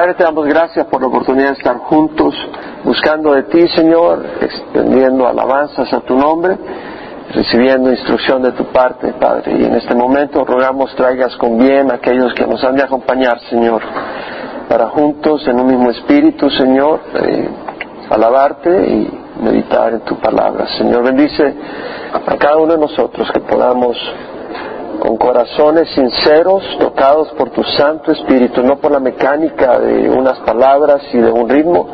Padre, 0.00 0.14
te 0.14 0.24
damos 0.24 0.46
gracias 0.46 0.86
por 0.86 1.02
la 1.02 1.08
oportunidad 1.08 1.48
de 1.48 1.58
estar 1.58 1.76
juntos, 1.76 2.34
buscando 2.84 3.34
de 3.34 3.42
ti, 3.42 3.68
Señor, 3.68 4.24
extendiendo 4.40 5.28
alabanzas 5.28 5.92
a 5.92 6.00
tu 6.00 6.16
nombre, 6.16 6.56
recibiendo 7.34 7.90
instrucción 7.90 8.42
de 8.42 8.52
tu 8.52 8.64
parte, 8.72 9.12
Padre. 9.20 9.58
Y 9.58 9.62
en 9.62 9.74
este 9.74 9.94
momento 9.94 10.42
rogamos 10.42 10.96
traigas 10.96 11.36
con 11.36 11.58
bien 11.58 11.90
a 11.90 11.96
aquellos 11.96 12.32
que 12.32 12.46
nos 12.46 12.64
han 12.64 12.76
de 12.76 12.82
acompañar, 12.82 13.40
Señor, 13.50 13.82
para 14.70 14.88
juntos, 14.88 15.46
en 15.46 15.60
un 15.60 15.66
mismo 15.66 15.90
espíritu, 15.90 16.48
Señor, 16.48 17.00
eh, 17.16 17.50
alabarte 18.08 18.70
y 18.70 19.20
meditar 19.42 19.92
en 19.92 20.00
tu 20.00 20.16
palabra. 20.16 20.66
Señor, 20.78 21.02
bendice 21.02 21.54
a 22.14 22.36
cada 22.38 22.56
uno 22.56 22.72
de 22.72 22.78
nosotros 22.78 23.30
que 23.32 23.40
podamos 23.40 23.98
con 25.00 25.16
corazones 25.16 25.88
sinceros, 25.94 26.62
tocados 26.78 27.30
por 27.30 27.50
tu 27.50 27.64
Santo 27.64 28.12
Espíritu, 28.12 28.62
no 28.62 28.76
por 28.76 28.92
la 28.92 29.00
mecánica 29.00 29.78
de 29.78 30.10
unas 30.10 30.38
palabras 30.40 31.02
y 31.12 31.18
de 31.18 31.32
un 31.32 31.48
ritmo, 31.48 31.88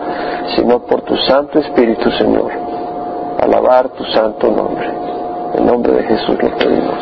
sino 0.56 0.80
por 0.80 1.02
tu 1.02 1.16
Santo 1.16 1.60
Espíritu, 1.60 2.10
Señor. 2.10 2.50
Alabar 3.40 3.90
tu 3.90 4.04
santo 4.06 4.50
nombre. 4.50 4.90
En 5.54 5.66
nombre 5.66 5.92
de 5.92 6.02
Jesús 6.02 6.36
lo 6.42 6.50
pedimos. 6.58 6.94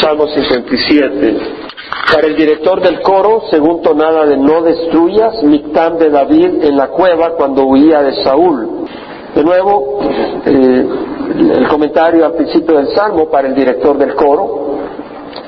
Salmo 0.00 0.26
57. 0.28 1.38
Para 2.12 2.28
el 2.28 2.36
director 2.36 2.80
del 2.80 3.00
coro, 3.00 3.42
según 3.50 3.82
tonada 3.82 4.24
de 4.26 4.36
no 4.36 4.62
destruyas, 4.62 5.42
Mictán 5.42 5.98
de 5.98 6.10
David 6.10 6.62
en 6.64 6.76
la 6.76 6.88
cueva 6.88 7.32
cuando 7.36 7.64
huía 7.64 8.02
de 8.02 8.22
Saúl. 8.22 8.86
De 9.34 9.42
nuevo, 9.42 9.98
eh, 10.46 10.86
el 11.30 11.68
comentario 11.68 12.24
al 12.24 12.32
principio 12.34 12.76
del 12.76 12.88
salmo 12.88 13.28
para 13.28 13.48
el 13.48 13.54
director 13.54 13.98
del 13.98 14.14
coro, 14.14 14.85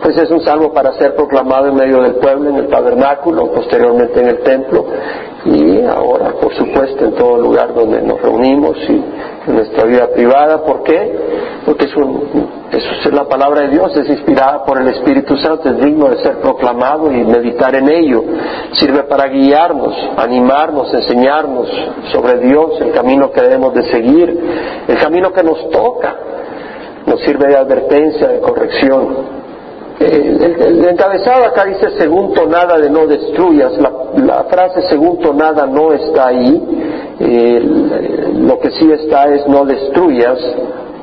pues 0.03 0.17
es 0.17 0.31
un 0.31 0.41
salmo 0.41 0.73
para 0.73 0.93
ser 0.93 1.15
proclamado 1.15 1.69
en 1.69 1.75
medio 1.75 2.03
del 2.03 2.17
pueblo, 2.17 2.51
en 2.51 2.57
el 2.57 2.69
tabernáculo, 2.69 3.53
posteriormente 3.53 4.21
en 4.21 4.29
el 4.29 4.39
templo 4.41 4.87
y 5.45 5.83
ahora, 5.85 6.33
por 6.41 6.55
supuesto, 6.55 7.05
en 7.05 7.15
todo 7.15 7.39
lugar 7.39 7.73
donde 7.73 8.03
nos 8.03 8.21
reunimos 8.21 8.77
y 8.89 9.05
en 9.47 9.55
nuestra 9.55 9.85
vida 9.85 10.09
privada. 10.09 10.63
¿Por 10.65 10.83
qué? 10.83 11.61
Porque 11.65 11.87
es, 11.87 13.13
la 13.13 13.25
palabra 13.25 13.63
de 13.63 13.69
Dios, 13.69 13.97
es 13.97 14.09
inspirada 14.09 14.65
por 14.65 14.81
el 14.81 14.89
Espíritu 14.89 15.37
Santo, 15.37 15.71
es 15.71 15.79
digno 15.79 16.09
de 16.09 16.19
ser 16.23 16.39
proclamado 16.41 17.11
y 17.11 17.25
meditar 17.25 17.75
en 17.75 17.89
ello. 17.89 18.25
Sirve 18.73 19.05
para 19.05 19.29
guiarnos, 19.29 19.95
animarnos, 20.17 20.93
enseñarnos 20.93 21.69
sobre 22.13 22.39
Dios, 22.39 22.81
el 22.81 22.93
camino 22.93 23.31
que 23.31 23.41
debemos 23.41 23.73
de 23.75 23.85
seguir, 23.91 24.85
el 24.89 24.99
camino 24.99 25.33
que 25.33 25.43
nos 25.43 25.71
toca. 25.71 26.17
Nos 27.07 27.21
sirve 27.21 27.49
de 27.49 27.57
advertencia, 27.57 28.29
de 28.29 28.41
corrección 28.41 29.48
el, 30.01 30.85
encabezado 30.85 31.45
acá 31.45 31.65
dice 31.65 31.91
según 31.99 32.33
tonada 32.33 32.79
de 32.79 32.91
no 32.91 33.07
destruyas, 33.07 33.73
la, 33.79 34.45
frase 34.45 34.83
según 34.89 35.19
tonada 35.19 35.67
no 35.67 35.93
está 35.93 36.29
ahí, 36.29 37.17
lo 38.37 38.59
que 38.61 38.71
sí 38.73 38.91
está 38.93 39.27
es 39.27 39.47
no 39.49 39.65
destruyas, 39.65 40.39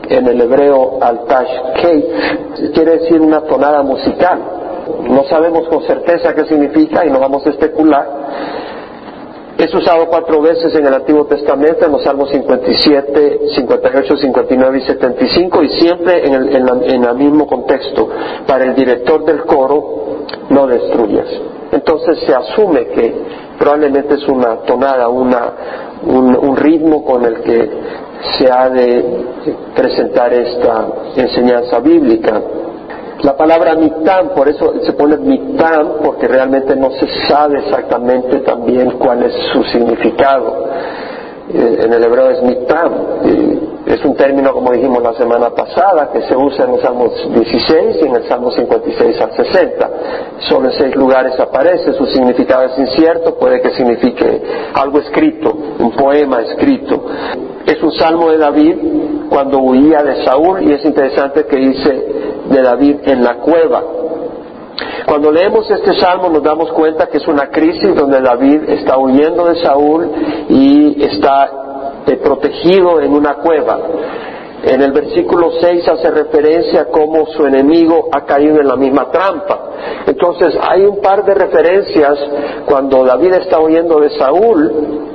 en 0.09 0.27
el 0.27 0.41
hebreo 0.41 0.97
altash 1.01 1.49
kate, 1.75 2.71
quiere 2.73 2.99
decir 2.99 3.21
una 3.21 3.41
tonada 3.41 3.81
musical. 3.81 4.39
No 5.09 5.23
sabemos 5.25 5.67
con 5.67 5.81
certeza 5.83 6.33
qué 6.33 6.45
significa 6.45 7.05
y 7.05 7.09
no 7.09 7.19
vamos 7.19 7.45
a 7.45 7.49
especular, 7.49 8.07
es 9.57 9.73
usado 9.73 10.07
cuatro 10.07 10.41
veces 10.41 10.75
en 10.75 10.85
el 10.85 10.93
Antiguo 10.93 11.25
Testamento, 11.25 11.85
en 11.85 11.91
los 11.93 12.03
Salmos 12.03 12.29
57, 12.29 13.39
58, 13.55 14.17
59 14.17 14.77
y 14.77 14.81
75, 14.81 15.63
y 15.63 15.69
siempre 15.79 16.25
en 16.25 16.33
el, 16.33 17.15
mismo 17.15 17.47
contexto. 17.47 18.09
Para 18.45 18.65
el 18.65 18.75
director 18.75 19.23
del 19.23 19.45
coro, 19.45 20.25
no 20.49 20.67
destruyas. 20.67 21.27
Entonces 21.71 22.19
se 22.25 22.33
asume 22.33 22.87
que 22.87 23.13
probablemente 23.57 24.15
es 24.15 24.27
una 24.27 24.57
tonada, 24.61 25.07
una, 25.07 25.53
un 26.03 26.57
ritmo 26.57 27.05
con 27.05 27.23
el 27.23 27.41
que 27.41 27.69
se 28.37 28.51
ha 28.51 28.69
de 28.69 29.25
presentar 29.75 30.33
esta 30.33 30.87
enseñanza 31.15 31.79
bíblica. 31.79 32.41
La 33.23 33.35
palabra 33.35 33.75
mitán, 33.75 34.29
por 34.35 34.47
eso 34.47 34.73
se 34.85 34.93
pone 34.93 35.17
mitán, 35.17 35.93
porque 36.03 36.27
realmente 36.27 36.75
no 36.75 36.91
se 36.91 37.07
sabe 37.27 37.59
exactamente 37.59 38.39
también 38.41 38.91
cuál 38.99 39.23
es 39.23 39.33
su 39.53 39.63
significado. 39.63 40.67
Eh, 41.49 41.77
en 41.85 41.93
el 41.93 42.03
hebreo 42.03 42.29
es 42.31 42.43
mitán. 42.43 42.91
Es 43.85 44.03
un 44.03 44.15
término, 44.15 44.51
como 44.51 44.71
dijimos 44.71 45.03
la 45.03 45.13
semana 45.13 45.51
pasada, 45.51 46.09
que 46.11 46.23
se 46.23 46.35
usa 46.35 46.65
en 46.65 46.71
los 46.71 46.81
Salmos 46.81 47.11
16 47.31 47.97
y 48.01 48.05
en 48.07 48.15
el 48.15 48.27
Salmo 48.27 48.49
56 48.49 49.21
al 49.21 49.31
60. 49.33 49.89
Solo 50.39 50.71
en 50.71 50.77
seis 50.79 50.95
lugares 50.95 51.39
aparece, 51.39 51.93
su 51.93 52.07
significado 52.07 52.63
es 52.63 52.79
incierto, 52.79 53.35
puede 53.35 53.61
que 53.61 53.75
signifique 53.75 54.41
algo 54.73 54.99
escrito, 54.99 55.55
un 55.79 55.91
poema 55.91 56.41
escrito. 56.41 57.05
Es 57.67 57.81
un 57.83 57.91
salmo 57.91 58.31
de 58.31 58.37
David 58.39 58.75
cuando 59.29 59.59
huía 59.59 60.01
de 60.01 60.23
Saúl 60.25 60.63
y 60.63 60.73
es 60.73 60.83
interesante 60.83 61.45
que 61.45 61.57
dice 61.57 62.05
de 62.49 62.61
David 62.63 62.97
en 63.03 63.23
la 63.23 63.35
cueva. 63.35 63.83
Cuando 65.05 65.31
leemos 65.31 65.69
este 65.69 65.93
salmo 65.99 66.29
nos 66.29 66.41
damos 66.41 66.71
cuenta 66.71 67.05
que 67.05 67.17
es 67.17 67.27
una 67.27 67.49
crisis 67.49 67.95
donde 67.95 68.19
David 68.19 68.67
está 68.67 68.97
huyendo 68.97 69.45
de 69.45 69.61
Saúl 69.61 70.09
y 70.49 71.03
está 71.03 71.64
protegido 72.17 73.01
en 73.01 73.13
una 73.13 73.35
cueva. 73.35 73.79
En 74.63 74.81
el 74.81 74.91
versículo 74.91 75.51
6 75.61 75.87
hace 75.87 76.09
referencia 76.11 76.81
a 76.81 76.85
cómo 76.85 77.25
su 77.27 77.45
enemigo 77.45 78.09
ha 78.11 78.25
caído 78.25 78.59
en 78.61 78.67
la 78.67 78.75
misma 78.75 79.11
trampa. 79.11 79.71
Entonces 80.07 80.57
hay 80.61 80.85
un 80.85 81.01
par 81.01 81.23
de 81.23 81.35
referencias 81.35 82.17
cuando 82.65 83.03
David 83.05 83.33
está 83.33 83.59
huyendo 83.59 83.99
de 83.99 84.09
Saúl 84.17 85.05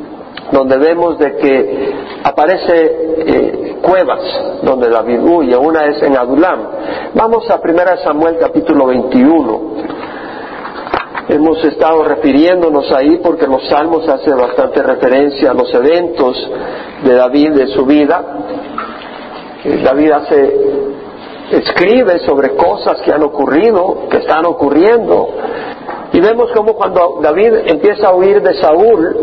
donde 0.53 0.79
vemos 0.79 1.19
de 1.19 1.37
que 1.37 1.95
aparece 2.25 2.73
eh, 3.19 3.77
cuevas 3.83 4.21
donde 4.63 4.89
David 4.89 5.21
huye, 5.21 5.57
una 5.57 5.87
es 5.87 6.03
en 6.03 6.17
Adulam. 6.17 6.61
Vamos 7.15 7.49
a 7.51 7.61
1 7.63 7.97
Samuel 8.05 8.37
capítulo 8.39 8.87
21. 8.87 10.00
Hemos 11.33 11.63
estado 11.65 12.03
refiriéndonos 12.03 12.91
ahí 12.91 13.21
porque 13.23 13.47
los 13.47 13.65
salmos 13.69 14.09
hacen 14.09 14.37
bastante 14.37 14.83
referencia 14.83 15.53
a 15.53 15.55
los 15.55 15.73
eventos 15.73 16.37
de 17.05 17.15
David, 17.15 17.53
de 17.53 17.69
su 17.69 17.87
vida. 17.87 18.21
Eh, 19.65 19.81
David 19.81 20.11
hace, 20.11 20.59
escribe 21.53 22.19
sobre 22.27 22.57
cosas 22.57 23.01
que 23.03 23.13
han 23.13 23.23
ocurrido, 23.23 24.09
que 24.11 24.17
están 24.17 24.45
ocurriendo. 24.45 25.29
Y 26.13 26.21
vemos 26.21 26.51
como 26.51 26.75
cuando 26.75 27.21
David 27.23 27.59
empieza 27.67 28.09
a 28.09 28.17
huir 28.17 28.43
de 28.43 28.55
Saúl, 28.55 29.17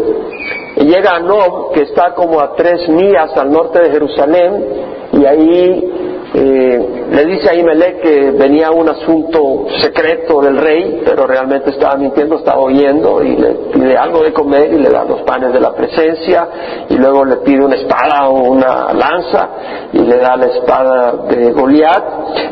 llega 0.77 1.11
a 1.11 1.19
Nob, 1.19 1.73
que 1.73 1.81
está 1.81 2.13
como 2.13 2.39
a 2.39 2.55
tres 2.55 2.87
millas 2.87 3.35
al 3.35 3.51
norte 3.51 3.81
de 3.81 3.91
Jerusalén, 3.91 4.65
y 5.11 5.25
ahí 5.25 6.16
eh, 6.33 7.05
le 7.09 7.25
dice 7.25 7.49
a 7.49 7.55
Imelec 7.55 8.01
que 8.01 8.31
venía 8.31 8.69
un 8.71 8.89
asunto 8.89 9.65
secreto 9.79 10.41
del 10.41 10.57
rey, 10.57 11.01
pero 11.05 11.25
realmente 11.25 11.69
estaba 11.69 11.95
mintiendo, 11.95 12.37
estaba 12.37 12.59
oyendo 12.59 13.23
y 13.23 13.37
le 13.37 13.53
pide 13.73 13.97
algo 13.97 14.23
de 14.23 14.33
comer 14.33 14.73
y 14.73 14.77
le 14.77 14.89
da 14.89 15.05
los 15.05 15.21
panes 15.21 15.53
de 15.53 15.59
la 15.59 15.73
presencia 15.73 16.47
y 16.89 16.95
luego 16.97 17.23
le 17.23 17.37
pide 17.37 17.63
una 17.63 17.75
espada 17.75 18.27
o 18.27 18.51
una 18.51 18.93
lanza 18.93 19.49
y 19.93 19.99
le 19.99 20.17
da 20.17 20.35
la 20.35 20.45
espada 20.47 21.11
de 21.29 21.51
Goliat 21.53 22.03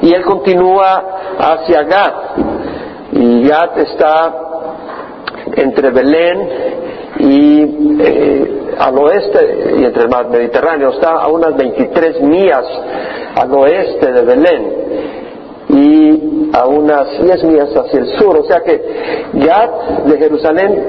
y 0.01 0.13
él 0.13 0.23
continúa 0.23 1.03
hacia 1.37 1.83
Gat. 1.83 2.15
Y 3.11 3.47
Gat 3.47 3.77
está 3.77 4.33
entre 5.53 5.89
Belén 5.91 6.49
y 7.19 7.61
eh, 7.99 8.55
al 8.77 8.97
oeste 8.97 9.75
y 9.77 9.85
entre 9.85 10.03
el 10.03 10.09
mar 10.09 10.29
Mediterráneo 10.29 10.89
está 10.89 11.11
a 11.11 11.27
unas 11.27 11.55
23 11.55 12.21
millas 12.21 12.65
al 13.35 13.53
oeste 13.53 14.11
de 14.11 14.21
Belén 14.21 14.85
y 15.69 16.49
a 16.53 16.67
unas 16.67 17.21
10 17.21 17.43
millas 17.45 17.75
hacia 17.75 17.99
el 17.99 18.07
sur, 18.17 18.37
o 18.37 18.43
sea 18.43 18.61
que 18.61 18.81
Gad 19.33 20.05
de 20.05 20.17
Jerusalén 20.17 20.83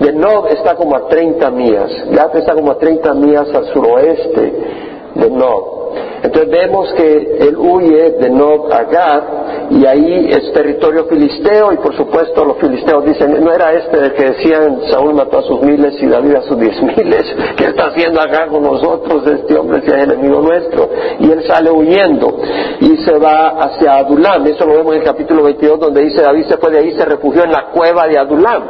de 0.00 0.12
Nob 0.12 0.46
está 0.48 0.74
como 0.76 0.96
a 0.96 1.08
30 1.08 1.50
millas, 1.50 1.90
Gad 2.10 2.36
está 2.36 2.54
como 2.54 2.72
a 2.72 2.78
30 2.78 3.14
millas 3.14 3.52
al 3.54 3.66
suroeste 3.72 4.52
de 5.14 5.30
Nob. 5.30 5.78
Entonces 6.22 6.50
vemos 6.50 6.92
que 6.94 7.38
él 7.40 7.56
huye 7.56 8.10
de 8.12 8.30
Nob 8.30 8.72
a 8.72 8.82
Gad 8.84 9.22
y 9.70 9.84
ahí 9.84 10.28
es 10.30 10.52
territorio 10.52 11.04
filisteo 11.06 11.72
y 11.72 11.76
por 11.76 11.94
supuesto 11.94 12.44
los 12.44 12.56
filisteos 12.58 13.04
dicen, 13.04 13.44
no 13.44 13.52
era 13.52 13.72
este 13.72 13.98
el 13.98 14.12
que 14.14 14.30
decían 14.30 14.80
Saúl 14.90 15.14
mató 15.14 15.38
a 15.38 15.42
sus 15.42 15.60
miles 15.62 15.94
y 16.00 16.06
David 16.06 16.36
a 16.36 16.42
sus 16.42 16.58
diez 16.58 16.80
miles, 16.96 17.24
¿qué 17.56 17.66
está 17.66 17.86
haciendo 17.86 18.20
acá 18.20 18.46
con 18.46 18.62
nosotros 18.62 19.26
este 19.26 19.56
hombre 19.56 19.82
si 19.82 19.88
es 19.88 20.04
enemigo 20.04 20.40
nuestro? 20.40 20.88
Y 21.20 21.30
él 21.30 21.42
sale 21.46 21.70
huyendo 21.70 22.38
y 22.80 22.96
se 22.98 23.18
va 23.18 23.48
hacia 23.64 23.96
Adulam, 23.96 24.46
eso 24.46 24.64
lo 24.64 24.74
vemos 24.74 24.94
en 24.94 25.00
el 25.00 25.04
capítulo 25.04 25.42
22 25.42 25.80
donde 25.80 26.02
dice 26.02 26.22
David 26.22 26.46
se 26.46 26.56
fue 26.56 26.70
de 26.70 26.78
ahí, 26.78 26.92
se 26.96 27.04
refugió 27.04 27.44
en 27.44 27.52
la 27.52 27.66
cueva 27.70 28.06
de 28.06 28.18
Adulam. 28.18 28.62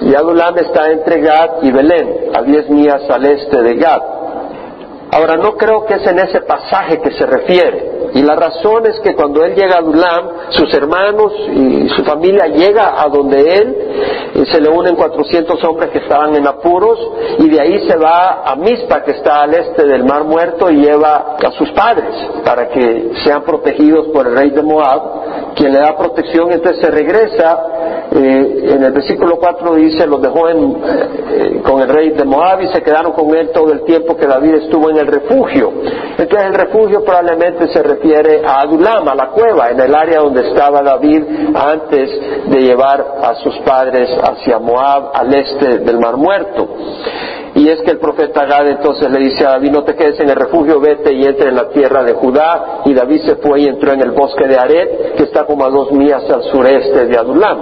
Y 0.00 0.14
Adulam 0.14 0.56
está 0.58 0.90
entre 0.92 1.20
Gad 1.20 1.62
y 1.62 1.72
Belén, 1.72 2.30
a 2.34 2.42
diez 2.42 2.68
millas 2.70 3.02
al 3.10 3.24
este 3.24 3.62
de 3.62 3.74
Gad. 3.74 4.00
Ahora, 5.10 5.36
no 5.36 5.56
creo 5.56 5.86
que 5.86 5.94
es 5.94 6.06
en 6.06 6.18
ese 6.18 6.42
pasaje 6.42 7.00
que 7.00 7.10
se 7.12 7.24
refiere. 7.24 7.97
Y 8.14 8.22
la 8.22 8.36
razón 8.36 8.86
es 8.86 8.98
que 9.00 9.14
cuando 9.14 9.44
él 9.44 9.54
llega 9.54 9.76
a 9.76 9.78
Adulam, 9.78 10.28
sus 10.50 10.72
hermanos 10.74 11.32
y 11.54 11.88
su 11.90 12.04
familia 12.04 12.46
llega 12.46 13.00
a 13.00 13.08
donde 13.08 13.54
él, 13.54 13.76
y 14.34 14.46
se 14.46 14.60
le 14.60 14.68
unen 14.68 14.96
400 14.96 15.62
hombres 15.64 15.90
que 15.90 15.98
estaban 15.98 16.34
en 16.34 16.46
apuros, 16.46 16.98
y 17.38 17.48
de 17.48 17.60
ahí 17.60 17.88
se 17.88 17.96
va 17.96 18.42
a 18.44 18.56
Mispa, 18.56 19.02
que 19.02 19.12
está 19.12 19.42
al 19.42 19.54
este 19.54 19.84
del 19.86 20.04
Mar 20.04 20.24
Muerto, 20.24 20.70
y 20.70 20.76
lleva 20.76 21.36
a 21.44 21.50
sus 21.52 21.70
padres 21.72 22.14
para 22.44 22.68
que 22.68 23.12
sean 23.24 23.42
protegidos 23.42 24.08
por 24.08 24.26
el 24.26 24.36
rey 24.36 24.50
de 24.50 24.62
Moab, 24.62 25.54
quien 25.54 25.72
le 25.72 25.80
da 25.80 25.96
protección, 25.96 26.52
entonces 26.52 26.80
se 26.80 26.90
regresa, 26.90 28.08
eh, 28.12 28.70
en 28.70 28.82
el 28.82 28.92
versículo 28.92 29.36
4 29.38 29.74
dice, 29.74 30.06
los 30.06 30.22
dejó 30.22 30.48
eh, 30.48 31.60
con 31.64 31.82
el 31.82 31.88
rey 31.88 32.10
de 32.10 32.24
Moab 32.24 32.62
y 32.62 32.68
se 32.68 32.82
quedaron 32.82 33.12
con 33.12 33.34
él 33.34 33.50
todo 33.52 33.72
el 33.72 33.84
tiempo 33.84 34.16
que 34.16 34.26
David 34.26 34.54
estuvo 34.54 34.88
en 34.90 34.98
el 34.98 35.06
refugio. 35.06 35.72
Entonces 36.16 36.46
el 36.46 36.54
refugio 36.54 37.04
probablemente 37.04 37.68
se 37.68 37.82
refiere 37.82 37.97
a 38.44 38.60
Adulam, 38.60 39.08
a 39.08 39.14
la 39.14 39.28
cueva, 39.28 39.70
en 39.70 39.80
el 39.80 39.94
área 39.94 40.20
donde 40.20 40.48
estaba 40.48 40.82
David 40.82 41.22
antes 41.54 42.10
de 42.46 42.60
llevar 42.60 43.04
a 43.22 43.34
sus 43.36 43.56
padres 43.58 44.10
hacia 44.22 44.58
Moab, 44.58 45.10
al 45.14 45.34
este 45.34 45.78
del 45.78 45.98
Mar 45.98 46.16
Muerto. 46.16 46.68
Y 47.54 47.68
es 47.68 47.80
que 47.80 47.90
el 47.90 47.98
profeta 47.98 48.44
Gad 48.44 48.68
entonces 48.68 49.10
le 49.10 49.18
dice 49.18 49.44
a 49.44 49.50
David, 49.50 49.72
no 49.72 49.82
te 49.82 49.96
quedes 49.96 50.20
en 50.20 50.28
el 50.28 50.36
refugio, 50.36 50.80
vete 50.80 51.12
y 51.12 51.24
entre 51.24 51.48
en 51.48 51.56
la 51.56 51.68
tierra 51.70 52.04
de 52.04 52.12
Judá. 52.12 52.82
Y 52.84 52.94
David 52.94 53.22
se 53.24 53.36
fue 53.36 53.62
y 53.62 53.66
entró 53.66 53.92
en 53.92 54.00
el 54.00 54.12
bosque 54.12 54.46
de 54.46 54.56
Aret, 54.56 55.16
que 55.16 55.24
está 55.24 55.44
como 55.44 55.64
a 55.64 55.70
dos 55.70 55.90
millas 55.90 56.22
al 56.30 56.44
sureste 56.44 57.06
de 57.06 57.18
Adulam. 57.18 57.58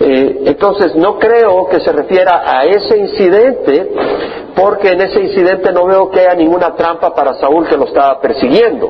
Eh, 0.00 0.42
entonces 0.46 0.94
no 0.94 1.18
creo 1.18 1.66
que 1.66 1.80
se 1.80 1.90
refiera 1.90 2.42
a 2.46 2.64
ese 2.64 2.96
incidente, 2.96 3.92
porque 4.54 4.90
en 4.90 5.00
ese 5.00 5.20
incidente 5.20 5.72
no 5.72 5.86
veo 5.86 6.10
que 6.10 6.20
haya 6.20 6.34
ninguna 6.34 6.74
trampa 6.76 7.12
para 7.14 7.34
Saúl 7.34 7.66
que 7.66 7.76
lo 7.76 7.86
estaba 7.86 8.20
persiguiendo. 8.20 8.88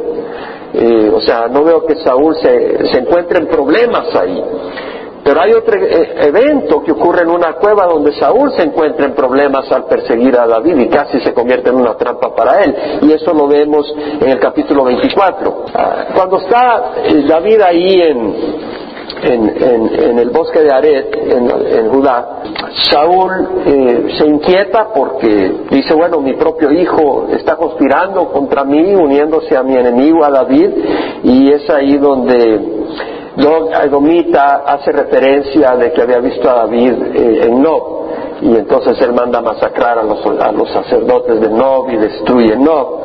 Eh, 0.75 1.11
o 1.13 1.21
sea, 1.21 1.49
no 1.49 1.65
veo 1.65 1.85
que 1.87 1.97
Saúl 1.97 2.37
se, 2.37 2.87
se 2.89 2.99
encuentre 2.99 3.39
en 3.39 3.49
problemas 3.49 4.15
ahí. 4.15 4.43
Pero 5.29 5.43
hay 5.43 5.53
otro 5.53 5.77
e-, 5.77 6.27
evento 6.27 6.83
que 6.83 6.93
ocurre 6.93 7.23
en 7.23 7.29
una 7.29 7.53
cueva 7.55 7.87
donde 7.87 8.13
Saúl 8.15 8.51
se 8.57 8.63
encuentra 8.63 9.05
en 9.05 9.15
problemas 9.15 9.71
al 9.71 9.85
perseguir 9.85 10.35
a 10.39 10.47
David 10.47 10.79
y 10.79 10.89
casi 10.89 11.21
se 11.21 11.35
convierte 11.35 11.69
en 11.69 11.77
una 11.77 11.95
trampa 11.97 12.35
para 12.35 12.65
él. 12.65 12.75
Y 13.03 13.13
eso 13.13 13.35
lo 13.35 13.47
vemos 13.47 13.93
en 14.21 14.29
el 14.29 14.41
capítulo 14.41 14.85
24. 14.85 15.65
Ah, 15.75 16.07
cuando 16.15 16.39
está 16.39 16.93
eh, 17.05 17.25
David 17.29 17.61
ahí 17.61 18.01
en, 18.01 18.35
en, 19.23 20.19
el 20.19 20.31
bosque 20.31 20.61
de 20.61 20.73
Aret, 20.73 21.17
en, 21.17 21.89
Judá, 21.91 22.43
Saúl 22.91 23.49
eh, 23.67 24.07
se 24.19 24.27
inquieta 24.27 24.89
porque 24.95 25.53
dice, 25.71 25.95
bueno, 25.95 26.21
mi 26.21 26.35
propio 26.35 26.71
hijo 26.71 27.27
está 27.31 27.57
conspirando 27.57 28.31
contra 28.31 28.65
mí, 28.65 28.95
uniéndose 28.95 29.57
a 29.57 29.63
mi 29.63 29.75
enemigo, 29.75 30.25
a 30.25 30.31
David, 30.31 30.71
y 31.23 31.53
es 31.53 31.69
ahí 31.71 31.97
donde 31.99 32.79
Domita 33.91 34.65
hace 34.67 34.91
referencia 34.93 35.77
de 35.77 35.93
que 35.93 36.03
había 36.03 36.19
visto 36.19 36.51
a 36.51 36.55
David 36.55 36.93
eh, 37.15 37.41
en 37.45 37.63
Nob 37.63 37.99
y 38.41 38.55
entonces 38.55 39.01
él 39.01 39.13
manda 39.13 39.41
masacrar 39.41 39.99
a 39.99 40.03
los, 40.03 40.25
a 40.25 40.53
los 40.53 40.71
sacerdotes 40.71 41.41
de 41.41 41.51
Nob 41.51 41.91
y 41.91 41.97
destruye 41.97 42.57
Nob. 42.57 43.01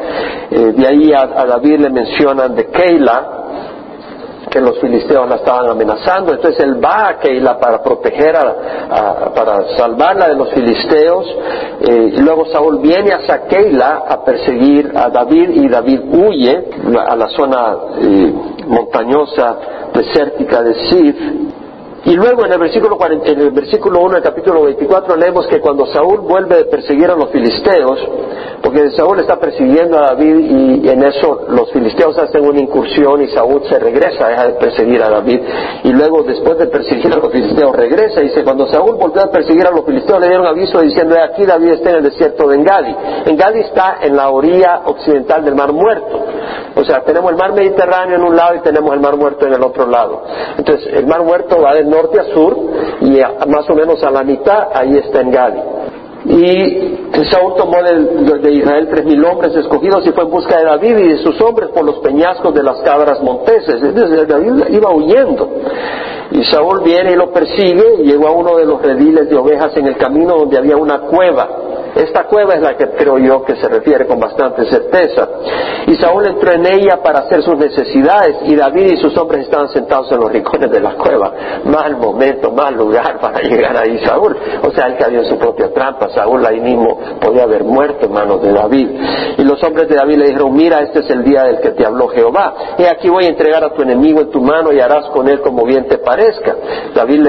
Eh, 0.51 0.73
de 0.77 0.87
ahí 0.87 1.13
a, 1.13 1.45
David 1.45 1.79
le 1.79 1.89
mencionan 1.89 2.55
de 2.55 2.67
Keila, 2.67 3.29
que 4.53 4.61
los 4.61 4.79
filisteos 4.79 5.27
la 5.27 5.37
estaban 5.37 5.67
amenazando, 5.67 6.31
entonces 6.31 6.63
él 6.63 6.83
va 6.83 7.09
a 7.09 7.17
Keila 7.17 7.57
para 7.57 7.81
proteger, 7.81 8.35
a, 8.35 9.33
para 9.33 9.75
salvarla 9.75 10.27
de 10.27 10.35
los 10.35 10.53
filisteos, 10.53 11.25
eh, 11.81 12.13
y 12.13 12.21
luego 12.21 12.45
Saúl 12.45 12.77
viene 12.77 13.13
hacia 13.13 13.47
Keila 13.47 14.03
a 14.07 14.23
perseguir 14.23 14.91
a 14.95 15.09
David 15.09 15.49
y 15.55 15.67
David 15.67 16.01
huye 16.13 16.65
a 17.03 17.15
la 17.15 17.29
zona 17.29 17.75
montañosa 18.67 19.57
desértica 19.91 20.61
de 20.61 20.73
Sif. 20.87 21.15
Y 22.05 22.15
luego 22.15 22.45
en 22.45 22.51
el 22.51 22.59
versículo, 22.59 22.97
en 23.05 23.39
el 23.39 23.51
versículo 23.51 24.01
1 24.01 24.15
del 24.15 24.23
capítulo 24.23 24.63
24 24.63 25.15
leemos 25.15 25.47
que 25.47 25.61
cuando 25.61 25.85
Saúl 25.87 26.19
vuelve 26.19 26.61
a 26.61 26.65
perseguir 26.69 27.09
a 27.09 27.15
los 27.15 27.29
filisteos, 27.29 27.97
porque 28.61 28.91
Saúl 28.91 29.19
está 29.21 29.39
persiguiendo 29.39 29.97
a 29.97 30.07
David 30.07 30.81
y 30.83 30.89
en 30.89 31.03
eso 31.03 31.45
los 31.47 31.71
filisteos 31.71 32.17
hacen 32.17 32.45
una 32.45 32.59
incursión 32.59 33.21
y 33.21 33.29
Saúl 33.29 33.63
se 33.69 33.79
regresa, 33.79 34.27
deja 34.27 34.47
de 34.47 34.53
perseguir 34.53 35.01
a 35.01 35.09
David. 35.09 35.39
Y 35.83 35.93
luego 35.93 36.23
después 36.23 36.57
de 36.57 36.67
perseguir 36.67 37.13
a 37.13 37.17
los 37.17 37.31
filisteos 37.31 37.73
regresa 37.73 38.21
y 38.21 38.27
dice, 38.27 38.43
cuando 38.43 38.67
Saúl 38.67 38.95
volvió 38.95 39.21
a 39.23 39.31
perseguir 39.31 39.65
a 39.65 39.71
los 39.71 39.85
filisteos 39.85 40.19
le 40.19 40.27
dieron 40.27 40.45
aviso 40.45 40.81
diciendo, 40.81 41.15
aquí 41.21 41.45
David 41.45 41.69
está 41.69 41.91
en 41.91 41.95
el 41.97 42.03
desierto 42.03 42.49
de 42.49 42.55
Engadi. 42.57 42.95
Engadi 43.27 43.59
está 43.61 43.99
en 44.01 44.17
la 44.17 44.29
orilla 44.29 44.81
occidental 44.85 45.45
del 45.45 45.55
Mar 45.55 45.71
Muerto. 45.71 46.19
O 46.75 46.83
sea, 46.83 47.03
tenemos 47.03 47.31
el 47.31 47.37
mar 47.37 47.53
Mediterráneo 47.53 48.17
en 48.17 48.23
un 48.23 48.35
lado 48.35 48.55
y 48.55 48.59
tenemos 48.59 48.93
el 48.93 48.99
mar 48.99 49.15
muerto 49.15 49.45
en 49.45 49.53
el 49.53 49.63
otro 49.63 49.85
lado. 49.85 50.23
Entonces, 50.57 50.87
el 50.93 51.05
mar 51.05 51.21
muerto 51.21 51.61
va 51.61 51.75
de 51.75 51.83
norte 51.93 52.19
a 52.19 52.23
sur 52.33 52.57
y 53.01 53.19
más 53.47 53.69
o 53.69 53.75
menos 53.75 54.03
a 54.03 54.11
la 54.11 54.23
mitad 54.23 54.69
ahí 54.73 54.97
está 54.97 55.21
en 55.21 55.31
Gadi. 55.31 55.59
Y 56.25 57.25
Saúl 57.29 57.55
tomó 57.57 57.83
de, 57.83 58.51
Israel 58.53 58.87
tres 58.89 59.05
mil 59.05 59.23
hombres 59.25 59.53
escogidos 59.55 60.07
y 60.07 60.11
fue 60.11 60.23
en 60.23 60.31
busca 60.31 60.57
de 60.57 60.65
David 60.65 60.97
y 60.97 61.07
de 61.09 61.17
sus 61.17 61.39
hombres 61.41 61.69
por 61.73 61.83
los 61.83 61.97
peñascos 61.97 62.53
de 62.53 62.63
las 62.63 62.79
cabras 62.81 63.21
monteses. 63.21 63.81
David 64.27 64.63
iba 64.69 64.89
huyendo. 64.93 65.49
Y 66.31 66.43
Saúl 66.45 66.81
viene 66.83 67.11
y 67.11 67.15
lo 67.15 67.31
persigue 67.31 67.95
y 67.99 68.03
llegó 68.03 68.27
a 68.27 68.31
uno 68.31 68.55
de 68.55 68.65
los 68.65 68.81
rediles 68.81 69.29
de 69.29 69.35
ovejas 69.35 69.75
en 69.75 69.87
el 69.87 69.97
camino 69.97 70.37
donde 70.37 70.57
había 70.57 70.77
una 70.77 71.01
cueva 71.01 71.72
esta 71.95 72.23
cueva 72.25 72.55
es 72.55 72.61
la 72.61 72.75
que 72.75 72.89
creo 72.89 73.17
yo 73.17 73.43
que 73.43 73.55
se 73.55 73.67
refiere 73.67 74.07
con 74.07 74.19
bastante 74.19 74.65
certeza. 74.65 75.27
Y 75.87 75.95
Saúl 75.95 76.25
entró 76.25 76.51
en 76.51 76.65
ella 76.65 77.01
para 77.03 77.19
hacer 77.19 77.43
sus 77.43 77.57
necesidades 77.57 78.37
y 78.43 78.55
David 78.55 78.93
y 78.93 78.97
sus 78.97 79.15
hombres 79.17 79.43
estaban 79.43 79.69
sentados 79.69 80.11
en 80.11 80.19
los 80.19 80.31
rincones 80.31 80.71
de 80.71 80.79
la 80.79 80.95
cueva. 80.95 81.33
Mal 81.65 81.97
momento, 81.97 82.51
mal 82.51 82.75
lugar 82.75 83.19
para 83.19 83.41
llegar 83.41 83.75
ahí 83.77 83.99
Saúl. 84.05 84.35
O 84.63 84.71
sea, 84.71 84.87
él 84.87 84.95
cayó 84.97 85.19
en 85.19 85.25
su 85.25 85.37
propia 85.37 85.71
trampa. 85.73 86.09
Saúl 86.09 86.45
ahí 86.45 86.59
mismo 86.59 86.99
podía 87.21 87.43
haber 87.43 87.63
muerto 87.63 88.05
en 88.05 88.11
manos 88.13 88.41
de 88.41 88.51
David. 88.51 88.89
Y 89.37 89.43
los 89.43 89.61
hombres 89.63 89.87
de 89.87 89.95
David 89.95 90.17
le 90.17 90.25
dijeron, 90.27 90.53
mira, 90.53 90.81
este 90.81 90.99
es 90.99 91.09
el 91.09 91.23
día 91.23 91.43
del 91.43 91.59
que 91.59 91.71
te 91.71 91.85
habló 91.85 92.07
Jehová. 92.07 92.55
Y 92.77 92.83
aquí 92.85 93.09
voy 93.09 93.25
a 93.25 93.29
entregar 93.29 93.63
a 93.63 93.73
tu 93.73 93.81
enemigo 93.81 94.21
en 94.21 94.31
tu 94.31 94.41
mano 94.41 94.71
y 94.71 94.79
harás 94.79 95.05
con 95.07 95.27
él 95.27 95.41
como 95.41 95.65
bien 95.65 95.87
te 95.87 95.97
parezca. 95.97 96.55
David 96.95 97.27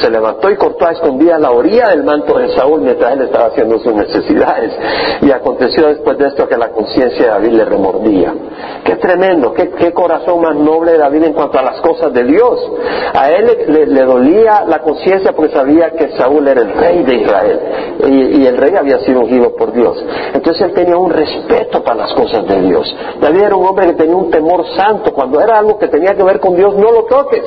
se 0.00 0.10
levantó 0.10 0.50
y 0.50 0.56
cortó 0.56 0.86
a 0.86 0.92
escondidas 0.92 1.40
la 1.40 1.50
orilla 1.50 1.88
del 1.88 2.04
manto 2.04 2.38
de 2.38 2.54
Saúl 2.54 2.80
mientras 2.80 3.12
él 3.12 3.22
estaba 3.22 3.46
haciendo 3.46 3.78
su 3.78 3.90
necesidades. 4.08 4.72
Y 5.22 5.30
aconteció 5.30 5.88
después 5.88 6.18
de 6.18 6.28
esto 6.28 6.48
que 6.48 6.56
la 6.56 6.70
conciencia 6.70 7.24
de 7.24 7.30
David 7.30 7.52
le 7.52 7.64
remordía. 7.64 8.34
Qué 8.84 8.96
tremendo, 8.96 9.52
qué, 9.54 9.92
corazón 9.92 10.42
más 10.42 10.56
noble 10.56 10.92
de 10.92 10.98
David 10.98 11.24
en 11.24 11.32
cuanto 11.32 11.58
a 11.58 11.62
las 11.62 11.80
cosas 11.80 12.12
de 12.12 12.24
Dios. 12.24 12.60
A 13.14 13.30
él 13.30 13.86
le, 13.88 14.04
dolía 14.04 14.64
la 14.66 14.80
conciencia 14.80 15.32
porque 15.32 15.52
sabía 15.54 15.90
que 15.90 16.16
Saúl 16.16 16.46
era 16.48 16.60
el 16.60 16.72
rey 16.72 17.02
de 17.04 17.14
Israel 17.14 17.60
y, 18.06 18.42
y, 18.42 18.46
el 18.46 18.56
rey 18.56 18.74
había 18.76 18.98
sido 19.00 19.20
ungido 19.20 19.54
por 19.56 19.72
Dios. 19.72 20.04
Entonces 20.34 20.62
él 20.62 20.74
tenía 20.74 20.96
un 20.96 21.10
respeto 21.10 21.82
para 21.82 22.00
las 22.00 22.12
cosas 22.12 22.46
de 22.46 22.60
Dios. 22.62 22.94
David 23.20 23.42
era 23.42 23.56
un 23.56 23.66
hombre 23.66 23.86
que 23.86 23.94
tenía 23.94 24.16
un 24.16 24.30
temor 24.30 24.64
santo. 24.76 25.12
Cuando 25.12 25.40
era 25.40 25.58
algo 25.58 25.78
que 25.78 25.88
tenía 25.88 26.14
que 26.14 26.22
ver 26.22 26.40
con 26.40 26.56
Dios, 26.56 26.74
no 26.76 26.90
lo 26.90 27.04
toques 27.04 27.44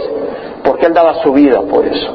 porque 0.67 0.87
él 0.87 0.93
daba 0.93 1.23
su 1.23 1.31
vida 1.31 1.61
por 1.61 1.85
eso. 1.85 2.13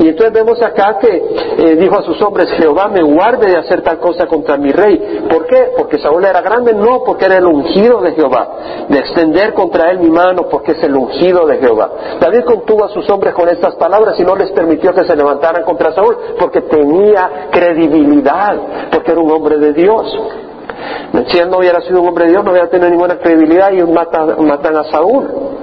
Y 0.00 0.08
entonces 0.08 0.34
vemos 0.34 0.60
acá 0.60 0.98
que 0.98 1.08
eh, 1.08 1.76
dijo 1.76 1.96
a 1.96 2.02
sus 2.02 2.20
hombres, 2.22 2.48
Jehová 2.58 2.88
me 2.88 3.02
guarde 3.02 3.46
de 3.46 3.56
hacer 3.56 3.82
tal 3.82 3.98
cosa 3.98 4.26
contra 4.26 4.56
mi 4.56 4.72
rey. 4.72 5.22
¿Por 5.30 5.46
qué? 5.46 5.70
Porque 5.78 5.98
Saúl 5.98 6.24
era 6.24 6.40
grande, 6.40 6.74
no 6.74 7.04
porque 7.06 7.26
era 7.26 7.36
el 7.36 7.46
ungido 7.46 8.00
de 8.00 8.12
Jehová, 8.12 8.86
de 8.88 8.98
extender 8.98 9.54
contra 9.54 9.92
él 9.92 10.00
mi 10.00 10.10
mano 10.10 10.48
porque 10.50 10.72
es 10.72 10.82
el 10.82 10.96
ungido 10.96 11.46
de 11.46 11.58
Jehová. 11.58 11.88
David 12.20 12.44
contuvo 12.44 12.84
a 12.84 12.88
sus 12.88 13.08
hombres 13.08 13.32
con 13.32 13.48
estas 13.48 13.76
palabras 13.76 14.18
y 14.18 14.24
no 14.24 14.34
les 14.34 14.50
permitió 14.50 14.92
que 14.92 15.04
se 15.04 15.14
levantaran 15.14 15.62
contra 15.62 15.92
Saúl 15.92 16.16
porque 16.36 16.62
tenía 16.62 17.48
credibilidad, 17.52 18.56
porque 18.90 19.12
era 19.12 19.20
un 19.20 19.30
hombre 19.30 19.58
de 19.58 19.72
Dios. 19.72 20.18
Si 21.28 21.38
él 21.38 21.48
no 21.48 21.58
hubiera 21.58 21.80
sido 21.82 22.00
un 22.00 22.08
hombre 22.08 22.24
de 22.24 22.32
Dios, 22.32 22.44
no 22.44 22.50
hubiera 22.50 22.68
tenido 22.68 22.90
ninguna 22.90 23.18
credibilidad 23.18 23.70
y 23.70 23.82
matan, 23.84 24.44
matan 24.44 24.76
a 24.78 24.84
Saúl 24.90 25.54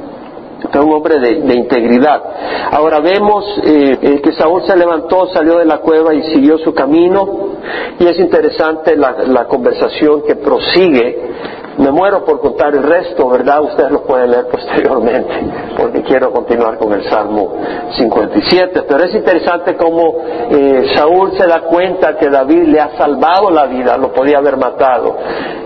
un 0.79 0.93
hombre 0.93 1.19
de, 1.19 1.53
integridad. 1.53 2.23
Ahora 2.71 2.99
vemos 2.99 3.43
eh, 3.63 3.97
eh, 4.01 4.21
que 4.21 4.31
Saúl 4.31 4.63
se 4.63 4.77
levantó, 4.77 5.27
salió 5.27 5.57
de 5.57 5.65
la 5.65 5.79
cueva 5.79 6.13
y 6.13 6.23
siguió 6.33 6.57
su 6.59 6.73
camino. 6.73 7.51
Y 7.99 8.05
es 8.05 8.17
interesante 8.19 8.95
la 8.95 9.47
conversación 9.47 10.23
que 10.25 10.35
prosigue 10.35 11.31
me 11.77 11.91
muero 11.91 12.25
por 12.25 12.39
contar 12.39 12.73
el 12.75 12.83
resto, 12.83 13.29
¿verdad? 13.29 13.61
Ustedes 13.61 13.91
lo 13.91 14.03
pueden 14.03 14.31
leer 14.31 14.47
posteriormente, 14.47 15.33
porque 15.77 16.01
quiero 16.03 16.31
continuar 16.31 16.77
con 16.77 16.93
el 16.93 17.09
Salmo 17.09 17.53
57. 17.97 18.83
Pero 18.87 19.03
es 19.03 19.15
interesante 19.15 19.75
cómo 19.75 20.15
eh, 20.49 20.91
Saúl 20.93 21.31
se 21.37 21.47
da 21.47 21.61
cuenta 21.61 22.17
que 22.17 22.29
David 22.29 22.63
le 22.67 22.79
ha 22.79 22.97
salvado 22.97 23.49
la 23.49 23.65
vida, 23.67 23.97
lo 23.97 24.11
podía 24.11 24.39
haber 24.39 24.57
matado, 24.57 25.17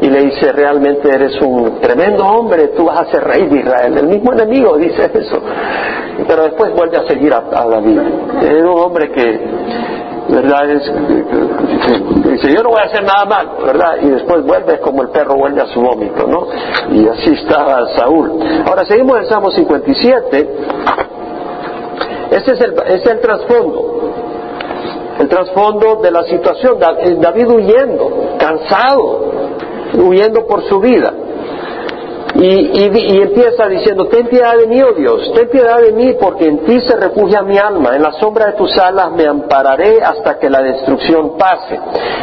y 0.01 0.09
le 0.09 0.21
dice, 0.25 0.51
realmente 0.51 1.09
eres 1.09 1.39
un 1.41 1.79
tremendo 1.81 2.25
hombre, 2.25 2.69
tú 2.69 2.85
vas 2.85 3.01
a 3.01 3.11
ser 3.11 3.23
rey 3.23 3.47
de 3.47 3.59
Israel. 3.59 3.97
El 3.97 4.07
mismo 4.07 4.33
enemigo 4.33 4.77
dice 4.77 5.09
eso. 5.13 5.41
Pero 6.27 6.43
después 6.43 6.73
vuelve 6.73 6.97
a 6.97 7.07
seguir 7.07 7.33
a, 7.33 7.41
David. 7.41 7.99
Es 8.41 8.63
un 8.63 8.79
hombre 8.79 9.11
que 9.11 9.55
¿verdad? 10.29 10.69
Es, 10.71 10.91
dice, 12.31 12.53
yo 12.53 12.63
no 12.63 12.69
voy 12.69 12.79
a 12.79 12.85
hacer 12.85 13.03
nada 13.03 13.25
mal, 13.25 13.49
¿verdad? 13.65 13.97
Y 14.01 14.09
después 14.09 14.43
vuelve 14.43 14.79
como 14.79 15.01
el 15.01 15.09
perro 15.09 15.35
vuelve 15.35 15.61
a 15.61 15.67
su 15.67 15.81
vómito, 15.81 16.27
¿no? 16.27 16.47
Y 16.93 17.07
así 17.07 17.33
estaba 17.33 17.87
Saúl. 17.95 18.39
Ahora 18.65 18.85
seguimos 18.85 19.17
en 19.19 19.25
Salmo 19.25 19.51
57. 19.51 20.49
Este 22.31 22.53
es 22.53 22.61
el, 22.61 22.73
este 22.73 22.95
es 22.95 23.05
el 23.07 23.19
trasfondo. 23.19 24.11
El 25.19 25.29
trasfondo 25.29 25.95
de 25.97 26.11
la 26.11 26.23
situación. 26.23 26.77
David 26.79 27.47
huyendo, 27.47 28.35
cansado, 28.37 29.31
huyendo 29.97 30.45
por 30.45 30.63
su 30.63 30.79
vida. 30.79 31.13
Y, 32.37 33.21
empieza 33.21 33.67
diciendo, 33.67 34.07
ten 34.07 34.27
piedad 34.27 34.57
de 34.57 34.67
mí, 34.67 34.81
oh 34.81 34.91
Dios, 34.93 35.31
ten 35.33 35.47
piedad 35.47 35.79
de 35.79 35.93
mí, 35.93 36.15
porque 36.19 36.45
en 36.45 36.65
ti 36.65 36.81
se 36.81 36.97
refugia 36.97 37.41
mi 37.41 37.57
alma, 37.57 37.95
en 37.95 38.03
la 38.03 38.11
sombra 38.13 38.47
de 38.47 38.53
tus 38.53 38.77
alas 38.77 39.11
me 39.13 39.25
ampararé 39.25 40.01
hasta 40.01 40.37
que 40.37 40.49
la 40.49 40.61
destrucción 40.61 41.37
pase. 41.37 41.79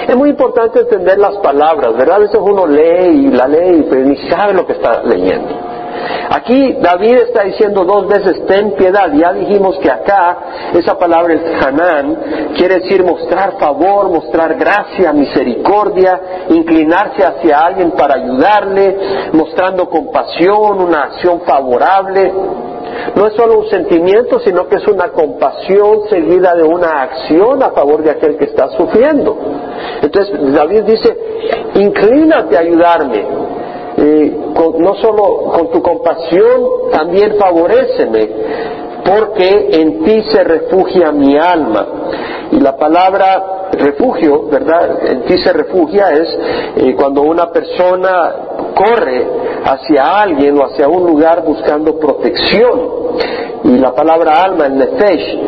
Es 0.07 0.14
muy 0.14 0.31
importante 0.31 0.81
entender 0.81 1.19
las 1.19 1.37
palabras, 1.38 1.97
¿verdad? 1.97 2.16
A 2.16 2.21
veces 2.21 2.38
uno 2.42 2.66
lee 2.66 3.26
y 3.26 3.31
la 3.31 3.49
lee 3.49 3.88
y 3.90 3.95
ni 3.97 4.16
sabe 4.28 4.52
lo 4.52 4.66
que 4.66 4.75
está 4.75 5.02
leyendo. 5.02 5.71
Aquí 6.31 6.78
David 6.81 7.16
está 7.28 7.45
diciendo 7.45 7.85
dos 7.85 8.07
veces, 8.09 8.47
ten 8.47 8.73
piedad. 8.73 9.11
Ya 9.14 9.33
dijimos 9.33 9.78
que 9.78 9.90
acá 9.90 10.38
esa 10.75 10.99
palabra, 10.99 11.35
el 11.35 11.42
Hanán, 11.62 12.52
quiere 12.57 12.81
decir 12.81 13.04
mostrar 13.04 13.59
favor, 13.59 14.09
mostrar 14.09 14.54
gracia, 14.54 15.12
misericordia, 15.12 16.21
inclinarse 16.49 17.25
hacia 17.25 17.59
alguien 17.59 17.92
para 17.92 18.14
ayudarle, 18.14 18.97
mostrando 19.33 19.88
compasión, 19.88 20.81
una 20.81 21.04
acción 21.04 21.40
favorable. 21.42 22.33
No 23.14 23.26
es 23.26 23.35
solo 23.35 23.61
un 23.61 23.69
sentimiento, 23.69 24.38
sino 24.40 24.69
que 24.69 24.76
es 24.76 24.87
una 24.87 25.09
compasión 25.09 26.09
seguida 26.09 26.54
de 26.54 26.62
una 26.62 27.02
acción 27.02 27.62
a 27.62 27.71
favor 27.71 28.02
de 28.02 28.11
aquel 28.11 28.37
que 28.37 28.45
está 28.45 28.69
sufriendo. 28.71 29.37
Entonces 30.02 30.52
David 30.52 30.83
dice, 30.83 31.16
inclínate 31.75 32.57
a 32.57 32.61
ayudarme, 32.61 33.26
no 34.78 34.94
solo 34.94 35.44
con 35.52 35.71
tu 35.71 35.82
compasión, 35.82 36.90
también 36.90 37.37
favoreceme, 37.38 38.28
porque 39.04 39.68
en 39.73 40.04
ti 40.04 40.23
se 40.30 40.42
refugia 40.44 41.12
mi 41.12 41.37
alma. 41.37 41.87
Y 42.52 42.61
la 42.61 42.76
palabra 42.76 43.71
refugio, 43.73 44.49
¿verdad? 44.49 45.06
En 45.06 45.23
ti 45.23 45.38
se 45.38 45.52
refugia 45.52 46.12
es 46.12 46.38
eh, 46.76 46.94
cuando 46.94 47.23
una 47.23 47.50
persona 47.50 48.35
corre 48.75 49.26
hacia 49.64 50.21
alguien 50.21 50.59
o 50.59 50.64
hacia 50.64 50.88
un 50.88 51.06
lugar 51.06 51.42
buscando 51.44 51.99
protección. 51.99 53.02
Y 53.64 53.78
la 53.78 53.94
palabra 53.94 54.42
alma, 54.42 54.66
el 54.66 54.76
nefesh, 54.76 55.38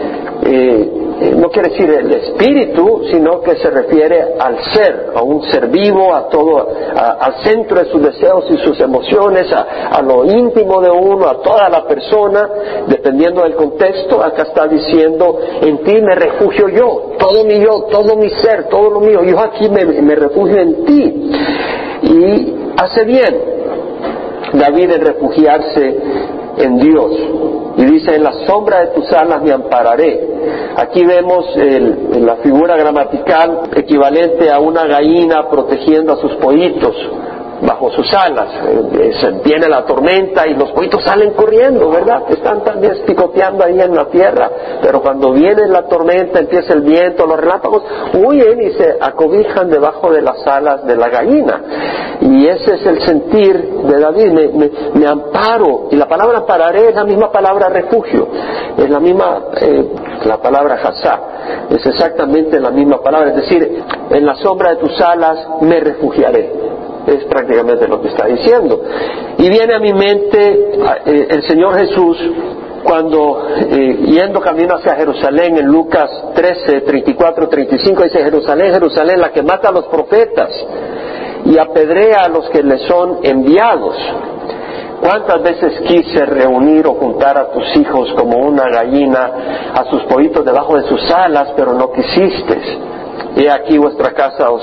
eh, 0.47 0.91
eh, 1.21 1.35
no 1.37 1.49
quiere 1.49 1.71
decir 1.71 1.91
el 1.91 2.13
espíritu, 2.13 2.84
sino 3.11 3.41
que 3.41 3.57
se 3.57 3.71
refiere 3.71 4.35
al 4.39 4.59
ser, 4.73 5.13
a 5.15 5.23
un 5.23 5.43
ser 5.43 5.69
vivo, 5.69 6.15
a 6.15 6.29
todo, 6.29 6.69
al 6.97 7.45
centro 7.45 7.79
de 7.79 7.91
sus 7.91 8.03
deseos 8.03 8.45
y 8.51 8.59
sus 8.59 8.79
emociones, 8.81 9.53
a, 9.53 10.01
lo 10.03 10.25
íntimo 10.25 10.81
de 10.81 10.91
uno, 10.91 11.29
a 11.29 11.41
toda 11.41 11.69
la 11.69 11.87
persona, 11.87 12.49
dependiendo 12.87 13.43
del 13.43 13.55
contexto. 13.55 14.23
Acá 14.23 14.43
está 14.43 14.67
diciendo, 14.67 15.39
en 15.61 15.79
ti 15.85 16.01
me 16.01 16.15
refugio 16.15 16.69
yo, 16.69 17.13
todo 17.19 17.45
mi 17.45 17.61
yo, 17.61 17.85
todo 17.91 18.17
mi 18.17 18.31
ser, 18.31 18.69
todo 18.69 18.91
lo 18.91 19.01
mío. 19.01 19.23
Yo 19.25 19.39
aquí 19.41 19.69
me, 19.69 19.85
me 19.85 20.15
refugio 20.15 20.59
en 20.59 20.85
ti. 20.85 21.33
Y 22.03 22.57
hace 22.77 23.05
bien 23.05 23.55
David 24.53 24.93
en 24.93 25.01
refugiarse 25.01 25.97
en 26.59 26.79
Dios. 26.79 27.11
Y 27.77 27.85
dice, 27.85 28.17
en 28.17 28.25
la 28.25 28.33
sombra 28.47 28.81
de 28.81 28.87
tus 28.89 29.13
alas 29.13 29.43
me 29.43 29.53
ampararé. 29.53 30.21
Aquí 30.77 31.05
vemos 31.05 31.47
la 31.57 32.37
figura 32.37 32.77
gramatical 32.77 33.71
equivalente 33.75 34.51
a 34.51 34.59
una 34.61 34.87
gallina 34.87 35.49
protegiendo 35.49 36.13
a 36.13 36.17
sus 36.17 36.35
pollitos 36.37 36.95
bajo 37.67 37.91
sus 37.91 38.13
alas. 38.13 38.49
Eh, 38.67 39.13
se 39.21 39.31
viene 39.43 39.69
la 39.69 39.85
tormenta 39.85 40.47
y 40.47 40.55
los 40.55 40.71
pollitos 40.73 41.03
salen 41.05 41.33
corriendo, 41.33 41.91
¿verdad? 41.91 42.23
Están 42.29 42.63
también 42.63 42.95
picoteando 43.07 43.65
ahí 43.65 43.81
en 43.81 43.95
la 43.95 44.07
tierra, 44.07 44.51
pero 44.83 45.01
cuando 45.01 45.33
viene 45.33 45.67
la 45.69 45.87
tormenta, 45.87 46.41
empieza 46.41 46.75
el 46.75 46.83
viento, 46.83 47.27
los 47.27 47.39
relámpagos, 47.39 47.83
huyen 48.15 48.61
y 48.63 48.73
se 48.73 48.97
acobijan 49.01 49.71
debajo 49.71 50.13
de 50.13 50.23
las 50.23 50.47
alas 50.47 50.85
de 50.87 50.97
la 50.97 51.09
gallina. 51.09 51.63
Y 52.21 52.47
ese 52.47 52.75
es 52.75 52.87
el 52.87 53.01
sentir 53.03 53.57
de 53.85 54.01
David, 54.01 54.33
me, 54.95 55.07
amparo. 55.07 55.89
Y 55.91 55.97
la 55.97 56.07
palabra 56.07 56.39
ampararé 56.39 56.89
es 56.89 56.95
la 56.95 57.05
misma 57.05 57.31
palabra 57.31 57.69
refugio, 57.69 58.29
es 58.77 58.89
la 58.89 59.01
misma, 59.01 59.43
eh, 59.61 59.89
la 60.25 60.39
palabra 60.39 60.75
hasá, 60.83 61.21
es 61.71 61.85
exactamente 61.85 62.61
la 62.61 62.71
misma 62.71 63.01
palabra, 63.03 63.31
es 63.31 63.37
decir, 63.37 63.85
en 64.11 64.27
la 64.27 64.35
sombra 64.37 64.71
de 64.71 64.77
tus 64.77 65.01
alas 65.01 65.47
me 65.61 65.81
refugiaré 65.81 66.74
es 67.07 67.25
prácticamente 67.25 67.89
lo 67.89 68.01
que 68.01 68.09
está 68.09 68.27
diciendo. 68.27 68.81
Y 69.39 69.49
viene 69.49 69.75
a 69.75 69.79
mi 69.79 69.93
mente 69.93 70.73
eh, 71.07 71.27
el 71.31 71.43
Señor 71.43 71.77
Jesús 71.79 72.19
cuando 72.85 73.47
eh, 73.49 73.99
yendo 74.07 74.41
camino 74.41 74.75
hacia 74.77 74.95
Jerusalén 74.95 75.57
en 75.57 75.67
Lucas 75.67 76.11
13, 76.35 76.83
34, 76.83 77.49
35 77.49 78.03
dice 78.05 78.23
Jerusalén, 78.23 78.73
Jerusalén, 78.73 79.21
la 79.21 79.33
que 79.33 79.43
mata 79.43 79.71
a 79.71 79.73
los 79.73 79.87
profetas 79.87 80.51
y 81.47 81.59
apedrea 81.59 82.25
a 82.25 82.29
los 82.29 82.49
que 82.51 82.63
le 82.63 82.79
son 82.87 83.21
enviados. 83.23 83.97
¿Cuántas 85.01 85.43
veces 85.43 85.81
quise 85.87 86.25
reunir 86.25 86.87
o 86.87 86.95
juntar 86.95 87.37
a 87.37 87.51
tus 87.51 87.77
hijos 87.77 88.11
como 88.17 88.39
una 88.39 88.71
gallina 88.71 89.73
a 89.75 89.85
sus 89.91 90.03
pollitos 90.05 90.45
debajo 90.45 90.77
de 90.77 90.89
sus 90.89 91.11
alas, 91.11 91.53
pero 91.57 91.75
no 91.75 91.91
quisiste? 91.93 92.59
Y 93.37 93.49
aquí 93.49 93.79
vuestra 93.79 94.13
casa 94.13 94.51
os 94.51 94.63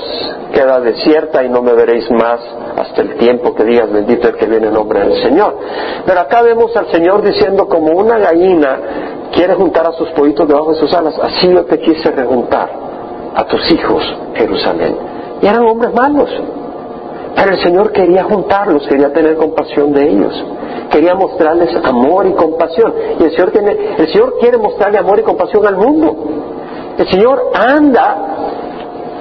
queda 0.52 0.80
desierta 0.80 1.44
y 1.44 1.48
no 1.48 1.60
me 1.60 1.74
veréis 1.74 2.10
más 2.10 2.40
hasta 2.76 3.02
el 3.02 3.16
tiempo 3.16 3.54
que 3.54 3.64
digas 3.64 3.90
bendito 3.90 4.28
el 4.28 4.36
que 4.36 4.46
viene 4.46 4.68
en 4.68 4.74
nombre 4.74 5.00
del 5.00 5.22
Señor. 5.22 5.58
Pero 6.06 6.20
acá 6.20 6.42
vemos 6.42 6.74
al 6.76 6.90
Señor 6.90 7.22
diciendo 7.22 7.68
como 7.68 7.92
una 7.92 8.18
gallina 8.18 8.80
quiere 9.32 9.54
juntar 9.54 9.86
a 9.86 9.92
sus 9.92 10.08
pollitos 10.10 10.48
debajo 10.48 10.72
de 10.72 10.80
sus 10.80 10.92
alas, 10.94 11.18
así 11.22 11.52
yo 11.52 11.64
te 11.64 11.78
quise 11.80 12.10
rejuntar 12.10 12.70
a 13.34 13.44
tus 13.44 13.70
hijos, 13.72 14.02
Jerusalén. 14.34 14.96
Y 15.40 15.46
eran 15.46 15.64
hombres 15.64 15.92
malos. 15.92 16.30
Pero 17.34 17.50
el 17.50 17.62
Señor 17.62 17.92
quería 17.92 18.24
juntarlos, 18.24 18.86
quería 18.86 19.12
tener 19.12 19.36
compasión 19.36 19.92
de 19.92 20.08
ellos, 20.08 20.44
quería 20.90 21.14
mostrarles 21.14 21.74
amor 21.82 22.26
y 22.26 22.32
compasión. 22.34 22.92
Y 23.18 23.24
el 23.24 23.30
Señor, 23.30 23.50
tiene, 23.50 23.94
el 23.98 24.12
Señor 24.12 24.34
quiere 24.38 24.58
mostrarle 24.58 24.98
amor 24.98 25.18
y 25.18 25.22
compasión 25.22 25.66
al 25.66 25.76
mundo. 25.76 26.16
El 26.98 27.08
Señor 27.10 27.52
anda 27.54 28.16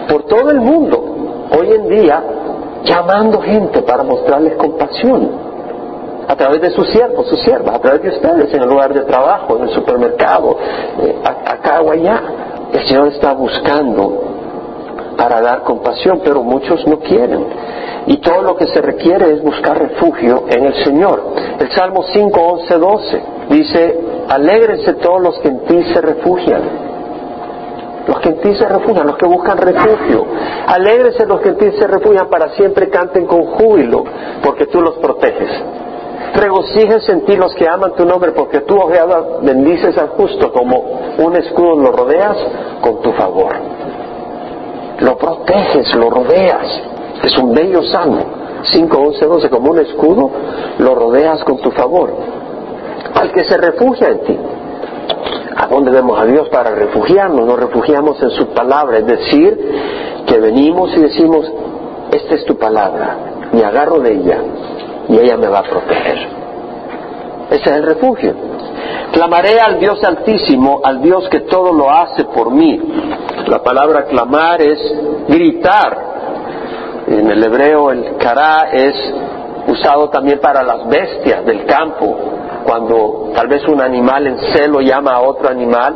por 0.09 0.23
todo 0.23 0.49
el 0.51 0.59
mundo 0.59 1.47
hoy 1.57 1.71
en 1.71 1.87
día 1.87 2.23
llamando 2.83 3.41
gente 3.41 3.81
para 3.83 4.03
mostrarles 4.03 4.55
compasión 4.55 5.29
a 6.27 6.35
través 6.35 6.61
de 6.61 6.71
sus 6.71 6.89
siervos, 6.89 7.27
sus 7.27 7.41
siervas, 7.41 7.75
a 7.75 7.79
través 7.79 8.01
de 8.03 8.09
ustedes 8.09 8.53
en 8.53 8.61
el 8.61 8.69
lugar 8.69 8.93
de 8.93 9.01
trabajo, 9.01 9.57
en 9.57 9.63
el 9.63 9.69
supermercado, 9.69 10.57
eh, 11.01 11.15
acá 11.23 11.81
o 11.81 11.91
allá. 11.91 12.21
El 12.73 12.87
Señor 12.87 13.07
está 13.09 13.33
buscando 13.33 14.23
para 15.17 15.41
dar 15.41 15.63
compasión, 15.63 16.21
pero 16.23 16.41
muchos 16.43 16.87
no 16.87 16.99
quieren. 16.99 17.45
Y 18.07 18.17
todo 18.17 18.41
lo 18.41 18.55
que 18.55 18.67
se 18.67 18.81
requiere 18.81 19.33
es 19.33 19.43
buscar 19.43 19.77
refugio 19.77 20.45
en 20.49 20.65
el 20.65 20.83
Señor. 20.83 21.33
El 21.59 21.71
Salmo 21.71 22.03
5, 22.11 22.39
11, 22.39 22.77
12 22.77 23.23
dice, 23.49 23.99
alégrense 24.29 24.93
todos 24.95 25.21
los 25.21 25.39
que 25.39 25.49
en 25.49 25.59
ti 25.65 25.83
se 25.93 26.01
refugian 26.01 26.61
los 28.07 28.19
que 28.19 28.29
en 28.29 28.41
ti 28.41 28.55
se 28.55 28.67
refugian, 28.67 29.07
los 29.07 29.17
que 29.17 29.27
buscan 29.27 29.57
refugio. 29.57 30.25
Alégrese 30.67 31.25
los 31.25 31.41
que 31.41 31.49
en 31.49 31.57
ti 31.57 31.71
se 31.77 31.87
refugian 31.87 32.27
para 32.29 32.49
siempre 32.49 32.89
canten 32.89 33.25
con 33.25 33.43
júbilo, 33.43 34.03
porque 34.43 34.65
tú 34.67 34.81
los 34.81 34.95
proteges. 34.95 35.49
Regocíjense 36.33 37.11
en 37.11 37.25
ti 37.25 37.35
los 37.35 37.53
que 37.55 37.67
aman 37.67 37.93
tu 37.95 38.05
nombre, 38.05 38.31
porque 38.31 38.61
tú, 38.61 38.77
ojeada, 38.77 39.39
bendices 39.41 39.97
al 39.97 40.09
justo, 40.09 40.51
como 40.51 40.99
un 41.17 41.35
escudo 41.35 41.75
lo 41.75 41.91
rodeas 41.91 42.37
con 42.81 43.01
tu 43.01 43.11
favor. 43.11 43.53
Lo 44.99 45.17
proteges, 45.17 45.93
lo 45.95 46.09
rodeas. 46.09 46.81
Es 47.23 47.37
un 47.37 47.53
bello 47.53 47.83
salmo. 47.83 48.41
5, 48.63 48.97
11, 48.97 49.25
12, 49.25 49.49
como 49.49 49.71
un 49.71 49.79
escudo, 49.79 50.29
lo 50.77 50.95
rodeas 50.95 51.43
con 51.43 51.57
tu 51.57 51.71
favor. 51.71 52.13
Al 53.15 53.31
que 53.31 53.43
se 53.43 53.57
refugia 53.57 54.09
en 54.09 54.19
ti. 54.19 54.39
¿A 55.71 55.73
dónde 55.73 55.91
vemos 55.91 56.19
a 56.19 56.25
Dios 56.25 56.49
para 56.49 56.71
refugiarnos? 56.71 57.45
Nos 57.45 57.57
refugiamos 57.57 58.21
en 58.21 58.31
su 58.31 58.47
palabra, 58.47 58.97
es 58.97 59.05
decir, 59.05 59.57
que 60.27 60.37
venimos 60.37 60.91
y 60.97 60.99
decimos, 60.99 61.49
esta 62.11 62.35
es 62.35 62.43
tu 62.43 62.57
palabra, 62.57 63.15
me 63.53 63.63
agarro 63.63 64.01
de 64.01 64.11
ella 64.11 64.37
y 65.07 65.17
ella 65.17 65.37
me 65.37 65.47
va 65.47 65.59
a 65.59 65.63
proteger. 65.63 66.27
Ese 67.51 67.69
es 67.69 67.77
el 67.77 67.83
refugio. 67.83 68.33
Clamaré 69.13 69.61
al 69.61 69.79
Dios 69.79 70.03
altísimo, 70.03 70.81
al 70.83 71.01
Dios 71.01 71.29
que 71.29 71.39
todo 71.41 71.71
lo 71.71 71.89
hace 71.89 72.25
por 72.25 72.51
mí. 72.51 72.77
La 73.47 73.63
palabra 73.63 74.03
clamar 74.07 74.61
es 74.61 74.77
gritar. 75.29 75.97
En 77.07 77.31
el 77.31 77.41
hebreo 77.45 77.91
el 77.91 78.17
kará 78.17 78.71
es 78.73 78.93
usado 79.67 80.09
también 80.09 80.39
para 80.41 80.63
las 80.63 80.85
bestias 80.89 81.45
del 81.45 81.65
campo, 81.65 82.17
cuando 82.63 83.31
tal 83.35 83.47
vez 83.47 83.67
un 83.67 83.81
animal 83.81 84.27
en 84.27 84.37
celo 84.53 84.81
llama 84.81 85.13
a 85.13 85.21
otro 85.21 85.49
animal, 85.49 85.95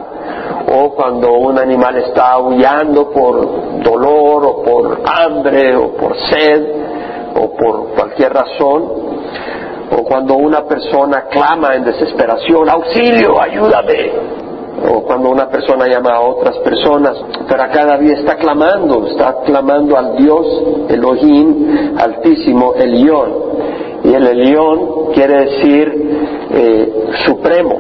o 0.68 0.96
cuando 0.96 1.34
un 1.34 1.58
animal 1.60 1.98
está 1.98 2.34
aullando 2.34 3.10
por 3.12 3.84
dolor 3.84 4.46
o 4.46 4.64
por 4.64 5.02
hambre 5.06 5.76
o 5.76 5.94
por 5.94 6.18
sed 6.18 6.66
o 7.36 7.52
por 7.56 7.90
cualquier 7.90 8.34
razón, 8.34 8.84
o 9.92 10.04
cuando 10.04 10.36
una 10.36 10.64
persona 10.64 11.26
clama 11.30 11.76
en 11.76 11.84
desesperación, 11.84 12.70
auxilio, 12.70 13.40
ayúdame, 13.40 14.12
o 14.90 15.04
cuando 15.04 15.30
una 15.30 15.48
persona 15.48 15.86
llama 15.88 16.16
a 16.16 16.22
otras 16.22 16.58
personas, 16.60 17.18
pero 17.48 17.64
cada 17.72 17.98
día 17.98 18.14
está 18.14 18.36
clamando, 18.36 19.06
está 19.08 19.42
clamando 19.46 19.98
al 19.98 20.16
Dios 20.16 20.46
Elohim 20.90 21.96
altísimo, 21.98 22.74
Elión. 22.76 23.34
Y 24.06 24.14
el 24.14 24.28
Elión 24.28 25.14
quiere 25.14 25.46
decir 25.46 26.48
eh, 26.52 26.94
supremo, 27.26 27.80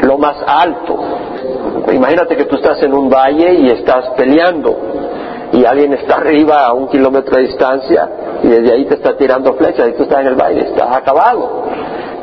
lo 0.00 0.16
más 0.16 0.36
alto. 0.46 0.96
Imagínate 1.92 2.36
que 2.36 2.44
tú 2.44 2.56
estás 2.56 2.82
en 2.82 2.94
un 2.94 3.10
valle 3.10 3.54
y 3.54 3.70
estás 3.70 4.10
peleando 4.16 4.76
y 5.52 5.64
alguien 5.64 5.92
está 5.94 6.16
arriba 6.16 6.66
a 6.66 6.72
un 6.72 6.88
kilómetro 6.88 7.36
de 7.36 7.48
distancia 7.48 8.08
y 8.42 8.48
desde 8.48 8.72
ahí 8.72 8.84
te 8.84 8.94
está 8.94 9.16
tirando 9.16 9.54
flechas 9.54 9.88
y 9.88 9.92
tú 9.92 10.04
estás 10.04 10.20
en 10.20 10.26
el 10.28 10.36
valle, 10.36 10.60
estás 10.60 10.96
acabado. 10.96 11.64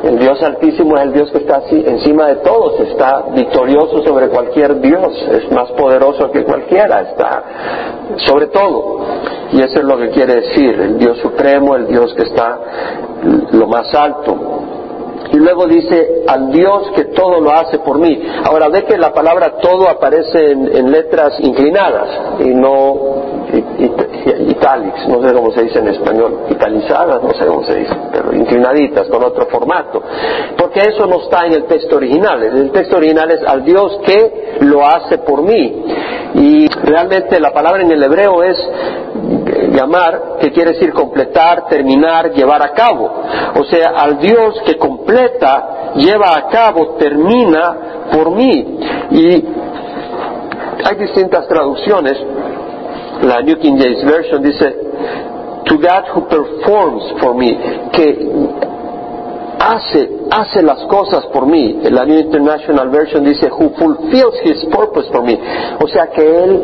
El 0.04 0.20
Dios 0.20 0.42
Altísimo 0.44 0.96
es 0.96 1.04
el 1.04 1.14
Dios 1.14 1.32
que 1.32 1.40
está 1.40 1.58
así, 1.58 1.84
encima 1.86 2.28
de 2.28 2.36
todos, 2.38 2.80
está 2.82 3.26
victorioso 3.34 4.04
sobre 4.04 4.30
cualquier 4.30 4.80
Dios, 4.80 5.28
es 5.32 5.52
más 5.52 5.72
poderoso 5.72 6.32
que 6.32 6.44
cualquiera, 6.44 7.02
está 7.02 7.44
sobre 8.28 8.48
todo. 8.48 9.00
Y 9.52 9.62
eso 9.62 9.80
es 9.80 9.84
lo 9.84 9.98
que 9.98 10.10
quiere 10.10 10.36
decir, 10.36 10.80
el 10.80 10.98
Dios 11.00 11.18
Supremo, 11.20 11.76
el 11.76 11.88
Dios 11.88 12.14
que 12.14 12.24
está 12.24 12.60
lo 13.52 13.68
más 13.68 13.94
alto. 13.96 14.36
Y 15.32 15.38
luego 15.38 15.66
dice, 15.68 16.24
al 16.28 16.52
Dios 16.52 16.92
que 16.96 17.06
todo 17.06 17.42
lo 17.42 17.52
hace 17.52 17.80
por 17.80 18.00
mí. 18.00 18.22
Ahora 18.46 18.70
ve 18.70 18.86
que 18.86 18.98
la 18.98 19.14
palabra 19.14 19.58
todo 19.58 19.90
aparece 19.90 20.52
en, 20.52 20.92
letras 20.92 21.34
inclinadas 21.40 22.08
y 22.40 22.50
no 22.50 23.46
italics, 24.26 25.08
no 25.08 25.22
sé 25.22 25.34
cómo 25.34 25.52
se 25.52 25.64
dice 25.64 25.80
en 25.80 25.88
español, 25.90 26.46
italizadas, 26.50 27.22
no 27.22 27.32
sé 27.32 27.46
cómo 27.46 27.64
se 27.64 27.76
dice, 27.76 27.94
pero 28.12 28.34
inclinaditas 28.34 29.08
con 29.08 29.24
otro 29.24 29.46
formato. 29.48 30.02
Porque 30.58 30.82
eso 30.82 31.06
no 31.06 31.22
está 31.22 31.46
en 31.46 31.54
el 31.54 31.66
texto 31.66 31.98
original. 31.98 32.44
El 32.44 32.72
texto 32.72 32.98
original 32.98 33.32
es 33.32 33.44
al 33.46 33.64
Dios 33.64 34.00
que 34.06 34.58
lo 34.62 34.86
hace 34.86 35.20
por 35.20 35.42
mí. 35.42 35.84
Y 36.36 36.68
realmente 36.68 37.40
la 37.40 37.52
palabra 37.52 37.82
en 37.82 37.92
el 37.92 38.04
hebreo 38.04 38.44
es 38.44 38.58
llamar, 39.72 40.38
que 40.40 40.52
quiere 40.52 40.74
decir 40.74 40.94
completar, 40.94 41.68
terminar, 41.68 42.32
llevar 42.32 42.62
a 42.62 42.74
cabo. 42.74 43.10
O 43.60 43.64
sea, 43.66 43.92
al 43.96 44.20
Dios 44.20 44.62
que 44.66 44.78
completa, 44.78 45.94
lleva 45.96 46.36
a 46.36 46.48
cabo, 46.48 46.96
termina 47.00 48.08
por 48.12 48.32
mí. 48.32 48.80
Y 49.12 49.46
hay 50.84 50.96
distintas 50.98 51.48
traducciones. 51.48 52.18
La 53.24 53.42
New 53.42 53.58
King 53.60 53.78
James 53.78 54.04
Version 54.04 54.42
dice, 54.42 54.76
to 55.66 55.78
God 55.78 56.04
who 56.14 56.28
performs 56.28 57.20
for 57.20 57.34
me, 57.34 57.58
que 57.92 58.28
hace, 59.60 60.10
hace 60.32 60.62
las 60.62 60.84
cosas 60.86 61.26
por 61.28 61.46
mí. 61.46 61.80
La 61.90 62.06
New 62.06 62.20
International 62.20 62.90
Version 62.90 63.24
dice, 63.24 63.50
who 63.50 63.70
fulfills 63.78 64.36
his 64.44 64.66
purpose 64.66 65.10
for 65.12 65.24
me. 65.24 65.38
O 65.80 65.88
sea 65.88 66.08
que 66.08 66.22
Él 66.22 66.64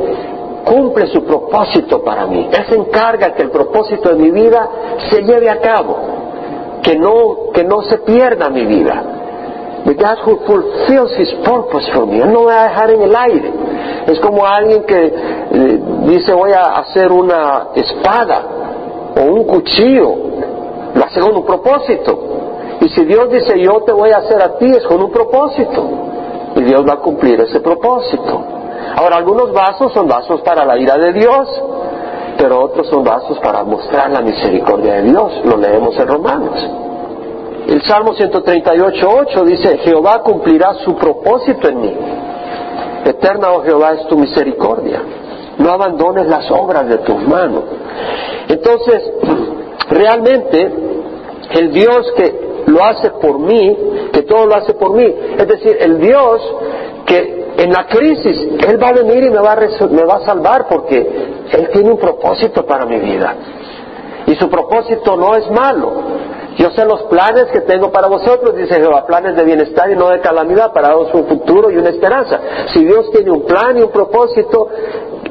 cumple 0.65 1.07
su 1.07 1.23
propósito 1.23 2.03
para 2.03 2.25
mí. 2.25 2.49
Él 2.51 2.65
se 2.67 2.75
encarga 2.75 3.33
que 3.33 3.43
el 3.43 3.49
propósito 3.49 4.09
de 4.09 4.15
mi 4.15 4.31
vida 4.31 4.69
se 5.09 5.21
lleve 5.23 5.49
a 5.49 5.59
cabo, 5.59 5.97
que 6.81 6.95
no, 6.97 7.51
que 7.53 7.63
no 7.63 7.81
se 7.81 7.97
pierda 7.99 8.49
mi 8.49 8.65
vida. 8.65 9.22
The 9.85 9.93
God 9.95 10.17
who 10.25 10.39
fulfills 10.45 11.11
his 11.17 11.33
purpose 11.43 11.89
for 11.93 12.05
me. 12.07 12.19
Él 12.19 12.31
no 12.31 12.45
va 12.45 12.61
a 12.61 12.69
dejar 12.69 12.91
en 12.91 13.01
el 13.01 13.15
aire. 13.15 13.53
Es 14.07 14.19
como 14.19 14.45
alguien 14.45 14.83
que 14.83 15.05
eh, 15.05 15.79
dice 16.07 16.33
voy 16.33 16.51
a 16.51 16.79
hacer 16.79 17.11
una 17.11 17.67
espada 17.75 18.43
o 19.17 19.21
un 19.21 19.43
cuchillo. 19.45 20.15
Lo 20.95 21.03
hace 21.03 21.19
con 21.19 21.35
un 21.35 21.45
propósito. 21.45 22.19
Y 22.81 22.89
si 22.89 23.05
Dios 23.05 23.29
dice 23.29 23.59
yo 23.59 23.81
te 23.81 23.91
voy 23.91 24.11
a 24.11 24.17
hacer 24.17 24.41
a 24.41 24.57
ti 24.57 24.69
es 24.69 24.85
con 24.85 25.01
un 25.01 25.11
propósito. 25.11 25.89
Y 26.55 26.63
Dios 26.63 26.85
va 26.87 26.93
a 26.93 26.99
cumplir 26.99 27.41
ese 27.41 27.59
propósito. 27.59 28.53
Ahora, 28.95 29.17
algunos 29.17 29.51
vasos 29.51 29.91
son 29.93 30.07
vasos 30.07 30.41
para 30.41 30.65
la 30.65 30.77
ira 30.77 30.97
de 30.97 31.13
Dios, 31.13 31.63
pero 32.37 32.61
otros 32.61 32.87
son 32.87 33.03
vasos 33.03 33.39
para 33.39 33.63
mostrar 33.63 34.11
la 34.11 34.21
misericordia 34.21 34.95
de 34.95 35.03
Dios. 35.03 35.41
Lo 35.45 35.57
leemos 35.57 35.97
en 35.97 36.07
Romanos. 36.07 36.69
El 37.67 37.81
Salmo 37.83 38.13
138.8 38.13 39.43
dice, 39.45 39.77
Jehová 39.79 40.21
cumplirá 40.23 40.73
su 40.85 40.95
propósito 40.95 41.69
en 41.69 41.81
mí. 41.81 41.93
Eterna, 43.05 43.51
oh 43.51 43.63
Jehová, 43.63 43.93
es 43.93 44.07
tu 44.07 44.17
misericordia. 44.17 45.01
No 45.57 45.71
abandones 45.71 46.27
las 46.27 46.49
obras 46.51 46.87
de 46.87 46.97
tus 46.99 47.27
manos. 47.27 47.63
Entonces, 48.49 49.11
realmente, 49.89 50.71
el 51.51 51.71
Dios 51.71 52.11
que 52.17 52.43
lo 52.67 52.83
hace 52.83 53.11
por 53.11 53.39
mí, 53.39 53.77
que 54.11 54.23
todo 54.23 54.45
lo 54.45 54.55
hace 54.55 54.73
por 54.73 54.93
mí, 54.93 55.05
es 55.37 55.47
decir, 55.47 55.77
el 55.79 55.99
Dios 55.99 56.41
que 57.05 57.43
en 57.57 57.71
la 57.71 57.85
crisis, 57.85 58.47
Él 58.67 58.81
va 58.81 58.89
a 58.89 58.93
venir 58.93 59.23
y 59.23 59.29
me 59.29 59.39
va 59.39 59.53
a, 59.53 59.87
me 59.87 60.03
va 60.03 60.15
a 60.15 60.25
salvar 60.25 60.67
porque 60.67 60.97
Él 61.51 61.69
tiene 61.71 61.91
un 61.91 61.97
propósito 61.97 62.65
para 62.65 62.85
mi 62.85 62.97
vida. 62.97 63.35
Y 64.25 64.35
su 64.35 64.49
propósito 64.49 65.15
no 65.15 65.35
es 65.35 65.49
malo. 65.51 65.91
Yo 66.57 66.69
sé 66.71 66.85
los 66.85 67.03
planes 67.03 67.45
que 67.51 67.61
tengo 67.61 67.91
para 67.91 68.07
vosotros, 68.07 68.55
dice 68.55 68.75
Jehová, 68.75 69.05
planes 69.05 69.35
de 69.35 69.43
bienestar 69.43 69.89
y 69.91 69.95
no 69.95 70.09
de 70.09 70.19
calamidad, 70.19 70.71
para 70.71 70.89
daros 70.89 71.13
un 71.13 71.25
futuro 71.25 71.71
y 71.71 71.77
una 71.77 71.89
esperanza. 71.89 72.39
Si 72.73 72.85
Dios 72.85 73.09
tiene 73.11 73.31
un 73.31 73.45
plan 73.45 73.77
y 73.77 73.81
un 73.81 73.91
propósito, 73.91 74.69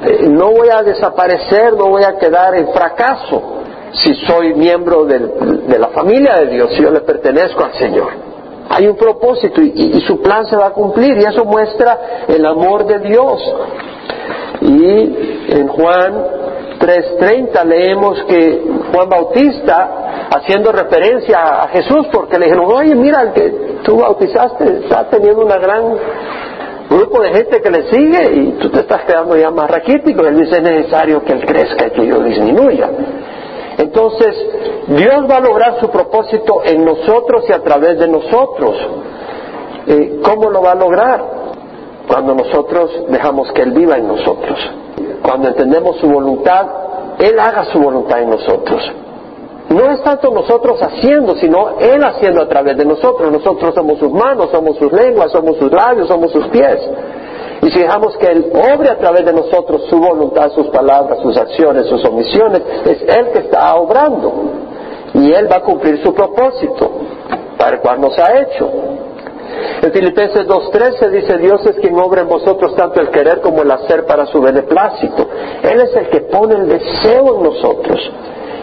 eh, 0.04 0.26
no 0.28 0.50
voy 0.50 0.68
a 0.68 0.82
desaparecer, 0.82 1.74
no 1.74 1.88
voy 1.88 2.04
a 2.04 2.18
quedar 2.18 2.54
en 2.56 2.68
fracaso 2.72 3.60
si 3.92 4.14
soy 4.26 4.54
miembro 4.54 5.04
de 5.04 5.78
la 5.78 5.88
familia 5.88 6.36
de 6.36 6.46
Dios, 6.46 6.70
si 6.74 6.82
yo 6.82 6.90
le 6.90 7.00
pertenezco 7.00 7.62
al 7.62 7.74
Señor 7.74 8.32
hay 8.68 8.86
un 8.86 8.96
propósito 8.96 9.60
y, 9.60 10.00
su 10.06 10.22
plan 10.22 10.46
se 10.46 10.56
va 10.56 10.68
a 10.68 10.70
cumplir 10.70 11.18
y 11.18 11.24
eso 11.24 11.44
muestra 11.44 12.24
el 12.26 12.44
amor 12.46 12.86
de 12.86 13.00
Dios. 13.00 13.54
Y 14.62 15.52
en 15.52 15.68
Juan 15.68 16.41
3.30 16.82 17.64
leemos 17.64 18.24
que 18.24 18.60
Juan 18.92 19.08
Bautista, 19.08 20.28
haciendo 20.34 20.72
referencia 20.72 21.62
a 21.62 21.68
Jesús, 21.68 22.08
porque 22.12 22.40
le 22.40 22.46
dijeron, 22.46 22.64
oye, 22.72 22.96
mira, 22.96 23.22
el 23.22 23.32
que 23.32 23.50
tú 23.84 23.98
bautizaste 23.98 24.80
está 24.82 25.08
teniendo 25.08 25.42
un 25.42 25.48
gran 25.48 25.94
grupo 26.90 27.22
de 27.22 27.34
gente 27.34 27.60
que 27.60 27.70
le 27.70 27.88
sigue 27.88 28.32
y 28.34 28.50
tú 28.60 28.68
te 28.70 28.80
estás 28.80 29.02
quedando 29.02 29.36
ya 29.36 29.50
más 29.50 29.70
raquítico. 29.70 30.26
Él 30.26 30.40
dice, 30.40 30.56
es 30.56 30.62
necesario 30.62 31.22
que 31.22 31.32
él 31.34 31.46
crezca 31.46 31.86
y 31.86 31.90
que 31.90 32.06
yo 32.06 32.20
disminuya. 32.20 32.90
Entonces, 33.78 34.34
Dios 34.88 35.24
va 35.30 35.36
a 35.36 35.40
lograr 35.40 35.78
su 35.78 35.88
propósito 35.88 36.62
en 36.64 36.84
nosotros 36.84 37.44
y 37.48 37.52
a 37.52 37.62
través 37.62 37.96
de 37.96 38.08
nosotros. 38.08 38.76
Eh, 39.86 40.20
¿Cómo 40.24 40.50
lo 40.50 40.62
va 40.62 40.72
a 40.72 40.74
lograr? 40.74 41.24
Cuando 42.08 42.34
nosotros 42.34 43.04
dejamos 43.08 43.52
que 43.52 43.62
Él 43.62 43.70
viva 43.70 43.96
en 43.96 44.08
nosotros. 44.08 44.81
Cuando 45.22 45.48
entendemos 45.48 45.96
su 45.98 46.08
voluntad, 46.08 46.66
Él 47.18 47.38
haga 47.38 47.64
su 47.66 47.78
voluntad 47.78 48.20
en 48.20 48.30
nosotros. 48.30 48.82
No 49.68 49.90
es 49.90 50.02
tanto 50.02 50.30
nosotros 50.30 50.82
haciendo, 50.82 51.34
sino 51.36 51.78
Él 51.78 52.02
haciendo 52.04 52.42
a 52.42 52.48
través 52.48 52.76
de 52.76 52.84
nosotros. 52.84 53.32
Nosotros 53.32 53.74
somos 53.74 53.98
sus 53.98 54.12
manos, 54.12 54.50
somos 54.50 54.76
sus 54.76 54.92
lenguas, 54.92 55.30
somos 55.32 55.56
sus 55.56 55.72
labios, 55.72 56.08
somos 56.08 56.30
sus 56.30 56.46
pies. 56.48 56.78
Y 57.62 57.70
si 57.70 57.78
dejamos 57.78 58.16
que 58.16 58.26
Él 58.26 58.52
obre 58.74 58.90
a 58.90 58.98
través 58.98 59.24
de 59.24 59.32
nosotros 59.32 59.82
su 59.88 59.98
voluntad, 59.98 60.50
sus 60.50 60.68
palabras, 60.68 61.20
sus 61.22 61.36
acciones, 61.36 61.86
sus 61.86 62.04
omisiones, 62.04 62.60
es 62.84 63.02
Él 63.02 63.30
que 63.32 63.38
está 63.38 63.74
obrando. 63.76 64.32
Y 65.14 65.32
Él 65.32 65.50
va 65.50 65.56
a 65.56 65.62
cumplir 65.62 66.02
su 66.02 66.12
propósito 66.12 66.90
para 67.56 67.76
el 67.76 67.82
cual 67.82 68.00
nos 68.00 68.18
ha 68.18 68.40
hecho. 68.40 68.68
En 69.82 69.92
Filipenses 69.92 70.46
2.13 70.46 71.10
dice, 71.10 71.38
Dios 71.38 71.64
es 71.66 71.76
quien 71.76 71.98
obra 71.98 72.22
en 72.22 72.28
vosotros 72.28 72.74
tanto 72.76 73.00
el 73.00 73.10
querer 73.10 73.40
como 73.40 73.62
el 73.62 73.70
hacer 73.70 74.06
para 74.06 74.26
su 74.26 74.40
beneplácito. 74.40 75.28
Él 75.62 75.80
es 75.80 75.94
el 75.96 76.08
que 76.08 76.20
pone 76.22 76.54
el 76.54 76.68
deseo 76.68 77.36
en 77.36 77.42
nosotros 77.42 78.12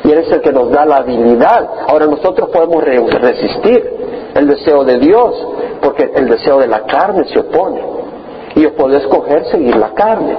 y 0.03 0.11
Él 0.11 0.19
es 0.19 0.31
el 0.31 0.41
que 0.41 0.51
nos 0.51 0.71
da 0.71 0.85
la 0.85 0.97
habilidad. 0.97 1.69
Ahora 1.87 2.05
nosotros 2.05 2.49
podemos 2.49 2.83
resistir 2.83 3.97
el 4.35 4.47
deseo 4.47 4.83
de 4.83 4.99
Dios 4.99 5.47
porque 5.81 6.11
el 6.15 6.29
deseo 6.29 6.59
de 6.59 6.67
la 6.67 6.81
carne 6.85 7.25
se 7.25 7.39
opone 7.39 7.81
y 8.55 8.61
yo 8.61 8.73
puedo 8.75 8.97
escoger 8.97 9.45
seguir 9.45 9.75
la 9.75 9.93
carne. 9.93 10.37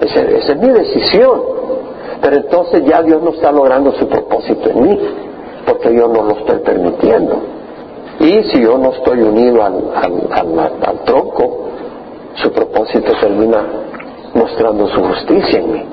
Esa, 0.00 0.20
es 0.20 0.56
mi 0.56 0.68
decisión. 0.68 1.42
Pero 2.20 2.36
entonces 2.36 2.84
ya 2.84 3.02
Dios 3.02 3.20
no 3.22 3.30
está 3.30 3.50
logrando 3.50 3.92
su 3.92 4.08
propósito 4.08 4.70
en 4.70 4.82
mí, 4.82 4.98
porque 5.66 5.92
yo 5.92 6.06
no 6.06 6.22
lo 6.22 6.38
estoy 6.38 6.58
permitiendo. 6.60 7.42
Y 8.22 8.40
si 8.44 8.62
yo 8.62 8.78
no 8.78 8.92
estoy 8.92 9.20
unido 9.20 9.64
al, 9.64 9.82
al, 10.30 11.00
tronco, 11.04 11.70
su 12.34 12.52
propósito 12.52 13.12
termina 13.20 13.66
mostrando 14.32 14.86
su 14.86 15.02
justicia 15.02 15.58
en 15.58 15.72
mí. 15.72 15.84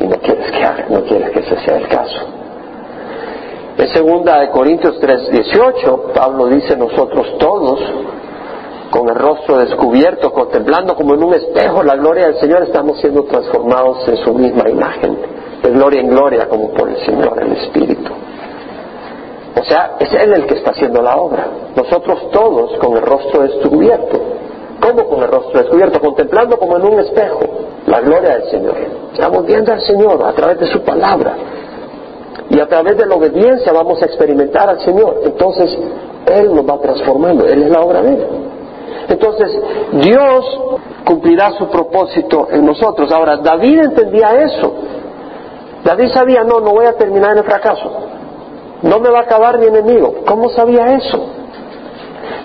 Y 0.00 0.06
no 0.08 0.16
quieres 0.16 0.50
que 0.50 0.92
no 0.92 1.02
quieres 1.04 1.30
que 1.30 1.38
ese 1.38 1.64
sea 1.64 1.76
el 1.76 1.86
caso. 1.86 2.18
En 3.78 3.88
segunda 3.90 4.40
de 4.40 4.50
Corintios 4.50 5.00
3:18, 5.00 6.12
Pablo 6.12 6.48
dice 6.48 6.76
nosotros 6.76 7.38
todos 7.38 7.80
con 8.90 9.08
el 9.08 9.14
rostro 9.14 9.58
descubierto, 9.58 10.32
contemplando 10.32 10.96
como 10.96 11.14
en 11.14 11.22
un 11.22 11.34
espejo 11.34 11.84
la 11.84 11.94
gloria 11.94 12.26
del 12.26 12.40
Señor, 12.40 12.64
estamos 12.64 13.00
siendo 13.00 13.22
transformados 13.22 14.06
en 14.08 14.16
su 14.16 14.34
misma 14.34 14.68
imagen, 14.68 15.16
de 15.62 15.70
gloria 15.70 16.00
en 16.00 16.08
gloria, 16.08 16.48
como 16.48 16.70
por 16.72 16.88
el 16.88 16.96
Señor, 17.06 17.40
el 17.40 17.52
Espíritu. 17.52 18.21
O 19.60 19.64
sea, 19.64 19.96
es 19.98 20.12
Él 20.14 20.32
el 20.32 20.46
que 20.46 20.54
está 20.54 20.70
haciendo 20.70 21.02
la 21.02 21.16
obra. 21.16 21.46
Nosotros 21.76 22.30
todos 22.30 22.78
con 22.78 22.96
el 22.96 23.02
rostro 23.02 23.42
descubierto. 23.42 24.20
¿Cómo 24.80 25.08
con 25.08 25.22
el 25.22 25.28
rostro 25.28 25.60
descubierto? 25.60 26.00
Contemplando 26.00 26.58
como 26.58 26.76
en 26.76 26.86
un 26.86 27.00
espejo 27.00 27.40
la 27.86 28.00
gloria 28.00 28.30
del 28.30 28.50
Señor. 28.50 28.74
Estamos 29.12 29.46
viendo 29.46 29.72
al 29.72 29.80
Señor 29.82 30.24
a 30.24 30.32
través 30.32 30.58
de 30.58 30.66
su 30.66 30.80
palabra. 30.82 31.34
Y 32.48 32.58
a 32.58 32.66
través 32.66 32.96
de 32.96 33.06
la 33.06 33.14
obediencia 33.14 33.72
vamos 33.72 34.02
a 34.02 34.06
experimentar 34.06 34.68
al 34.68 34.80
Señor. 34.80 35.20
Entonces, 35.24 35.78
Él 36.26 36.54
nos 36.54 36.68
va 36.68 36.78
transformando. 36.78 37.46
Él 37.46 37.62
es 37.62 37.70
la 37.70 37.80
obra 37.80 38.02
de 38.02 38.14
Él. 38.14 38.26
Entonces, 39.08 39.58
Dios 39.92 40.60
cumplirá 41.04 41.52
su 41.52 41.68
propósito 41.68 42.48
en 42.50 42.64
nosotros. 42.64 43.12
Ahora, 43.12 43.36
David 43.36 43.80
entendía 43.84 44.42
eso. 44.42 44.72
David 45.84 46.08
sabía, 46.12 46.44
no, 46.44 46.60
no 46.60 46.70
voy 46.70 46.86
a 46.86 46.92
terminar 46.94 47.32
en 47.32 47.38
el 47.38 47.44
fracaso. 47.44 47.90
No 48.82 48.98
me 48.98 49.10
va 49.10 49.20
a 49.20 49.22
acabar 49.22 49.58
mi 49.58 49.66
enemigo. 49.66 50.22
¿Cómo 50.26 50.50
sabía 50.50 50.94
eso? 50.94 51.26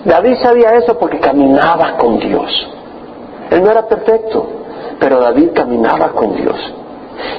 David 0.04 0.36
sabía 0.42 0.70
eso 0.70 0.98
porque 0.98 1.18
caminaba 1.18 1.96
con 1.96 2.18
Dios. 2.18 2.50
Él 3.50 3.62
no 3.62 3.70
era 3.70 3.86
perfecto, 3.86 4.46
pero 5.00 5.20
David 5.20 5.50
caminaba 5.54 6.08
con 6.10 6.36
Dios. 6.36 6.56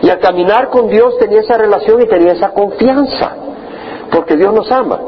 Y 0.02 0.10
al 0.10 0.20
caminar 0.20 0.70
con 0.70 0.90
Dios 0.90 1.18
tenía 1.18 1.40
esa 1.40 1.58
relación 1.58 2.02
y 2.02 2.08
tenía 2.08 2.34
esa 2.34 2.50
confianza, 2.50 3.36
porque 4.12 4.36
Dios 4.36 4.54
nos 4.54 4.70
ama. 4.72 5.00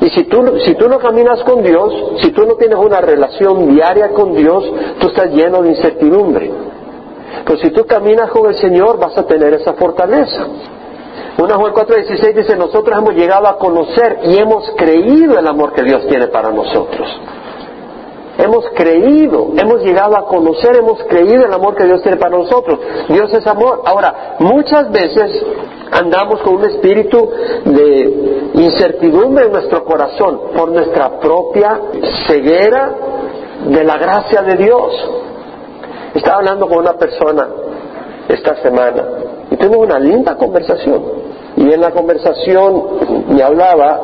Y 0.00 0.10
si 0.10 0.24
tú, 0.24 0.44
si 0.64 0.74
tú 0.74 0.88
no 0.88 0.98
caminas 0.98 1.42
con 1.44 1.62
Dios, 1.62 1.94
si 2.20 2.30
tú 2.32 2.44
no 2.44 2.54
tienes 2.54 2.78
una 2.78 3.00
relación 3.00 3.68
diaria 3.68 4.10
con 4.10 4.34
Dios, 4.34 4.64
tú 4.98 5.08
estás 5.08 5.30
lleno 5.30 5.62
de 5.62 5.70
incertidumbre. 5.70 6.50
Pero 7.44 7.58
si 7.58 7.70
tú 7.70 7.86
caminas 7.86 8.30
con 8.30 8.46
el 8.48 8.56
Señor, 8.56 8.98
vas 8.98 9.16
a 9.16 9.24
tener 9.24 9.54
esa 9.54 9.74
fortaleza. 9.74 10.46
1 11.38 11.58
Juan 11.58 11.72
4:16 11.74 12.34
dice, 12.34 12.56
nosotros 12.56 12.98
hemos 12.98 13.14
llegado 13.14 13.46
a 13.46 13.58
conocer 13.58 14.20
y 14.24 14.38
hemos 14.38 14.70
creído 14.76 15.38
el 15.38 15.46
amor 15.46 15.72
que 15.74 15.82
Dios 15.82 16.06
tiene 16.08 16.28
para 16.28 16.50
nosotros. 16.50 17.08
Hemos 18.38 18.66
creído, 18.74 19.48
hemos 19.56 19.82
llegado 19.82 20.16
a 20.16 20.26
conocer, 20.26 20.76
hemos 20.76 21.02
creído 21.04 21.46
el 21.46 21.52
amor 21.52 21.74
que 21.74 21.84
Dios 21.84 22.02
tiene 22.02 22.18
para 22.18 22.36
nosotros. 22.36 22.78
Dios 23.08 23.32
es 23.32 23.46
amor. 23.46 23.82
Ahora, 23.86 24.36
muchas 24.40 24.90
veces 24.90 25.42
andamos 25.90 26.40
con 26.42 26.56
un 26.56 26.64
espíritu 26.66 27.30
de 27.64 28.50
incertidumbre 28.54 29.46
en 29.46 29.52
nuestro 29.52 29.84
corazón 29.84 30.40
por 30.54 30.70
nuestra 30.70 31.18
propia 31.18 31.80
ceguera 32.26 32.94
de 33.68 33.84
la 33.84 33.96
gracia 33.96 34.42
de 34.42 34.56
Dios. 34.56 35.10
Estaba 36.14 36.38
hablando 36.38 36.68
con 36.68 36.78
una 36.78 36.94
persona 36.94 37.48
esta 38.28 38.56
semana 38.62 39.04
y 39.50 39.56
tuvimos 39.56 39.86
una 39.86 39.98
linda 39.98 40.36
conversación. 40.36 41.25
Y 41.56 41.72
en 41.72 41.80
la 41.80 41.90
conversación 41.90 42.82
me 43.28 43.42
hablaba 43.42 44.00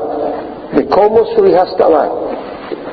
de 0.72 0.86
cómo 0.86 1.24
su 1.36 1.44
hija 1.46 1.64
estaba 1.64 2.10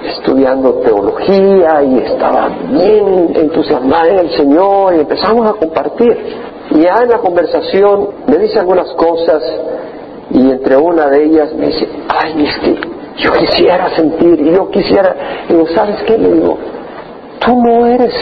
estudiando 0.03 0.73
teología 0.75 1.83
y 1.83 1.97
estaba 1.99 2.49
bien 2.69 3.31
entusiasmada 3.35 4.07
en 4.09 4.19
el 4.19 4.31
Señor 4.37 4.95
y 4.95 4.99
empezamos 4.99 5.49
a 5.49 5.53
compartir. 5.53 6.17
Y 6.71 6.81
ya 6.81 7.03
en 7.03 7.09
la 7.09 7.17
conversación 7.19 8.09
me 8.27 8.37
dice 8.37 8.59
algunas 8.59 8.91
cosas 8.93 9.41
y 10.31 10.51
entre 10.51 10.77
una 10.77 11.07
de 11.07 11.25
ellas 11.25 11.53
me 11.53 11.67
dice, 11.67 11.87
ay, 12.07 12.35
Misty, 12.35 12.79
yo 13.17 13.33
quisiera 13.33 13.89
sentir, 13.95 14.39
y 14.39 14.51
yo 14.53 14.69
quisiera, 14.69 15.15
y 15.49 15.53
digo, 15.53 15.67
¿sabes 15.73 16.03
qué? 16.03 16.17
Le 16.17 16.31
digo, 16.33 16.57
tú 17.39 17.55
no 17.61 17.85
eres 17.87 18.13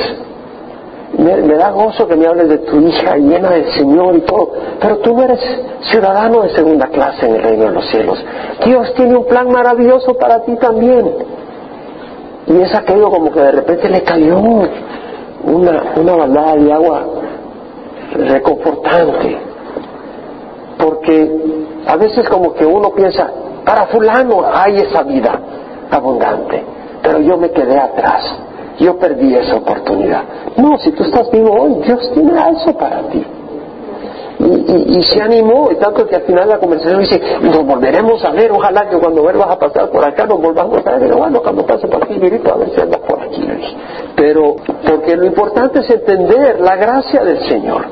me, 1.18 1.56
da 1.56 1.72
gozo 1.72 2.08
que 2.08 2.16
me 2.16 2.28
hables 2.28 2.48
de 2.50 2.58
tu 2.60 2.80
hija 2.80 3.18
llena 3.18 3.50
del 3.50 3.72
Señor 3.74 4.16
y 4.16 4.22
todo, 4.22 4.52
pero 4.80 4.98
tú 5.00 5.16
no 5.16 5.24
eres 5.24 5.40
ciudadano 5.90 6.44
de 6.44 6.50
segunda 6.50 6.88
clase 6.88 7.26
en 7.26 7.36
el 7.36 7.44
reino 7.44 7.66
de 7.66 7.72
los 7.72 7.90
cielos. 7.90 8.24
Dios 8.64 8.94
tiene 8.96 9.18
un 9.18 9.26
plan 9.26 9.50
maravilloso 9.50 10.14
para 10.16 10.44
ti 10.44 10.56
también. 10.58 11.12
Y 12.46 12.62
es 12.62 12.74
aquello 12.74 13.10
como 13.10 13.32
que 13.32 13.40
de 13.40 13.52
repente 13.52 13.90
le 13.90 14.04
cayó 14.04 14.40
una, 14.40 15.84
una 15.96 16.16
balada 16.16 16.56
de 16.56 16.72
agua 16.72 17.04
reconfortante. 18.14 19.38
Porque 20.78 21.32
a 21.88 21.98
veces 21.98 22.30
como 22.30 22.54
que 22.54 22.66
uno 22.66 22.92
piensa, 22.92 23.30
para 23.66 23.88
fulano 23.88 24.46
hay 24.54 24.78
esa 24.78 25.02
vida 25.04 25.40
abundante, 25.90 26.64
pero 27.02 27.20
yo 27.20 27.38
me 27.38 27.50
quedé 27.50 27.78
atrás 27.78 28.47
yo 28.80 28.98
perdí 28.98 29.36
esa 29.36 29.56
oportunidad. 29.56 30.24
No, 30.58 30.78
si 30.78 30.92
tú 30.92 31.04
estás 31.04 31.30
vivo 31.32 31.52
hoy, 31.54 31.76
Dios 31.86 32.12
tiene 32.14 32.34
eso 32.52 32.78
para 32.78 33.02
ti. 33.10 33.26
Y, 34.40 35.02
se 35.04 35.20
animó, 35.20 35.70
y 35.72 35.76
tanto 35.78 36.06
que 36.06 36.16
al 36.16 36.22
final 36.22 36.48
la 36.48 36.60
conversación 36.60 37.02
dice, 37.02 37.20
nos 37.42 37.66
volveremos 37.66 38.24
a 38.24 38.32
ver, 38.32 38.52
ojalá 38.52 38.88
que 38.88 38.96
cuando 38.98 39.24
vuelvas 39.24 39.50
a 39.50 39.58
pasar 39.58 39.90
por 39.90 40.06
acá 40.06 40.28
nos 40.28 40.40
volvamos 40.40 40.86
a 40.86 40.92
ver, 40.92 41.00
pero 41.00 41.18
bueno, 41.18 41.42
cuando 41.42 41.66
pase 41.66 41.88
por 41.88 42.04
aquí, 42.04 42.14
a 42.16 42.56
ver 42.56 42.70
si 42.70 42.80
andas 42.82 43.02
por 43.02 43.20
aquí. 43.20 43.48
Pero, 44.16 44.56
porque 44.88 45.16
lo 45.16 45.26
importante 45.26 45.80
es 45.80 45.90
entender 45.90 46.60
la 46.60 46.76
gracia 46.76 47.24
del 47.24 47.40
Señor. 47.50 47.86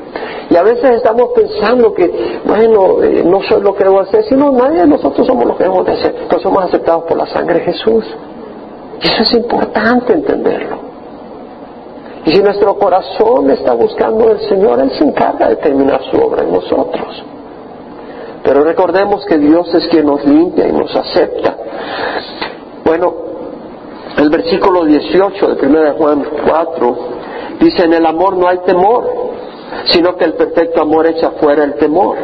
Y 0.48 0.56
a 0.56 0.62
veces 0.62 0.90
estamos 0.92 1.30
pensando 1.34 1.92
que, 1.92 2.40
bueno, 2.44 3.02
eh, 3.02 3.24
no 3.24 3.42
soy 3.42 3.60
lo 3.60 3.74
que 3.74 3.82
debo 3.82 4.00
hacer, 4.00 4.24
sino 4.24 4.52
nadie 4.52 4.82
de 4.82 4.86
nosotros 4.86 5.26
somos 5.26 5.46
lo 5.46 5.56
que 5.56 5.64
debemos 5.64 5.84
de 5.84 5.92
hacer, 5.94 6.14
pues 6.28 6.42
somos 6.42 6.62
aceptados 6.62 7.04
por 7.04 7.16
la 7.16 7.26
sangre 7.26 7.58
de 7.58 7.64
Jesús. 7.64 8.04
Eso 9.02 9.22
es 9.22 9.32
importante 9.34 10.12
entenderlo. 10.12 10.75
Y 12.26 12.32
si 12.32 12.42
nuestro 12.42 12.76
corazón 12.76 13.50
está 13.50 13.72
buscando 13.74 14.28
al 14.28 14.40
Señor, 14.48 14.80
Él 14.80 14.90
se 14.98 15.04
encarga 15.04 15.48
de 15.48 15.56
terminar 15.56 16.02
su 16.10 16.16
obra 16.16 16.42
en 16.42 16.52
nosotros. 16.52 17.24
Pero 18.42 18.64
recordemos 18.64 19.24
que 19.26 19.38
Dios 19.38 19.72
es 19.74 19.86
quien 19.88 20.06
nos 20.06 20.24
limpia 20.24 20.66
y 20.68 20.72
nos 20.72 20.94
acepta. 20.94 21.56
Bueno, 22.84 23.14
el 24.18 24.28
versículo 24.28 24.84
18 24.84 25.54
de 25.54 25.66
1 25.66 25.94
Juan 25.94 26.26
4 26.48 26.96
dice, 27.60 27.84
en 27.84 27.94
el 27.94 28.04
amor 28.04 28.36
no 28.36 28.48
hay 28.48 28.58
temor, 28.58 29.04
sino 29.86 30.16
que 30.16 30.24
el 30.24 30.34
perfecto 30.34 30.82
amor 30.82 31.06
echa 31.06 31.30
fuera 31.32 31.64
el 31.64 31.74
temor 31.74 32.16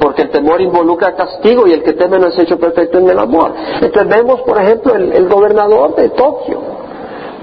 porque 0.00 0.22
el 0.22 0.30
temor 0.30 0.60
involucra 0.60 1.14
castigo 1.14 1.66
y 1.66 1.72
el 1.72 1.82
que 1.82 1.94
teme 1.94 2.18
no 2.18 2.28
es 2.28 2.38
hecho 2.38 2.58
perfecto 2.58 2.98
en 2.98 3.08
el 3.08 3.18
amor. 3.18 3.52
Entonces 3.80 4.08
vemos, 4.08 4.40
por 4.42 4.60
ejemplo, 4.60 4.94
el, 4.94 5.28
gobernador 5.28 5.94
de 5.96 6.10
Tokio 6.10 6.75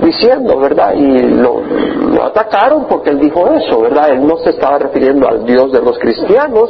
diciendo, 0.04 0.58
¿verdad? 0.60 0.94
Y 0.94 1.20
lo, 1.20 1.62
atacaron 2.24 2.86
porque 2.88 3.10
él 3.12 3.20
dijo 3.20 3.48
eso, 3.50 3.82
¿verdad? 3.82 4.12
Él 4.12 4.26
no 4.26 4.38
se 4.38 4.52
estaba 4.52 4.80
refiriendo 4.80 5.28
al 5.28 5.46
Dios 5.46 5.72
de 5.72 5.82
los 5.82 5.98
cristianos, 6.00 6.70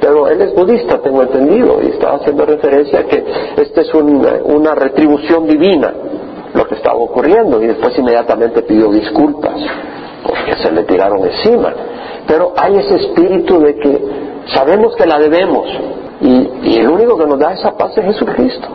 pero 0.00 0.28
él 0.28 0.40
es 0.40 0.54
budista, 0.54 0.98
tengo 0.98 1.22
entendido, 1.22 1.80
y 1.82 1.88
estaba 1.88 2.16
haciendo 2.16 2.46
referencia 2.46 3.00
a 3.00 3.04
que 3.04 3.24
esta 3.56 3.80
es 3.80 3.92
una 3.94 4.74
retribución 4.74 5.46
divina, 5.46 5.92
lo 6.54 6.66
que 6.66 6.76
estaba 6.76 6.98
ocurriendo, 6.98 7.62
y 7.62 7.66
después 7.66 7.98
inmediatamente 7.98 8.62
pidió 8.62 8.90
disculpas, 8.90 9.60
porque 10.22 10.54
se 10.62 10.70
le 10.70 10.84
tiraron 10.84 11.24
encima. 11.24 11.74
Pero 12.26 12.52
hay 12.56 12.76
ese 12.76 12.96
espíritu 12.96 13.60
de 13.60 13.74
que 13.76 14.28
Sabemos 14.52 14.96
que 14.96 15.06
la 15.06 15.18
debemos 15.18 15.68
y, 16.20 16.78
el 16.78 16.88
único 16.88 17.16
que 17.18 17.26
nos 17.26 17.38
da 17.38 17.52
esa 17.52 17.76
paz 17.76 17.96
es 17.98 18.04
Jesucristo. 18.04 18.68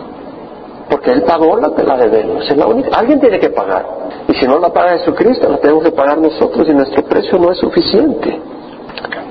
Porque 0.90 1.12
Él 1.12 1.24
pagó 1.24 1.58
la 1.58 1.74
que 1.76 1.84
la 1.84 1.98
debemos. 1.98 2.50
Es 2.50 2.58
la 2.58 2.68
única. 2.68 2.98
Alguien 2.98 3.20
tiene 3.20 3.40
que 3.40 3.50
pagar. 3.50 3.86
Y 4.28 4.34
si 4.34 4.46
no 4.46 4.60
la 4.60 4.72
paga 4.72 4.98
Jesucristo, 4.98 5.50
la 5.50 5.58
tenemos 5.58 5.84
que 5.84 5.92
pagar 5.92 6.18
nosotros 6.18 6.68
y 6.68 6.74
nuestro 6.74 7.04
precio 7.04 7.38
no 7.40 7.52
es 7.52 7.58
suficiente. 7.58 8.40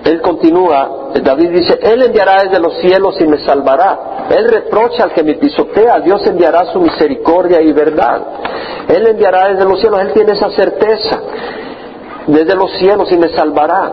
Él 0.04 0.20
continúa, 0.20 1.10
David 1.22 1.50
dice, 1.50 1.78
Él 1.80 2.02
enviará 2.02 2.42
desde 2.42 2.58
los 2.58 2.76
cielos 2.78 3.14
y 3.20 3.26
me 3.26 3.38
salvará. 3.38 4.26
Él 4.30 4.48
reprocha 4.48 5.04
al 5.04 5.12
que 5.12 5.22
me 5.22 5.34
pisotea, 5.34 6.00
Dios 6.00 6.26
enviará 6.26 6.72
su 6.72 6.80
misericordia 6.80 7.60
y 7.60 7.72
verdad. 7.72 8.20
Él 8.88 9.06
enviará 9.06 9.50
desde 9.50 9.64
los 9.64 9.80
cielos, 9.80 10.00
Él 10.00 10.12
tiene 10.12 10.32
esa 10.32 10.50
certeza. 10.50 11.20
Desde 12.26 12.54
los 12.54 12.70
cielos 12.78 13.10
y 13.12 13.16
me 13.16 13.28
salvará. 13.28 13.92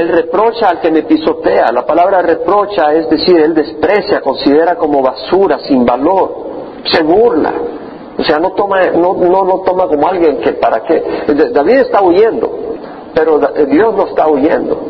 Él 0.00 0.08
reprocha 0.08 0.70
al 0.70 0.80
que 0.80 0.90
me 0.90 1.02
pisotea. 1.02 1.70
La 1.72 1.84
palabra 1.84 2.22
reprocha 2.22 2.94
es 2.94 3.10
decir, 3.10 3.38
él 3.38 3.52
desprecia, 3.52 4.22
considera 4.22 4.76
como 4.76 5.02
basura, 5.02 5.58
sin 5.58 5.84
valor, 5.84 6.32
se 6.84 7.02
burla. 7.02 7.52
O 8.16 8.24
sea, 8.24 8.38
no 8.38 8.52
toma, 8.52 8.80
no, 8.92 9.12
no 9.12 9.44
lo 9.44 9.60
toma 9.60 9.86
como 9.88 10.08
alguien 10.08 10.38
que 10.38 10.54
para 10.54 10.84
qué. 10.84 11.02
David 11.52 11.80
está 11.80 12.00
huyendo, 12.00 12.50
pero 13.14 13.40
Dios 13.66 13.94
no 13.94 14.06
está 14.06 14.26
huyendo. 14.26 14.80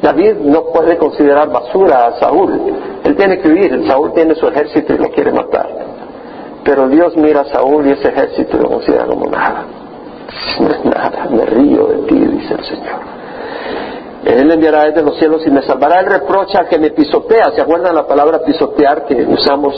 David 0.00 0.36
no 0.36 0.64
puede 0.72 0.96
considerar 0.96 1.50
basura 1.50 2.06
a 2.06 2.18
Saúl. 2.18 2.58
Él 3.04 3.16
tiene 3.16 3.38
que 3.38 3.48
huir. 3.48 3.86
Saúl 3.86 4.14
tiene 4.14 4.34
su 4.34 4.48
ejército 4.48 4.94
y 4.94 4.98
lo 4.98 5.10
quiere 5.10 5.30
matar. 5.30 5.68
Pero 6.64 6.88
Dios 6.88 7.14
mira 7.18 7.42
a 7.42 7.52
Saúl 7.52 7.86
y 7.86 7.90
ese 7.90 8.08
ejército 8.08 8.56
lo 8.56 8.70
considera 8.70 9.04
como 9.04 9.26
nada. 9.26 9.66
No 10.60 10.68
es 10.70 10.84
nada. 10.86 11.28
Me 11.30 11.44
río 11.44 11.86
de 11.86 11.96
ti, 12.08 12.14
dice 12.14 12.54
el 12.54 12.64
Señor. 12.64 13.16
Él 14.26 14.50
enviará 14.50 14.86
desde 14.86 15.02
los 15.02 15.16
cielos 15.18 15.46
y 15.46 15.50
me 15.50 15.62
salvará. 15.62 16.00
Él 16.00 16.06
reprocha 16.06 16.58
al 16.58 16.68
que 16.68 16.78
me 16.78 16.90
pisotea. 16.90 17.52
¿Se 17.54 17.60
acuerdan 17.60 17.94
la 17.94 18.06
palabra 18.08 18.40
pisotear 18.44 19.04
que 19.06 19.14
usamos, 19.24 19.72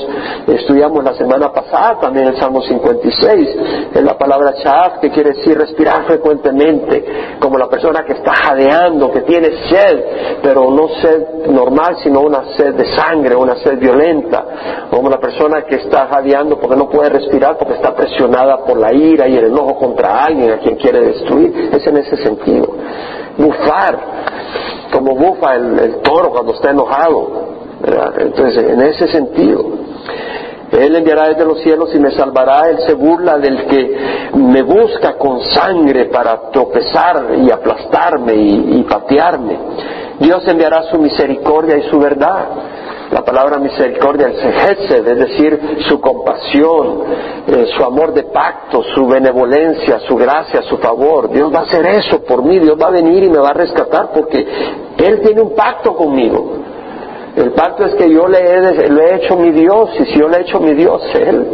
estudiamos 0.46 1.04
la 1.04 1.12
semana 1.14 1.52
pasada 1.52 2.00
también 2.00 2.28
el 2.28 2.38
Salmo 2.38 2.62
56? 2.62 3.48
Es 3.94 4.02
la 4.02 4.16
palabra 4.16 4.54
chaaf 4.54 5.00
que 5.00 5.11
quiere 5.11 5.34
decir 5.34 5.58
respirar 5.58 6.04
frecuentemente, 6.06 7.04
como 7.38 7.58
la 7.58 7.68
persona 7.68 8.04
que 8.04 8.14
está 8.14 8.32
jadeando, 8.34 9.11
que 9.11 9.20
tiene 9.20 9.50
sed, 9.68 10.04
pero 10.42 10.70
no 10.70 10.88
sed 11.02 11.46
normal, 11.50 11.98
sino 12.02 12.22
una 12.22 12.56
sed 12.56 12.74
de 12.74 12.96
sangre, 12.96 13.37
una 13.37 13.56
sed 13.56 13.78
violenta. 13.78 14.46
Como 14.90 15.11
la 15.11 15.18
persona 15.18 15.62
que 15.68 15.76
está 15.76 16.06
jadeando 16.06 16.58
porque 16.58 16.76
no 16.76 16.88
puede 16.88 17.11
respirar 17.11 17.58
porque 17.58 17.74
está 17.74 17.94
presionada 17.94 18.64
por 18.64 18.78
la 18.78 18.94
ira 18.94 19.28
y 19.28 19.37
el 19.37 19.46
enojo 19.46 19.76
contra 19.76 20.24
alguien 20.24 20.52
a 20.52 20.58
quien 20.58 20.76
quiere 20.76 21.02
destruir. 21.02 21.68
Es 21.70 21.87
en 21.87 21.98
ese 21.98 22.16
sentido 22.16 22.74
bufar, 23.38 23.98
como 24.92 25.14
bufa 25.14 25.55
el, 25.55 26.01
toro 26.03 26.31
cuando 26.31 26.53
está 26.53 26.70
enojado. 26.70 27.48
Entonces, 28.18 28.70
en 28.70 28.83
ese 28.83 29.09
sentido, 29.09 29.64
Él 30.72 30.96
enviará 30.96 31.29
desde 31.29 31.44
los 31.44 31.61
cielos 31.61 31.94
y 31.94 32.01
me 32.01 32.11
salvará. 32.11 32.68
Él 32.68 32.81
se 32.87 32.94
burla 32.94 33.38
del 33.38 33.66
que 33.66 33.96
me 34.35 34.62
busca 34.62 35.16
con 35.16 35.40
sangre 35.55 36.07
para 36.07 36.51
tropezar 36.51 37.35
y 37.40 37.51
aplastarme 37.51 38.35
y 38.35 38.83
patearme. 38.88 39.59
Dios 40.18 40.46
enviará 40.48 40.83
su 40.90 40.98
misericordia 40.98 41.79
y 41.79 41.83
su 41.88 41.98
verdad. 41.98 42.48
La 43.10 43.24
palabra 43.24 43.58
misericordia 43.58 44.28
es 44.28 44.90
es 44.90 45.04
decir, 45.04 45.78
su 45.88 45.98
compasión, 45.98 47.04
eh, 47.46 47.66
su 47.74 47.82
amor 47.82 48.12
de 48.12 48.24
pacto, 48.24 48.82
su 48.94 49.06
benevolencia, 49.06 50.00
su 50.00 50.14
gracia, 50.16 50.62
su 50.62 50.76
favor. 50.76 51.30
Dios 51.30 51.50
va 51.52 51.60
a 51.60 51.62
hacer 51.62 51.86
eso 51.86 52.22
por 52.24 52.44
mí, 52.44 52.58
Dios 52.58 52.76
va 52.80 52.88
a 52.88 52.90
venir 52.90 53.24
y 53.24 53.30
me 53.30 53.38
va 53.38 53.48
a 53.48 53.54
rescatar 53.54 54.10
porque 54.12 54.46
Él 54.98 55.20
tiene 55.22 55.40
un 55.40 55.54
pacto 55.54 55.94
conmigo. 55.94 56.58
El 57.34 57.52
pacto 57.52 57.86
es 57.86 57.94
que 57.94 58.10
yo 58.10 58.26
le 58.28 58.38
he, 58.40 59.14
hecho 59.16 59.36
mi 59.36 59.52
Dios 59.52 59.90
y 60.00 60.04
si 60.06 60.18
yo 60.18 60.28
le 60.28 60.38
he 60.38 60.40
hecho 60.42 60.60
mi 60.60 60.74
Dios, 60.74 61.00
Él, 61.14 61.46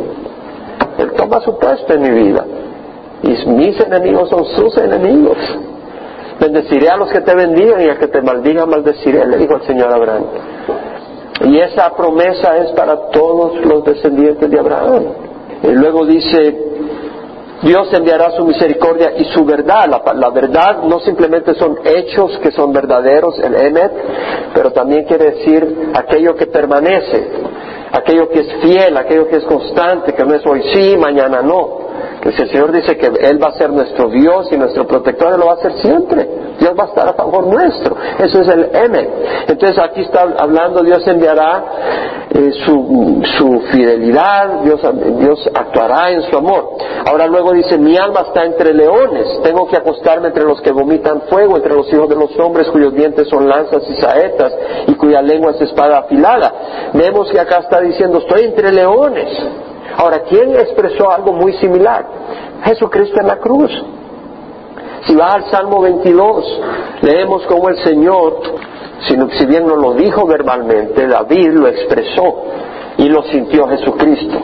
Él 0.98 1.12
toma 1.12 1.40
su 1.40 1.56
puesto 1.56 1.92
en 1.94 2.02
mi 2.02 2.10
vida. 2.10 2.44
Y 3.22 3.46
mis 3.50 3.78
enemigos 3.80 4.28
son 4.28 4.44
sus 4.44 4.76
enemigos. 4.78 5.36
Bendeciré 6.40 6.88
a 6.88 6.96
los 6.96 7.12
que 7.12 7.20
te 7.20 7.34
bendigan 7.34 7.80
y 7.80 7.90
a 7.90 7.96
que 7.96 8.08
te 8.08 8.20
maldigan 8.20 8.68
maldeciré, 8.68 9.24
le 9.24 9.36
dijo 9.36 9.54
el 9.54 9.62
Señor 9.62 9.92
Abraham. 9.92 10.24
Y 11.42 11.58
esa 11.58 11.94
promesa 11.94 12.56
es 12.58 12.70
para 12.72 13.10
todos 13.10 13.56
los 13.64 13.84
descendientes 13.84 14.48
de 14.48 14.58
Abraham. 14.58 15.04
Y 15.62 15.72
luego 15.72 16.06
dice, 16.06 16.74
Dios 17.62 17.92
enviará 17.92 18.30
su 18.32 18.44
misericordia 18.44 19.14
y 19.16 19.24
su 19.24 19.44
verdad. 19.44 19.88
La, 19.88 20.30
verdad 20.30 20.82
no 20.82 21.00
simplemente 21.00 21.54
son 21.54 21.78
hechos 21.84 22.38
que 22.42 22.52
son 22.52 22.72
verdaderos, 22.72 23.38
el 23.38 23.54
Emet, 23.54 23.92
pero 24.54 24.70
también 24.72 25.04
quiere 25.04 25.30
decir 25.30 25.90
aquello 25.94 26.34
que 26.36 26.46
permanece, 26.46 27.26
aquello 27.90 28.28
que 28.28 28.40
es 28.40 28.54
fiel, 28.62 28.96
aquello 28.96 29.28
que 29.28 29.36
es 29.36 29.44
constante, 29.44 30.12
que 30.12 30.24
no 30.24 30.34
es 30.34 30.46
hoy 30.46 30.62
sí, 30.72 30.96
mañana 30.98 31.40
no. 31.42 31.83
Que 32.24 32.32
si 32.32 32.40
el 32.40 32.48
Señor 32.48 32.72
dice 32.72 32.96
que 32.96 33.06
Él 33.06 33.42
va 33.42 33.48
a 33.48 33.52
ser 33.52 33.70
nuestro 33.70 34.08
Dios 34.08 34.48
y 34.50 34.56
nuestro 34.56 34.86
protector, 34.86 35.34
Él 35.34 35.40
lo 35.40 35.46
va 35.46 35.52
a 35.52 35.56
hacer 35.56 35.74
siempre. 35.82 36.26
Dios 36.58 36.72
va 36.78 36.84
a 36.84 36.86
estar 36.86 37.06
a 37.06 37.12
favor 37.12 37.46
nuestro. 37.46 37.94
Eso 38.18 38.40
es 38.40 38.48
el 38.48 38.70
M. 38.72 39.08
Entonces 39.46 39.78
aquí 39.78 40.00
está 40.00 40.22
hablando, 40.38 40.82
Dios 40.82 41.06
enviará 41.06 41.64
eh, 42.30 42.50
su, 42.64 43.22
su, 43.36 43.60
fidelidad, 43.70 44.62
Dios, 44.62 44.80
Dios 45.18 45.50
actuará 45.54 46.12
en 46.12 46.22
su 46.22 46.38
amor. 46.38 46.78
Ahora 47.06 47.26
luego 47.26 47.52
dice, 47.52 47.76
mi 47.76 47.94
alma 47.98 48.20
está 48.26 48.46
entre 48.46 48.72
leones, 48.72 49.42
tengo 49.42 49.68
que 49.68 49.76
acostarme 49.76 50.28
entre 50.28 50.44
los 50.44 50.62
que 50.62 50.72
vomitan 50.72 51.22
fuego, 51.28 51.56
entre 51.56 51.74
los 51.74 51.92
hijos 51.92 52.08
de 52.08 52.16
los 52.16 52.34
hombres 52.38 52.68
cuyos 52.70 52.94
dientes 52.94 53.28
son 53.28 53.46
lanzas 53.46 53.82
y 53.86 54.00
saetas 54.00 54.56
y 54.86 54.94
cuya 54.94 55.20
lengua 55.20 55.50
es 55.50 55.60
espada 55.60 55.98
afilada. 55.98 56.54
Vemos 56.94 57.30
que 57.30 57.38
acá 57.38 57.58
está 57.58 57.80
diciendo, 57.80 58.18
estoy 58.18 58.44
entre 58.44 58.72
leones. 58.72 59.28
Ahora, 59.96 60.22
¿quién 60.28 60.54
expresó 60.56 61.10
algo 61.10 61.32
muy 61.32 61.52
similar? 61.54 62.06
Jesucristo 62.64 63.20
en 63.20 63.26
la 63.26 63.36
cruz. 63.36 63.70
Si 65.06 65.14
va 65.14 65.34
al 65.34 65.50
Salmo 65.50 65.82
22, 65.82 66.60
leemos 67.02 67.44
cómo 67.46 67.68
el 67.68 67.76
Señor, 67.84 68.40
si, 69.06 69.46
bien 69.46 69.66
no 69.66 69.76
lo 69.76 69.92
dijo 69.94 70.26
verbalmente, 70.26 71.06
David 71.06 71.50
lo 71.52 71.68
expresó 71.68 72.42
y 72.96 73.08
lo 73.08 73.22
sintió 73.24 73.68
Jesucristo, 73.68 74.38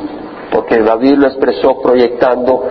porque 0.53 0.79
David 0.83 1.15
lo 1.15 1.29
expresó 1.29 1.81
proyectando 1.81 2.63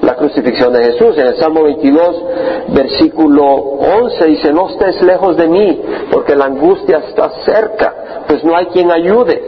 la 0.00 0.14
crucifixión 0.14 0.72
de 0.72 0.84
Jesús. 0.84 1.18
En 1.18 1.26
el 1.26 1.36
Salmo 1.36 1.64
22, 1.64 2.24
versículo 2.68 3.44
11 3.44 4.26
dice, 4.26 4.52
no 4.52 4.70
estés 4.70 5.02
lejos 5.02 5.36
de 5.36 5.46
mí, 5.46 5.82
porque 6.10 6.34
la 6.34 6.46
angustia 6.46 7.02
está 7.06 7.30
cerca, 7.44 8.24
pues 8.26 8.42
no 8.44 8.56
hay 8.56 8.66
quien 8.66 8.90
ayude. 8.90 9.42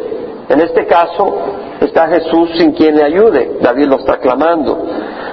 En 0.50 0.60
este 0.60 0.86
caso 0.86 1.34
está 1.98 2.08
Jesús 2.08 2.50
sin 2.56 2.72
quien 2.72 2.94
le 2.94 3.02
ayude. 3.02 3.58
David 3.60 3.86
lo 3.86 3.96
está 3.96 4.18
clamando. 4.18 4.78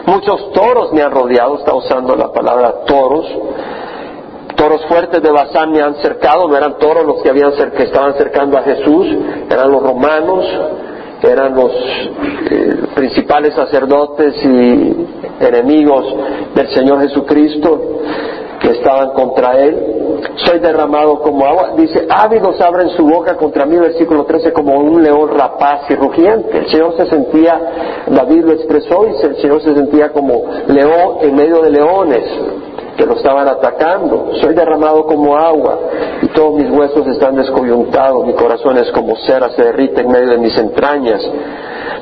Muchos 0.07 0.51
toros 0.51 0.91
me 0.93 1.03
han 1.03 1.11
rodeado, 1.11 1.59
está 1.59 1.75
usando 1.75 2.15
la 2.15 2.31
palabra 2.31 2.85
toros. 2.87 3.25
Toros 4.55 4.83
fuertes 4.87 5.21
de 5.21 5.31
Bazán 5.31 5.71
me 5.71 5.81
han 5.81 5.95
cercado, 5.95 6.47
no 6.47 6.57
eran 6.57 6.77
toros 6.79 7.05
los 7.05 7.21
que, 7.21 7.29
habían, 7.29 7.51
estaban 7.77 8.15
cercando 8.15 8.57
a 8.57 8.63
Jesús, 8.63 9.05
eran 9.49 9.69
los 9.69 9.83
romanos, 9.83 10.45
eran 11.21 11.53
los 11.53 11.71
eh, 11.71 12.77
principales 12.95 13.53
sacerdotes 13.53 14.33
y 14.43 15.07
enemigos 15.41 16.05
del 16.55 16.69
Señor 16.73 17.01
Jesucristo 17.01 17.99
que 18.65 18.71
estaban 18.71 19.11
contra 19.11 19.59
él 19.59 19.95
soy 20.37 20.59
derramado 20.59 21.19
como 21.21 21.45
agua. 21.45 21.73
Dice, 21.77 22.05
ávidos 22.09 22.59
abren 22.61 22.89
su 22.89 23.05
boca 23.05 23.35
contra 23.35 23.65
mí, 23.65 23.77
versículo 23.77 24.25
13, 24.25 24.53
como 24.53 24.75
un 24.75 25.03
león 25.03 25.29
rapaz 25.29 25.89
y 25.89 25.95
rugiente. 25.95 26.57
El 26.57 26.69
Señor 26.69 26.95
se 26.97 27.05
sentía, 27.07 27.59
David 28.07 28.43
lo 28.43 28.53
expresó, 28.53 29.05
y 29.07 29.25
el 29.25 29.35
Señor 29.37 29.61
se 29.61 29.75
sentía 29.75 30.11
como 30.11 30.45
león 30.67 31.17
en 31.21 31.35
medio 31.35 31.61
de 31.61 31.69
leones 31.69 32.23
que 32.97 33.05
lo 33.05 33.15
estaban 33.15 33.47
atacando. 33.47 34.31
Soy 34.41 34.53
derramado 34.53 35.05
como 35.05 35.35
agua 35.35 35.79
y 36.21 36.27
todos 36.27 36.53
mis 36.53 36.69
huesos 36.71 37.05
están 37.07 37.35
descoyuntados, 37.35 38.25
mi 38.25 38.33
corazón 38.33 38.77
es 38.77 38.89
como 38.91 39.15
cera, 39.17 39.49
se 39.49 39.63
derrite 39.63 40.01
en 40.01 40.11
medio 40.11 40.29
de 40.29 40.37
mis 40.37 40.57
entrañas. 40.57 41.21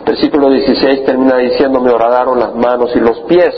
Versículo 0.06 0.50
16 0.50 1.06
termina 1.06 1.38
diciendo, 1.38 1.80
me 1.80 1.92
horadaron 1.92 2.40
las 2.40 2.54
manos 2.56 2.92
y 2.96 3.00
los 3.00 3.20
pies 3.22 3.54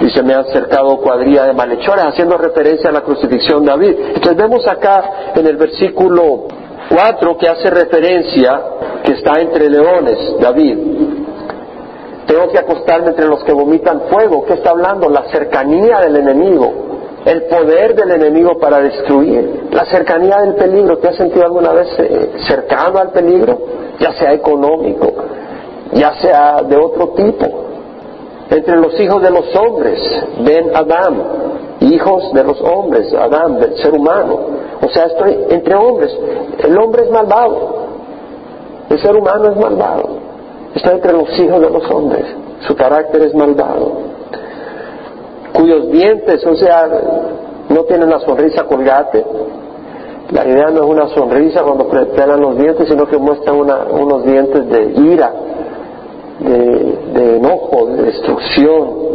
y 0.00 0.08
se 0.10 0.22
me 0.22 0.34
ha 0.34 0.40
acercado 0.40 0.96
cuadrilla 0.96 1.44
de 1.44 1.52
malhechores, 1.52 2.04
haciendo 2.04 2.38
referencia 2.38 2.88
a 2.88 2.92
la 2.92 3.02
crucifixión 3.02 3.64
de 3.64 3.70
David. 3.70 3.96
Entonces 4.14 4.36
vemos 4.36 4.66
acá 4.66 5.32
en 5.34 5.46
el 5.46 5.56
versículo 5.56 6.46
4 6.88 7.36
que 7.36 7.48
hace 7.48 7.70
referencia 7.70 8.60
que 9.04 9.12
está 9.12 9.40
entre 9.40 9.68
leones, 9.68 10.18
David. 10.40 10.78
Tengo 12.26 12.48
que 12.48 12.58
acostarme 12.58 13.08
entre 13.08 13.26
los 13.26 13.44
que 13.44 13.52
vomitan 13.52 14.02
fuego. 14.10 14.44
¿Qué 14.46 14.54
está 14.54 14.70
hablando? 14.70 15.08
La 15.10 15.24
cercanía 15.30 15.98
del 15.98 16.16
enemigo, 16.16 16.72
el 17.26 17.42
poder 17.44 17.94
del 17.94 18.12
enemigo 18.12 18.58
para 18.58 18.80
destruir, 18.80 19.68
la 19.70 19.84
cercanía 19.84 20.38
del 20.38 20.54
peligro. 20.54 20.98
¿Te 20.98 21.08
has 21.08 21.16
sentido 21.16 21.44
alguna 21.44 21.72
vez 21.72 21.88
eh, 21.98 22.32
cercano 22.48 22.98
al 22.98 23.10
peligro? 23.10 23.58
Ya 23.98 24.14
sea 24.14 24.32
económico, 24.32 25.12
ya 25.92 26.14
sea 26.22 26.62
de 26.62 26.76
otro 26.76 27.08
tipo 27.10 27.69
entre 28.50 28.76
los 28.76 28.98
hijos 28.98 29.22
de 29.22 29.30
los 29.30 29.54
hombres, 29.54 30.00
ven 30.44 30.70
Adán, 30.74 31.22
hijos 31.80 32.32
de 32.32 32.42
los 32.42 32.60
hombres, 32.60 33.12
Adán, 33.14 33.60
del 33.60 33.76
ser 33.76 33.94
humano. 33.94 34.38
O 34.82 34.88
sea, 34.88 35.04
estoy 35.04 35.46
entre 35.50 35.74
hombres. 35.76 36.10
El 36.58 36.76
hombre 36.76 37.04
es 37.04 37.10
malvado, 37.10 37.86
el 38.90 39.00
ser 39.00 39.14
humano 39.14 39.52
es 39.52 39.56
malvado. 39.56 40.08
Está 40.74 40.92
entre 40.92 41.12
los 41.12 41.28
hijos 41.38 41.60
de 41.60 41.70
los 41.70 41.90
hombres, 41.90 42.24
su 42.66 42.74
carácter 42.74 43.22
es 43.22 43.34
malvado. 43.34 43.92
Cuyos 45.52 45.90
dientes, 45.90 46.44
o 46.46 46.54
sea, 46.56 46.88
no 47.68 47.84
tienen 47.84 48.08
una 48.08 48.20
sonrisa 48.20 48.64
colgate. 48.64 49.24
La 50.30 50.46
idea 50.46 50.70
no 50.70 50.84
es 50.84 50.86
una 50.86 51.08
sonrisa 51.08 51.62
cuando 51.62 51.88
pelan 51.88 52.40
los 52.40 52.56
dientes, 52.56 52.88
sino 52.88 53.06
que 53.06 53.18
muestran 53.18 53.56
unos 53.56 54.24
dientes 54.24 54.68
de 54.68 54.92
ira, 55.10 55.32
de, 56.40 57.36
enojo, 57.36 57.86
de 57.86 58.02
destrucción. 58.04 59.10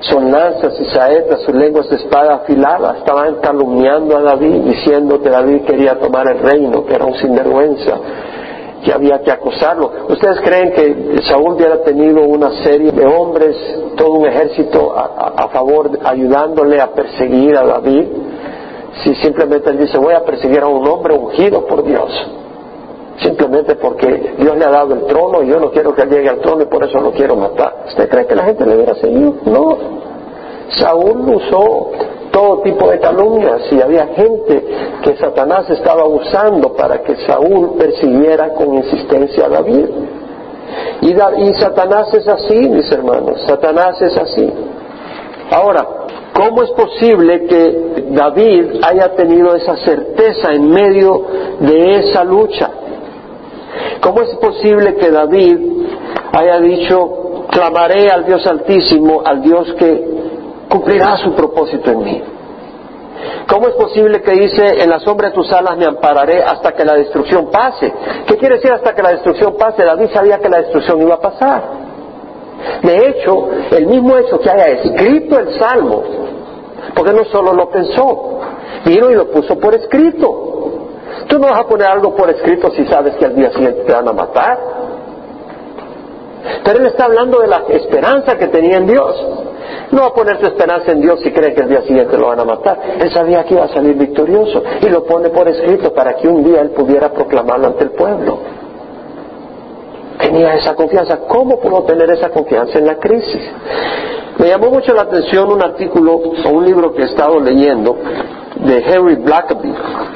Son 0.00 0.30
lanzas 0.30 0.78
y 0.78 0.84
saetas, 0.86 1.40
su 1.42 1.52
lengua 1.52 1.82
es 1.82 1.92
espada 1.92 2.36
afilada. 2.36 2.98
Estaban 2.98 3.36
calumniando 3.36 4.16
a 4.16 4.22
David, 4.22 4.62
diciendo 4.62 5.20
que 5.20 5.30
David 5.30 5.62
quería 5.62 5.98
tomar 5.98 6.28
el 6.30 6.38
reino, 6.38 6.84
que 6.84 6.94
era 6.94 7.04
un 7.06 7.14
sinvergüenza, 7.14 7.98
que 8.84 8.92
había 8.92 9.20
que 9.20 9.32
acosarlo. 9.32 9.90
¿Ustedes 10.08 10.40
creen 10.42 10.72
que 10.72 11.22
Saúl 11.22 11.54
hubiera 11.54 11.82
tenido 11.82 12.22
una 12.22 12.62
serie 12.62 12.92
de 12.92 13.06
hombres, 13.06 13.56
todo 13.96 14.12
un 14.12 14.26
ejército 14.26 14.94
a, 14.96 15.32
a 15.44 15.48
favor, 15.48 15.90
ayudándole 16.04 16.80
a 16.80 16.92
perseguir 16.92 17.56
a 17.56 17.64
David? 17.64 18.06
Si 19.02 19.14
simplemente 19.16 19.70
él 19.70 19.78
dice, 19.78 19.98
voy 19.98 20.14
a 20.14 20.24
perseguir 20.24 20.60
a 20.60 20.68
un 20.68 20.86
hombre 20.86 21.14
ungido 21.14 21.66
por 21.66 21.82
Dios 21.82 22.10
simplemente 23.22 23.76
porque 23.76 24.34
Dios 24.38 24.56
le 24.56 24.64
ha 24.64 24.70
dado 24.70 24.94
el 24.94 25.06
trono 25.06 25.42
y 25.42 25.48
yo 25.48 25.58
no 25.58 25.70
quiero 25.70 25.94
que 25.94 26.02
él 26.02 26.10
llegue 26.10 26.28
al 26.28 26.40
trono 26.40 26.62
y 26.62 26.66
por 26.66 26.84
eso 26.84 27.00
lo 27.00 27.12
quiero 27.12 27.36
matar. 27.36 27.84
¿Usted 27.88 28.08
cree 28.08 28.26
que 28.26 28.34
la 28.34 28.44
gente 28.44 28.66
le 28.66 28.76
hubiera 28.76 28.94
seguido? 28.94 29.34
No. 29.44 29.76
Saúl 30.70 31.34
usó 31.34 31.90
todo 32.30 32.60
tipo 32.62 32.90
de 32.90 32.98
calumnias 32.98 33.62
y 33.72 33.80
había 33.80 34.06
gente 34.08 34.64
que 35.02 35.16
Satanás 35.16 35.70
estaba 35.70 36.04
usando 36.04 36.74
para 36.74 37.02
que 37.02 37.16
Saúl 37.26 37.76
persiguiera 37.78 38.52
con 38.52 38.74
insistencia 38.74 39.46
a 39.46 39.48
David. 39.48 39.86
Y, 41.00 41.12
y 41.12 41.54
Satanás 41.54 42.12
es 42.12 42.28
así, 42.28 42.68
mis 42.68 42.90
hermanos, 42.90 43.42
Satanás 43.46 44.00
es 44.02 44.16
así. 44.18 44.52
Ahora, 45.50 45.86
¿cómo 46.34 46.62
es 46.62 46.70
posible 46.72 47.46
que 47.46 48.04
David 48.10 48.80
haya 48.82 49.14
tenido 49.14 49.54
esa 49.54 49.76
certeza 49.76 50.52
en 50.52 50.68
medio 50.68 51.22
de 51.60 51.96
esa 52.00 52.24
lucha? 52.24 52.70
¿Cómo 54.00 54.22
es 54.22 54.36
posible 54.36 54.94
que 54.96 55.10
David 55.10 55.58
haya 56.32 56.60
dicho, 56.60 57.46
clamaré 57.50 58.10
al 58.10 58.24
Dios 58.24 58.46
Altísimo, 58.46 59.22
al 59.24 59.42
Dios 59.42 59.74
que 59.78 60.04
cumplirá 60.68 61.16
su 61.18 61.34
propósito 61.34 61.90
en 61.90 61.98
mí? 62.04 62.22
¿Cómo 63.48 63.68
es 63.68 63.74
posible 63.74 64.22
que 64.22 64.32
dice, 64.32 64.82
en 64.82 64.90
la 64.90 64.98
sombra 64.98 65.28
de 65.28 65.34
tus 65.34 65.50
alas 65.52 65.76
me 65.76 65.86
ampararé 65.86 66.42
hasta 66.42 66.72
que 66.72 66.84
la 66.84 66.94
destrucción 66.94 67.50
pase? 67.50 67.92
¿Qué 68.26 68.36
quiere 68.36 68.56
decir 68.56 68.72
hasta 68.72 68.94
que 68.94 69.02
la 69.02 69.10
destrucción 69.10 69.56
pase? 69.56 69.84
David 69.84 70.08
sabía 70.12 70.38
que 70.38 70.48
la 70.48 70.58
destrucción 70.58 71.00
iba 71.00 71.14
a 71.14 71.20
pasar. 71.20 71.62
De 72.82 73.08
hecho, 73.08 73.48
el 73.70 73.86
mismo 73.86 74.16
hecho 74.16 74.40
que 74.40 74.50
haya 74.50 74.66
escrito 74.66 75.38
el 75.38 75.58
Salmo, 75.58 76.02
porque 76.94 77.12
no 77.12 77.24
solo 77.26 77.52
lo 77.52 77.70
pensó, 77.70 78.40
vino 78.84 79.10
y 79.10 79.14
lo 79.14 79.30
puso 79.30 79.58
por 79.58 79.74
escrito. 79.74 80.75
Tú 81.28 81.38
no 81.38 81.48
vas 81.48 81.60
a 81.60 81.66
poner 81.66 81.88
algo 81.88 82.14
por 82.14 82.30
escrito 82.30 82.70
si 82.70 82.86
sabes 82.86 83.16
que 83.16 83.24
al 83.24 83.34
día 83.34 83.50
siguiente 83.50 83.82
te 83.82 83.92
van 83.92 84.08
a 84.08 84.12
matar. 84.12 84.58
Pero 86.64 86.78
él 86.78 86.86
está 86.86 87.06
hablando 87.06 87.40
de 87.40 87.48
la 87.48 87.64
esperanza 87.68 88.36
que 88.36 88.48
tenía 88.48 88.76
en 88.76 88.86
Dios. 88.86 89.26
No 89.90 90.02
va 90.02 90.06
a 90.08 90.14
poner 90.14 90.38
su 90.38 90.46
esperanza 90.46 90.92
en 90.92 91.00
Dios 91.00 91.20
si 91.22 91.32
cree 91.32 91.54
que 91.54 91.62
el 91.62 91.68
día 91.68 91.82
siguiente 91.82 92.16
lo 92.16 92.28
van 92.28 92.40
a 92.40 92.44
matar. 92.44 92.78
Él 93.00 93.12
sabía 93.12 93.44
que 93.44 93.54
iba 93.54 93.64
a 93.64 93.68
salir 93.68 93.94
victorioso 93.96 94.62
y 94.80 94.88
lo 94.88 95.04
pone 95.04 95.30
por 95.30 95.48
escrito 95.48 95.92
para 95.92 96.14
que 96.14 96.28
un 96.28 96.44
día 96.44 96.60
él 96.60 96.70
pudiera 96.70 97.12
proclamarlo 97.12 97.68
ante 97.68 97.84
el 97.84 97.90
pueblo. 97.90 98.38
Tenía 100.18 100.54
esa 100.54 100.74
confianza. 100.74 101.18
¿Cómo 101.28 101.60
pudo 101.60 101.84
tener 101.84 102.10
esa 102.10 102.30
confianza 102.30 102.78
en 102.78 102.86
la 102.86 102.96
crisis? 102.96 103.50
Me 104.38 104.48
llamó 104.48 104.70
mucho 104.70 104.92
la 104.92 105.02
atención 105.02 105.50
un 105.50 105.62
artículo 105.62 106.12
o 106.14 106.50
un 106.50 106.64
libro 106.64 106.92
que 106.92 107.02
he 107.02 107.06
estado 107.06 107.40
leyendo 107.40 107.96
de 108.56 108.78
Henry 108.78 109.16
Blackaby 109.16 109.74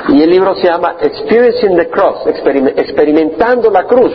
y 0.08 0.22
el 0.22 0.30
libro 0.30 0.54
se 0.56 0.66
llama 0.66 0.96
Experiencing 1.00 1.76
the 1.76 1.88
Cross, 1.88 2.26
experimentando 2.26 3.70
la 3.70 3.84
cruz. 3.84 4.12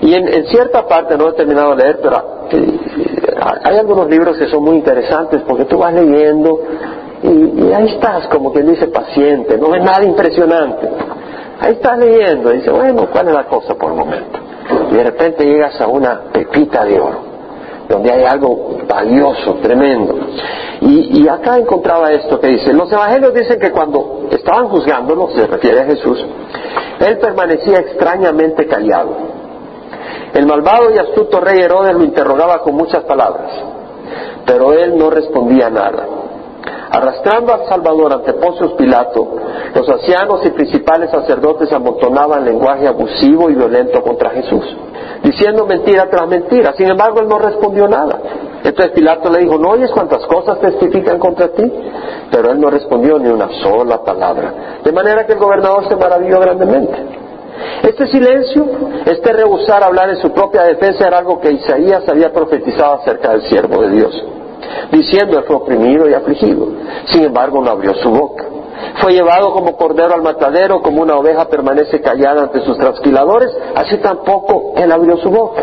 Y 0.00 0.14
en, 0.14 0.46
cierta 0.46 0.86
parte, 0.86 1.16
no 1.16 1.28
he 1.28 1.32
terminado 1.34 1.76
de 1.76 1.84
leer, 1.84 2.00
pero 2.02 2.48
eh, 2.50 2.78
hay 3.62 3.76
algunos 3.76 4.08
libros 4.08 4.36
que 4.38 4.48
son 4.48 4.64
muy 4.64 4.76
interesantes 4.76 5.42
porque 5.46 5.66
tú 5.66 5.78
vas 5.78 5.92
leyendo 5.92 6.60
y, 7.22 7.72
ahí 7.72 7.86
estás, 7.94 8.28
como 8.28 8.52
quien 8.52 8.66
dice, 8.68 8.88
paciente, 8.88 9.56
no 9.58 9.74
es 9.74 9.84
nada 9.84 10.04
impresionante. 10.04 10.88
Ahí 11.60 11.72
estás 11.72 11.98
leyendo 11.98 12.52
y 12.52 12.58
dices, 12.58 12.72
bueno, 12.72 13.08
¿cuál 13.12 13.28
es 13.28 13.34
la 13.34 13.44
cosa 13.44 13.74
por 13.74 13.92
el 13.92 13.98
momento? 13.98 14.38
Y 14.90 14.94
de 14.94 15.04
repente 15.04 15.44
llegas 15.44 15.80
a 15.80 15.86
una 15.88 16.22
pepita 16.32 16.84
de 16.84 17.00
oro 17.00 17.27
donde 17.88 18.12
hay 18.12 18.24
algo 18.24 18.78
valioso, 18.86 19.54
tremendo. 19.62 20.14
Y, 20.80 21.26
acá 21.28 21.58
encontraba 21.58 22.12
esto 22.12 22.38
que 22.38 22.48
dice, 22.48 22.72
los 22.72 22.90
evangelios 22.92 23.34
dicen 23.34 23.58
que 23.58 23.72
cuando 23.72 24.28
estaban 24.30 24.68
juzgándolo, 24.68 25.28
se 25.30 25.46
refiere 25.46 25.80
a 25.80 25.84
Jesús, 25.86 26.24
él 27.00 27.18
permanecía 27.18 27.78
extrañamente 27.78 28.66
callado. 28.66 29.16
El 30.34 30.46
malvado 30.46 30.94
y 30.94 30.98
astuto 30.98 31.40
rey 31.40 31.60
Herodes 31.60 31.94
lo 31.94 32.04
interrogaba 32.04 32.62
con 32.62 32.76
muchas 32.76 33.02
palabras, 33.04 33.50
pero 34.46 34.72
él 34.72 34.96
no 34.96 35.10
respondía 35.10 35.68
nada. 35.68 36.06
Arrastrando 36.90 37.52
al 37.52 37.66
Salvador 37.66 38.12
ante 38.14 38.32
Poncio 38.34 38.76
Pilato, 38.76 39.26
los 39.74 39.88
ancianos 39.88 40.44
y 40.46 40.50
principales 40.50 41.10
sacerdotes 41.10 41.72
amontonaban 41.72 42.44
lenguaje 42.44 42.88
abusivo 42.88 43.50
y 43.50 43.54
violento 43.54 44.02
contra 44.02 44.30
Jesús 44.30 44.64
diciendo 45.22 45.66
mentira 45.66 46.08
tras 46.10 46.28
mentira. 46.28 46.72
Sin 46.76 46.88
embargo, 46.88 47.20
él 47.20 47.28
no 47.28 47.38
respondió 47.38 47.88
nada. 47.88 48.18
Entonces 48.64 48.92
Pilato 48.92 49.30
le 49.30 49.40
dijo, 49.40 49.58
¿no 49.58 49.70
oyes 49.70 49.90
cuántas 49.92 50.26
cosas 50.26 50.58
testifican 50.60 51.18
contra 51.18 51.48
ti? 51.48 51.62
Pero 52.30 52.50
él 52.50 52.60
no 52.60 52.70
respondió 52.70 53.18
ni 53.18 53.28
una 53.28 53.48
sola 53.62 54.02
palabra. 54.02 54.80
De 54.84 54.92
manera 54.92 55.24
que 55.26 55.32
el 55.32 55.38
gobernador 55.38 55.88
se 55.88 55.96
maravilló 55.96 56.40
grandemente. 56.40 56.96
Este 57.82 58.06
silencio, 58.08 58.66
este 59.06 59.32
rehusar 59.32 59.82
hablar 59.82 60.10
en 60.10 60.16
su 60.16 60.32
propia 60.32 60.62
defensa 60.62 61.06
era 61.06 61.18
algo 61.18 61.40
que 61.40 61.52
Isaías 61.52 62.08
había 62.08 62.32
profetizado 62.32 62.94
acerca 63.00 63.32
del 63.32 63.42
siervo 63.48 63.82
de 63.82 63.90
Dios, 63.90 64.24
diciendo 64.92 65.42
fue 65.46 65.56
oprimido 65.56 66.08
y 66.08 66.14
afligido. 66.14 66.68
Sin 67.06 67.24
embargo, 67.24 67.62
no 67.62 67.70
abrió 67.70 67.94
su 67.94 68.10
boca. 68.10 68.44
Fue 69.00 69.12
llevado 69.12 69.52
como 69.52 69.76
cordero 69.76 70.14
al 70.14 70.22
matadero, 70.22 70.80
como 70.80 71.02
una 71.02 71.16
oveja 71.16 71.46
permanece 71.46 72.00
callada 72.00 72.42
ante 72.42 72.60
sus 72.60 72.78
trasquiladores, 72.78 73.50
así 73.74 73.96
tampoco 73.98 74.74
él 74.76 74.90
abrió 74.90 75.16
su 75.18 75.30
boca. 75.30 75.62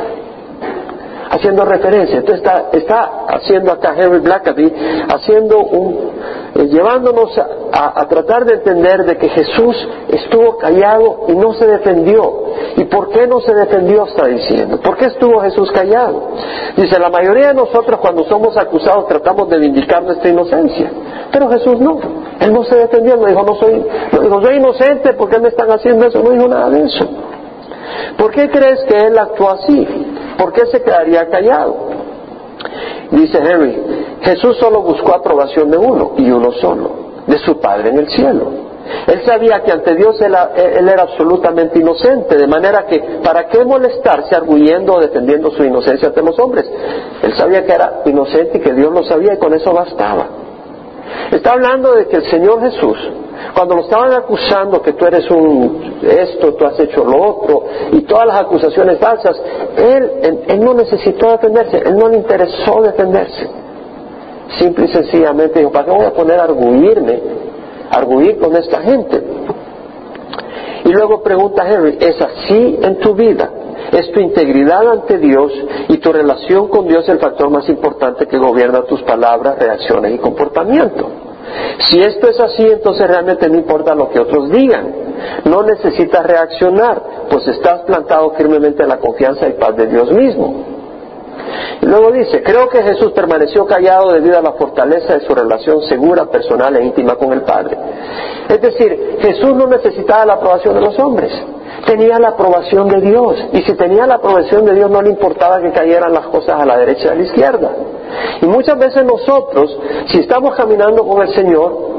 Haciendo 1.30 1.66
referencia, 1.66 2.20
entonces 2.20 2.46
está, 2.46 2.70
está 2.72 3.26
haciendo 3.28 3.72
acá 3.72 3.96
Henry 3.98 4.20
Blackaby, 4.20 4.74
haciendo 5.14 5.60
un, 5.60 6.12
eh, 6.56 6.68
llevándonos 6.68 7.38
a, 7.38 8.08
tratar 8.08 8.46
de 8.46 8.54
entender 8.54 9.04
de 9.04 9.18
que 9.18 9.28
Jesús 9.28 9.76
estuvo 10.08 10.58
callado 10.58 11.26
y 11.28 11.34
no 11.34 11.54
se 11.54 11.68
defendió. 11.68 12.46
¿Y 12.78 12.86
por 12.86 13.10
qué 13.10 13.28
no 13.28 13.42
se 13.42 13.54
defendió? 13.54 14.06
Está 14.06 14.28
diciendo. 14.28 14.80
¿Por 14.80 14.96
qué 14.96 15.06
estuvo 15.06 15.42
Jesús 15.42 15.70
callado? 15.72 16.30
Dice, 16.78 16.98
la 16.98 17.10
mayoría 17.10 17.50
de 17.50 17.56
nosotros 17.56 18.00
cuando 18.00 18.24
somos 18.26 18.56
acusados 18.56 19.08
tratamos 19.08 19.50
de 19.50 19.58
vindicar 19.58 20.04
nuestra 20.04 20.30
inocencia, 20.30 20.92
pero 21.32 21.50
Jesús 21.50 21.80
no. 21.80 22.00
Él 22.40 22.54
no 22.54 22.64
se 22.64 22.76
defendió, 22.76 23.18
no 23.18 23.26
dijo, 23.26 23.44
no 23.44 23.56
soy, 23.56 23.86
no 24.30 24.42
soy 24.42 24.56
inocente, 24.56 25.14
¿por 25.14 25.30
qué 25.30 25.40
me 25.40 25.50
están 25.50 25.70
haciendo 25.72 26.08
eso? 26.08 26.22
No 26.22 26.30
dijo 26.32 26.48
nada 26.48 26.70
de 26.70 26.86
eso. 26.86 27.06
¿Por 28.18 28.32
qué 28.32 28.50
crees 28.50 28.82
que 28.88 28.98
él 29.08 29.18
actuó 29.18 29.50
así? 29.52 29.88
¿Por 30.38 30.54
qué 30.54 30.66
se 30.68 30.82
quedaría 30.82 31.30
callado? 31.30 31.76
Dice 33.12 33.38
Henry, 33.38 33.82
Jesús 34.22 34.58
solo 34.58 34.82
buscó 34.82 35.16
aprobación 35.16 35.70
de 35.70 35.78
uno 35.78 36.14
y 36.18 36.30
uno 36.30 36.52
solo, 36.54 36.92
de 37.28 37.38
su 37.40 37.60
Padre 37.60 37.90
en 37.90 38.00
el 38.00 38.10
cielo. 38.10 38.66
Él 39.08 39.22
sabía 39.26 39.62
que 39.64 39.72
ante 39.72 39.96
Dios 39.96 40.20
él, 40.22 40.36
era 40.88 41.04
absolutamente 41.04 41.80
inocente, 41.80 42.38
de 42.38 42.48
manera 42.48 42.86
que 42.86 43.00
¿para 43.24 43.48
qué 43.48 43.64
molestarse 43.66 44.36
arguyendo 44.36 44.94
o 44.94 45.00
defendiendo 45.00 45.52
su 45.52 45.64
inocencia 45.64 46.10
ante 46.10 46.22
los 46.22 46.38
hombres? 46.40 46.66
Él 47.24 47.34
sabía 47.36 47.66
que 47.66 47.74
era 47.74 48.02
inocente 48.06 48.58
y 48.58 48.62
que 48.62 48.74
Dios 48.74 48.92
lo 48.92 49.04
sabía 49.04 49.34
y 49.34 49.38
con 49.38 49.54
eso 49.54 49.74
bastaba. 49.74 50.45
Está 51.32 51.54
hablando 51.54 51.94
de 51.94 52.08
que 52.08 52.18
el 52.18 52.30
Señor 52.30 52.62
Jesús, 52.62 52.98
cuando 53.54 53.76
lo 53.76 53.82
estaban 53.82 54.14
acusando 54.14 54.82
que 54.82 54.94
tú 54.94 55.06
eres 55.06 55.30
un 55.30 56.00
esto, 56.02 56.54
tú 56.54 56.66
has 56.66 56.80
hecho 56.80 57.04
lo 57.04 57.22
otro, 57.22 57.64
y 57.92 58.02
todas 58.02 58.28
las 58.28 58.42
acusaciones 58.42 59.00
falsas, 59.00 59.42
él, 59.78 60.44
él 60.48 60.60
no 60.64 60.74
necesitó 60.74 61.32
defenderse, 61.32 61.78
él 61.78 61.98
no 61.98 62.10
le 62.10 62.18
interesó 62.18 62.82
defenderse. 62.82 63.48
Simple 64.60 64.86
y 64.86 64.88
sencillamente 64.90 65.60
dijo, 65.60 65.72
¿para 65.72 65.86
qué 65.86 65.92
voy 65.92 66.06
a 66.06 66.14
poner 66.14 66.40
a 66.40 66.44
arguirme, 66.44 67.20
arguir 67.90 68.40
con 68.40 68.56
esta 68.56 68.80
gente? 68.82 69.22
Y 70.86 70.90
luego 70.90 71.24
pregunta 71.24 71.68
Henry, 71.68 71.98
¿es 72.00 72.22
así 72.22 72.80
en 72.82 73.00
tu 73.00 73.16
vida? 73.16 73.50
¿Es 73.92 74.12
tu 74.12 74.20
integridad 74.20 74.90
ante 74.90 75.18
Dios 75.18 75.52
y 75.90 75.98
tu 75.98 76.12
relación 76.12 76.68
con 76.68 76.88
Dios 76.88 77.08
el 77.10 77.20
factor 77.20 77.50
más 77.50 77.68
importante 77.70 78.28
que 78.28 78.38
gobierna 78.38 78.84
tus 78.84 79.02
palabras, 79.04 79.58
reacciones 79.60 80.16
y 80.16 80.18
comportamiento? 80.18 81.10
Si 81.90 82.00
esto 82.02 82.28
es 82.28 82.40
así, 82.40 82.64
entonces 82.64 83.08
realmente 83.08 83.48
no 83.50 83.58
importa 83.58 83.94
lo 83.94 84.10
que 84.10 84.20
otros 84.20 84.50
digan. 84.50 84.94
No 85.46 85.64
necesitas 85.64 86.26
reaccionar, 86.26 87.02
pues 87.30 87.48
estás 87.48 87.82
plantado 87.82 88.32
firmemente 88.32 88.84
en 88.84 88.90
la 88.90 88.98
confianza 88.98 89.48
y 89.48 89.54
paz 89.54 89.76
de 89.76 89.88
Dios 89.88 90.12
mismo. 90.12 90.76
Y 91.82 91.86
luego 91.86 92.12
dice, 92.12 92.42
creo 92.42 92.68
que 92.70 92.82
Jesús 92.82 93.12
permaneció 93.12 93.66
callado 93.66 94.12
debido 94.14 94.40
a 94.40 94.42
la 94.42 94.54
fortaleza 94.54 95.14
de 95.14 95.26
su 95.26 95.36
relación 95.36 95.82
segura, 95.84 96.26
personal 96.26 96.76
e 96.76 96.84
íntima 96.84 97.16
con 97.16 97.32
el 97.34 97.42
Padre. 97.42 97.78
Es 98.50 98.62
decir, 98.62 99.18
Jesús 99.20 99.56
no 99.56 99.68
necesitaba 99.68 100.26
la 100.26 100.34
aprobación 100.34 100.76
de 100.76 100.82
los 100.82 100.98
hombres, 101.00 101.32
tenía 101.86 102.20
la 102.20 102.30
aprobación 102.30 102.90
de 102.90 103.02
Dios. 103.02 103.36
Y 103.54 103.62
si 103.62 103.74
tenía 103.76 104.06
la 104.06 104.16
aprobación 104.16 104.66
de 104.66 104.76
Dios 104.76 104.90
no 104.90 105.02
le 105.02 105.10
importaba 105.10 105.62
que 105.62 105.72
cayeran 105.72 106.14
las 106.14 106.28
cosas 106.28 106.60
a 106.60 106.66
la 106.66 106.78
derecha 106.78 107.06
y 107.06 107.10
a 107.10 107.16
la 107.16 107.24
izquierda. 107.24 107.72
Y 108.42 108.46
muchas 108.46 108.78
veces 108.78 109.04
nosotros, 109.06 109.78
si 110.08 110.20
estamos 110.20 110.56
caminando 110.56 111.06
con 111.06 111.22
el 111.22 111.34
Señor, 111.34 111.96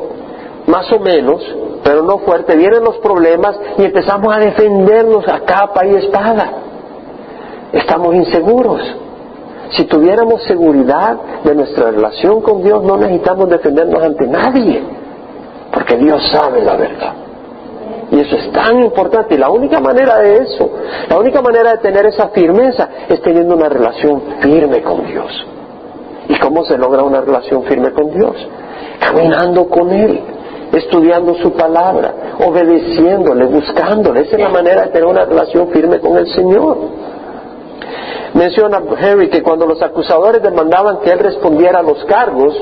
más 0.66 0.90
o 0.92 0.98
menos, 0.98 1.42
pero 1.84 2.02
no 2.02 2.18
fuerte, 2.18 2.56
vienen 2.56 2.82
los 2.82 2.98
problemas 2.98 3.58
y 3.78 3.84
empezamos 3.84 4.34
a 4.34 4.40
defendernos 4.40 5.26
a 5.28 5.40
capa 5.40 5.86
y 5.86 5.94
espada. 5.94 6.52
Estamos 7.72 8.14
inseguros. 8.14 8.80
Si 9.70 9.84
tuviéramos 9.84 10.42
seguridad 10.44 11.16
de 11.44 11.54
nuestra 11.54 11.90
relación 11.90 12.40
con 12.40 12.62
Dios, 12.62 12.82
no 12.82 12.96
necesitamos 12.96 13.48
defendernos 13.48 14.02
ante 14.02 14.26
nadie, 14.26 14.82
porque 15.72 15.96
Dios 15.96 16.22
sabe 16.32 16.62
la 16.62 16.76
verdad. 16.76 17.25
Y 18.10 18.20
eso 18.20 18.36
es 18.36 18.52
tan 18.52 18.80
importante. 18.80 19.34
Y 19.34 19.38
la 19.38 19.50
única 19.50 19.80
manera 19.80 20.18
de 20.18 20.38
eso, 20.38 20.70
la 21.08 21.18
única 21.18 21.42
manera 21.42 21.72
de 21.72 21.78
tener 21.78 22.06
esa 22.06 22.28
firmeza 22.28 22.88
es 23.08 23.20
teniendo 23.22 23.56
una 23.56 23.68
relación 23.68 24.22
firme 24.40 24.82
con 24.82 25.06
Dios. 25.06 25.46
¿Y 26.28 26.36
cómo 26.38 26.64
se 26.64 26.76
logra 26.76 27.02
una 27.02 27.20
relación 27.20 27.64
firme 27.64 27.92
con 27.92 28.10
Dios? 28.10 28.48
caminando 28.98 29.68
con 29.68 29.90
Él, 29.90 30.20
estudiando 30.72 31.34
su 31.36 31.52
palabra, 31.52 32.36
obedeciéndole, 32.44 33.46
buscándole. 33.46 34.22
Esa 34.22 34.36
es 34.36 34.42
la 34.42 34.48
manera 34.48 34.82
de 34.82 34.88
tener 34.88 35.06
una 35.06 35.24
relación 35.24 35.68
firme 35.68 35.98
con 36.00 36.16
el 36.16 36.26
Señor. 36.34 36.78
Menciona 38.34 38.82
Harry 39.00 39.30
que 39.30 39.42
cuando 39.42 39.66
los 39.66 39.82
acusadores 39.82 40.42
demandaban 40.42 41.00
que 41.00 41.10
él 41.10 41.18
respondiera 41.18 41.80
a 41.80 41.82
los 41.82 42.04
cargos, 42.04 42.54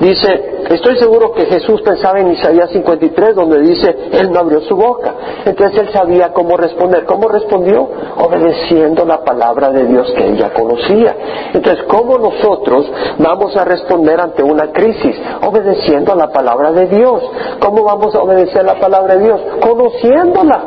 dice, 0.00 0.64
estoy 0.70 0.96
seguro 0.98 1.32
que 1.32 1.46
Jesús 1.46 1.82
pensaba 1.82 2.20
en 2.20 2.32
Isaías 2.32 2.70
53 2.70 3.34
donde 3.34 3.60
dice, 3.60 3.96
él 4.12 4.30
no 4.30 4.40
abrió 4.40 4.60
su 4.62 4.76
boca. 4.76 5.14
Entonces 5.44 5.78
él 5.78 5.92
sabía 5.92 6.32
cómo 6.32 6.56
responder. 6.56 7.04
¿Cómo 7.04 7.28
respondió? 7.28 7.88
Obedeciendo 8.16 9.04
la 9.04 9.24
palabra 9.24 9.70
de 9.70 9.86
Dios 9.86 10.12
que 10.16 10.26
él 10.26 10.36
ya 10.36 10.52
conocía. 10.52 11.16
Entonces, 11.52 11.84
¿cómo 11.88 12.18
nosotros 12.18 12.90
vamos 13.18 13.56
a 13.56 13.64
responder 13.64 14.20
ante 14.20 14.42
una 14.42 14.70
crisis? 14.72 15.16
Obedeciendo 15.42 16.14
la 16.14 16.28
palabra 16.28 16.72
de 16.72 16.86
Dios. 16.86 17.22
¿Cómo 17.60 17.84
vamos 17.84 18.14
a 18.14 18.20
obedecer 18.20 18.64
la 18.64 18.78
palabra 18.78 19.16
de 19.16 19.24
Dios? 19.24 19.40
Conociéndola. 19.60 20.62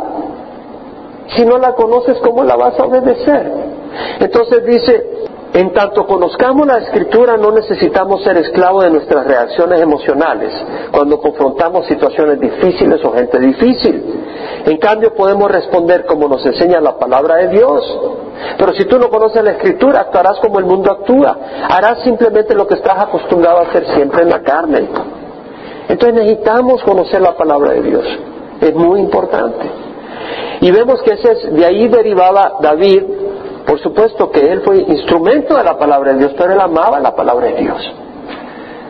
Si 1.36 1.46
no 1.46 1.58
la 1.58 1.74
conoces, 1.74 2.18
¿cómo 2.20 2.44
la 2.44 2.56
vas 2.56 2.78
a 2.80 2.84
obedecer? 2.84 3.72
Entonces 4.20 4.66
dice, 4.66 5.04
en 5.54 5.74
tanto 5.74 6.08
conozcamos 6.08 6.66
la 6.66 6.78
escritura 6.78 7.36
no 7.36 7.52
necesitamos 7.52 8.24
ser 8.24 8.38
esclavos 8.38 8.86
de 8.86 8.92
nuestras 8.92 9.28
reacciones 9.28 9.82
emocionales 9.82 10.54
cuando 10.92 11.20
confrontamos 11.20 11.88
situaciones 11.88 12.40
difíciles 12.40 13.04
o 13.04 13.12
gente 13.12 13.38
difícil. 13.38 14.22
En 14.66 14.78
cambio 14.78 15.14
podemos 15.14 15.52
responder 15.52 16.06
como 16.06 16.30
nos 16.30 16.46
enseña 16.46 16.80
la 16.80 16.98
palabra 16.98 17.36
de 17.36 17.50
Dios. 17.50 18.00
Pero 18.58 18.74
si 18.74 18.86
tú 18.86 18.98
no 18.98 19.10
conoces 19.10 19.44
la 19.44 19.52
escritura, 19.52 20.02
actuarás 20.02 20.40
como 20.40 20.58
el 20.60 20.66
mundo 20.66 20.90
actúa. 20.90 21.38
Harás 21.70 22.02
simplemente 22.04 22.56
lo 22.56 22.66
que 22.66 22.76
estás 22.76 22.98
acostumbrado 23.00 23.58
a 23.58 23.62
hacer 23.64 23.86
siempre 23.94 24.22
en 24.22 24.30
la 24.30 24.42
carne. 24.42 24.88
Entonces 25.90 26.14
necesitamos 26.14 26.82
conocer 26.84 27.22
la 27.22 27.36
palabra 27.36 27.72
de 27.72 27.82
Dios. 27.82 28.06
Es 28.62 28.74
muy 28.74 29.02
importante. 29.02 29.70
Y 30.62 30.72
vemos 30.72 31.02
que 31.02 31.14
es, 31.14 31.54
de 31.54 31.66
ahí 31.66 31.88
derivaba 31.90 32.54
David 32.62 33.04
por 33.72 33.80
supuesto 33.80 34.30
que 34.30 34.52
él 34.52 34.64
fue 34.66 34.80
instrumento 34.80 35.56
de 35.56 35.64
la 35.64 35.78
palabra 35.78 36.12
de 36.12 36.20
Dios, 36.20 36.34
pero 36.38 36.52
él 36.52 36.60
amaba 36.60 37.00
la 37.00 37.16
palabra 37.16 37.48
de 37.48 37.54
Dios. 37.54 37.82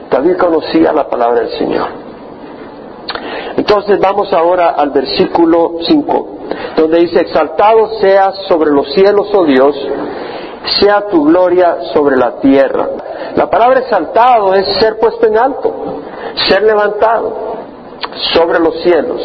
David 0.09 0.37
conocía 0.37 0.91
la 0.91 1.07
palabra 1.07 1.41
del 1.41 1.51
Señor. 1.51 1.87
Entonces 3.57 3.99
vamos 3.99 4.33
ahora 4.33 4.69
al 4.69 4.89
versículo 4.89 5.73
5, 5.87 6.27
donde 6.77 6.97
dice, 6.97 7.21
exaltado 7.21 7.99
seas 7.99 8.33
sobre 8.47 8.71
los 8.71 8.91
cielos, 8.91 9.29
oh 9.35 9.45
Dios, 9.45 9.75
sea 10.79 11.07
tu 11.11 11.25
gloria 11.25 11.77
sobre 11.93 12.17
la 12.17 12.39
tierra. 12.39 12.89
La 13.35 13.47
palabra 13.51 13.81
exaltado 13.81 14.55
es 14.55 14.65
ser 14.79 14.97
puesto 14.97 15.27
en 15.27 15.37
alto, 15.37 15.75
ser 16.49 16.63
levantado 16.63 17.35
sobre 18.33 18.59
los 18.59 18.81
cielos. 18.81 19.21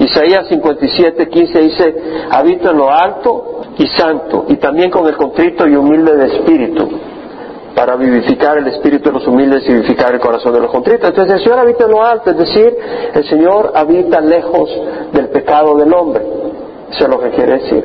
Isaías 0.00 0.48
57, 0.48 1.28
15 1.28 1.60
dice, 1.60 1.94
habito 2.30 2.70
en 2.70 2.78
lo 2.78 2.90
alto 2.90 3.60
y 3.76 3.86
santo, 3.86 4.46
y 4.48 4.56
también 4.56 4.90
con 4.90 5.06
el 5.06 5.14
contrito 5.14 5.68
y 5.68 5.76
humilde 5.76 6.16
de 6.16 6.26
espíritu, 6.38 6.88
para 7.74 7.96
vivificar 7.96 8.56
el 8.56 8.66
espíritu 8.66 9.10
de 9.10 9.18
los 9.18 9.26
humildes 9.26 9.62
y 9.68 9.72
vivificar 9.72 10.14
el 10.14 10.20
corazón 10.20 10.54
de 10.54 10.60
los 10.60 10.70
contritos. 10.70 11.06
Entonces 11.06 11.34
el 11.34 11.42
Señor 11.42 11.58
habita 11.58 11.84
en 11.84 11.90
lo 11.90 12.02
alto, 12.02 12.30
es 12.30 12.38
decir, 12.38 12.76
el 13.14 13.24
Señor 13.28 13.72
habita 13.74 14.20
lejos 14.22 14.70
del 15.12 15.28
pecado 15.28 15.76
del 15.76 15.92
hombre. 15.92 16.24
Eso 16.90 17.04
es 17.04 17.08
lo 17.08 17.20
que 17.20 17.30
quiere 17.30 17.58
decir. 17.58 17.84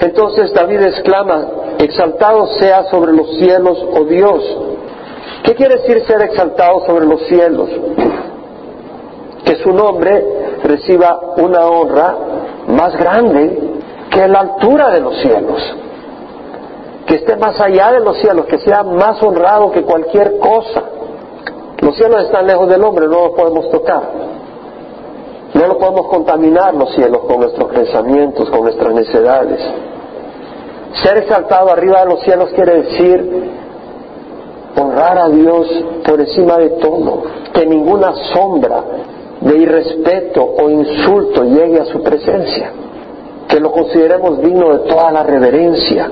Entonces 0.00 0.54
David 0.54 0.80
exclama, 0.80 1.48
exaltado 1.78 2.46
sea 2.58 2.84
sobre 2.84 3.12
los 3.12 3.28
cielos, 3.36 3.78
oh 3.94 4.04
Dios. 4.04 4.42
¿Qué 5.44 5.54
quiere 5.54 5.76
decir 5.76 6.02
ser 6.06 6.22
exaltado 6.22 6.86
sobre 6.86 7.04
los 7.04 7.20
cielos? 7.26 7.68
Que 9.44 9.56
su 9.56 9.72
nombre 9.72 10.58
reciba 10.62 11.18
una 11.36 11.66
honra 11.66 12.16
más 12.68 12.96
grande 12.96 13.58
que 14.10 14.28
la 14.28 14.40
altura 14.40 14.90
de 14.90 15.00
los 15.00 15.16
cielos, 15.20 15.76
que 17.06 17.14
esté 17.16 17.36
más 17.36 17.58
allá 17.60 17.92
de 17.92 18.00
los 18.00 18.18
cielos, 18.18 18.46
que 18.46 18.58
sea 18.58 18.82
más 18.82 19.22
honrado 19.22 19.70
que 19.72 19.82
cualquier 19.82 20.38
cosa. 20.38 20.82
Los 21.80 21.96
cielos 21.96 22.24
están 22.24 22.46
lejos 22.46 22.68
del 22.68 22.84
hombre, 22.84 23.06
no 23.08 23.26
los 23.26 23.30
podemos 23.32 23.70
tocar. 23.70 24.02
No 25.54 25.66
lo 25.66 25.78
podemos 25.78 26.06
contaminar 26.06 26.74
los 26.74 26.94
cielos 26.94 27.22
con 27.26 27.40
nuestros 27.40 27.70
pensamientos, 27.72 28.48
con 28.50 28.62
nuestras 28.62 28.94
necesidades. 28.94 29.60
Ser 31.02 31.18
exaltado 31.18 31.70
arriba 31.70 32.00
de 32.00 32.06
los 32.06 32.22
cielos 32.22 32.50
quiere 32.54 32.82
decir 32.82 33.50
honrar 34.80 35.18
a 35.18 35.28
Dios 35.28 35.68
por 36.06 36.20
encima 36.20 36.56
de 36.58 36.70
todo, 36.70 37.22
que 37.52 37.66
ninguna 37.66 38.14
sombra 38.32 38.82
de 39.44 39.56
irrespeto 39.58 40.42
o 40.42 40.70
insulto 40.70 41.44
llegue 41.44 41.80
a 41.80 41.84
su 41.86 42.02
presencia 42.02 42.72
que 43.52 43.60
lo 43.60 43.70
consideremos 43.70 44.40
digno 44.40 44.72
de 44.72 44.78
toda 44.88 45.12
la 45.12 45.22
reverencia, 45.24 46.10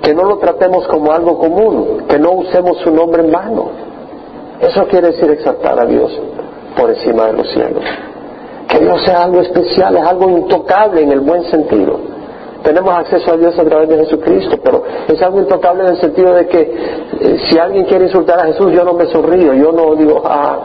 que 0.00 0.14
no 0.14 0.22
lo 0.22 0.38
tratemos 0.38 0.86
como 0.86 1.10
algo 1.10 1.36
común, 1.36 2.04
que 2.08 2.16
no 2.16 2.30
usemos 2.30 2.78
su 2.78 2.92
nombre 2.92 3.24
en 3.24 3.32
vano. 3.32 3.70
Eso 4.60 4.86
quiere 4.86 5.08
decir 5.08 5.28
exaltar 5.30 5.80
a 5.80 5.84
Dios 5.84 6.16
por 6.76 6.90
encima 6.90 7.26
de 7.26 7.32
los 7.32 7.50
cielos. 7.50 7.82
Que 8.68 8.78
Dios 8.78 9.02
sea 9.04 9.24
algo 9.24 9.40
especial, 9.40 9.96
es 9.96 10.04
algo 10.04 10.30
intocable 10.30 11.02
en 11.02 11.10
el 11.10 11.20
buen 11.20 11.42
sentido. 11.50 11.98
Tenemos 12.62 12.92
acceso 12.92 13.32
a 13.32 13.36
Dios 13.36 13.58
a 13.58 13.64
través 13.64 13.88
de 13.88 13.98
Jesucristo, 13.98 14.58
pero 14.62 14.84
es 15.08 15.20
algo 15.20 15.40
intocable 15.40 15.82
en 15.82 15.88
el 15.90 16.00
sentido 16.00 16.34
de 16.34 16.46
que 16.46 16.60
eh, 16.60 17.38
si 17.48 17.58
alguien 17.58 17.84
quiere 17.86 18.04
insultar 18.04 18.38
a 18.38 18.44
Jesús, 18.44 18.72
yo 18.72 18.84
no 18.84 18.92
me 18.92 19.06
sonrío, 19.06 19.54
yo 19.54 19.72
no 19.72 19.96
digo, 19.96 20.22
ah, 20.24 20.58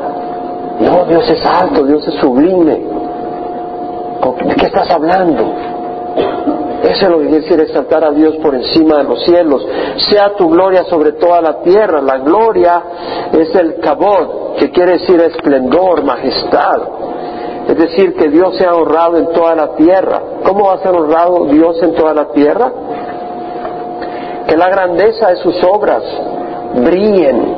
no, 0.79 1.05
Dios 1.05 1.29
es 1.29 1.45
alto, 1.45 1.83
Dios 1.83 2.07
es 2.07 2.15
sublime. 2.15 2.81
¿De 4.45 4.55
qué 4.55 4.65
estás 4.65 4.89
hablando? 4.89 5.53
Eso 6.83 7.05
es 7.05 7.09
lo 7.09 7.19
que 7.19 7.27
quiere 7.27 7.41
decir 7.41 7.61
exaltar 7.61 8.03
a 8.03 8.11
Dios 8.11 8.35
por 8.37 8.53
encima 8.55 8.97
de 8.97 9.03
los 9.05 9.23
cielos. 9.23 9.65
Sea 10.09 10.35
tu 10.35 10.49
gloria 10.49 10.83
sobre 10.85 11.13
toda 11.13 11.41
la 11.41 11.61
tierra. 11.61 12.01
La 12.01 12.17
gloria 12.17 12.83
es 13.31 13.55
el 13.55 13.79
cabod, 13.79 14.55
que 14.57 14.69
quiere 14.69 14.93
decir 14.93 15.19
esplendor, 15.21 16.03
majestad. 16.03 16.81
Es 17.67 17.77
decir, 17.77 18.15
que 18.15 18.27
Dios 18.27 18.57
sea 18.57 18.73
honrado 18.73 19.17
en 19.17 19.27
toda 19.31 19.55
la 19.55 19.75
tierra. 19.75 20.21
¿Cómo 20.45 20.65
va 20.65 20.73
a 20.73 20.77
ser 20.79 20.93
honrado 20.93 21.45
Dios 21.45 21.81
en 21.81 21.95
toda 21.95 22.13
la 22.13 22.25
tierra? 22.33 22.71
Que 24.47 24.57
la 24.57 24.67
grandeza 24.67 25.29
de 25.29 25.37
sus 25.37 25.63
obras 25.63 26.03
brillen 26.75 27.55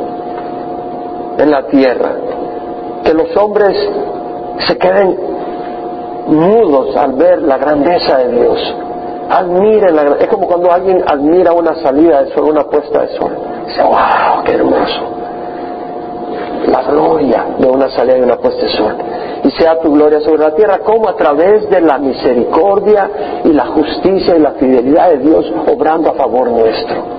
en 1.39 1.51
la 1.51 1.65
tierra. 1.67 2.11
Que 3.05 3.13
los 3.13 3.35
hombres 3.37 3.77
se 4.67 4.77
queden 4.77 5.17
mudos 6.27 6.95
al 6.95 7.13
ver 7.13 7.41
la 7.41 7.57
grandeza 7.57 8.17
de 8.17 8.39
Dios. 8.39 8.75
Admiren 9.29 9.95
la 9.95 10.03
Es 10.19 10.27
como 10.27 10.47
cuando 10.47 10.71
alguien 10.71 11.03
admira 11.07 11.53
una 11.53 11.75
salida 11.81 12.23
de 12.23 12.33
sol, 12.33 12.49
una 12.49 12.63
puesta 12.63 13.01
de 13.01 13.07
sol. 13.17 13.31
Dice, 13.67 13.81
wow, 13.81 14.43
qué 14.43 14.53
hermoso. 14.53 15.01
La 16.67 16.81
gloria 16.83 17.45
de 17.59 17.67
una 17.67 17.89
salida 17.89 18.17
y 18.17 18.21
una 18.21 18.37
puesta 18.37 18.61
de 18.63 18.69
sol. 18.69 18.95
Y 19.43 19.51
sea 19.51 19.79
tu 19.79 19.93
gloria 19.93 20.19
sobre 20.21 20.39
la 20.39 20.55
tierra, 20.55 20.79
como 20.79 21.07
a 21.07 21.15
través 21.15 21.69
de 21.69 21.81
la 21.81 21.97
misericordia 21.99 23.09
y 23.43 23.49
la 23.49 23.67
justicia 23.67 24.35
y 24.35 24.39
la 24.39 24.51
fidelidad 24.51 25.09
de 25.09 25.17
Dios 25.19 25.53
obrando 25.71 26.09
a 26.09 26.13
favor 26.13 26.49
nuestro. 26.49 27.14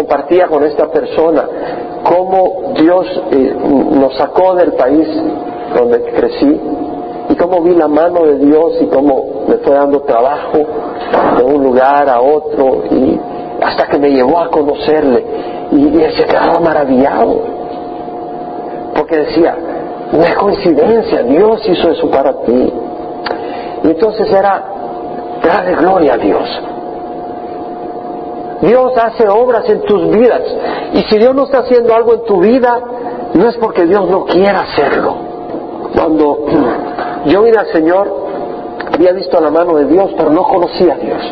Compartía 0.00 0.46
con 0.46 0.64
esta 0.64 0.88
persona 0.88 1.46
cómo 2.02 2.72
Dios 2.74 3.06
eh, 3.32 3.54
nos 3.92 4.16
sacó 4.16 4.54
del 4.54 4.72
país 4.72 5.06
donde 5.76 6.02
crecí 6.04 6.58
y 7.28 7.34
cómo 7.34 7.60
vi 7.60 7.74
la 7.74 7.86
mano 7.86 8.24
de 8.24 8.38
Dios 8.38 8.78
y 8.80 8.86
cómo 8.86 9.44
me 9.46 9.58
fue 9.58 9.74
dando 9.74 10.00
trabajo 10.00 10.56
de 11.36 11.44
un 11.44 11.62
lugar 11.62 12.08
a 12.08 12.18
otro 12.18 12.82
y 12.90 13.20
hasta 13.62 13.88
que 13.88 13.98
me 13.98 14.10
llevó 14.10 14.38
a 14.38 14.48
conocerle. 14.48 15.22
Y, 15.72 16.02
él 16.02 16.12
se 16.16 16.24
quedaba 16.24 16.58
maravillado 16.60 17.42
porque 18.96 19.18
decía 19.18 19.54
no 20.12 20.22
es 20.22 20.34
coincidencia 20.34 21.24
Dios 21.24 21.60
hizo 21.68 21.90
eso 21.90 22.10
para 22.10 22.32
ti 22.40 22.72
y 23.84 23.86
entonces 23.86 24.32
era 24.32 24.64
darle 25.44 25.76
gloria 25.76 26.14
a 26.14 26.16
Dios 26.16 26.69
Dios 28.62 28.92
hace 28.96 29.28
obras 29.28 29.68
en 29.68 29.82
tus 29.82 30.10
vidas 30.10 30.42
y 30.94 31.02
si 31.02 31.18
Dios 31.18 31.34
no 31.34 31.44
está 31.44 31.60
haciendo 31.60 31.94
algo 31.94 32.14
en 32.14 32.24
tu 32.24 32.40
vida 32.40 32.80
no 33.34 33.48
es 33.48 33.56
porque 33.56 33.86
Dios 33.86 34.08
no 34.08 34.24
quiera 34.26 34.60
hacerlo 34.62 35.30
cuando 35.94 36.38
yo 37.26 37.42
vine 37.42 37.58
al 37.58 37.66
Señor, 37.66 38.10
había 38.94 39.12
visto 39.12 39.40
la 39.40 39.50
mano 39.50 39.76
de 39.76 39.86
Dios, 39.86 40.10
pero 40.16 40.30
no 40.30 40.44
conocía 40.44 40.94
a 40.94 40.96
Dios. 40.96 41.22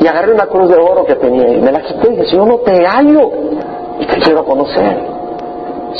Y 0.00 0.06
agarré 0.06 0.32
una 0.32 0.46
cruz 0.46 0.68
de 0.68 0.76
oro 0.76 1.04
que 1.04 1.14
tenía 1.14 1.48
y 1.56 1.60
me 1.60 1.72
la 1.72 1.80
quité 1.80 2.08
y 2.08 2.10
dije, 2.10 2.30
Señor, 2.30 2.48
no 2.48 2.58
te 2.58 2.84
hallo 2.86 3.30
y 4.00 4.06
te 4.06 4.16
quiero 4.20 4.44
conocer. 4.44 5.14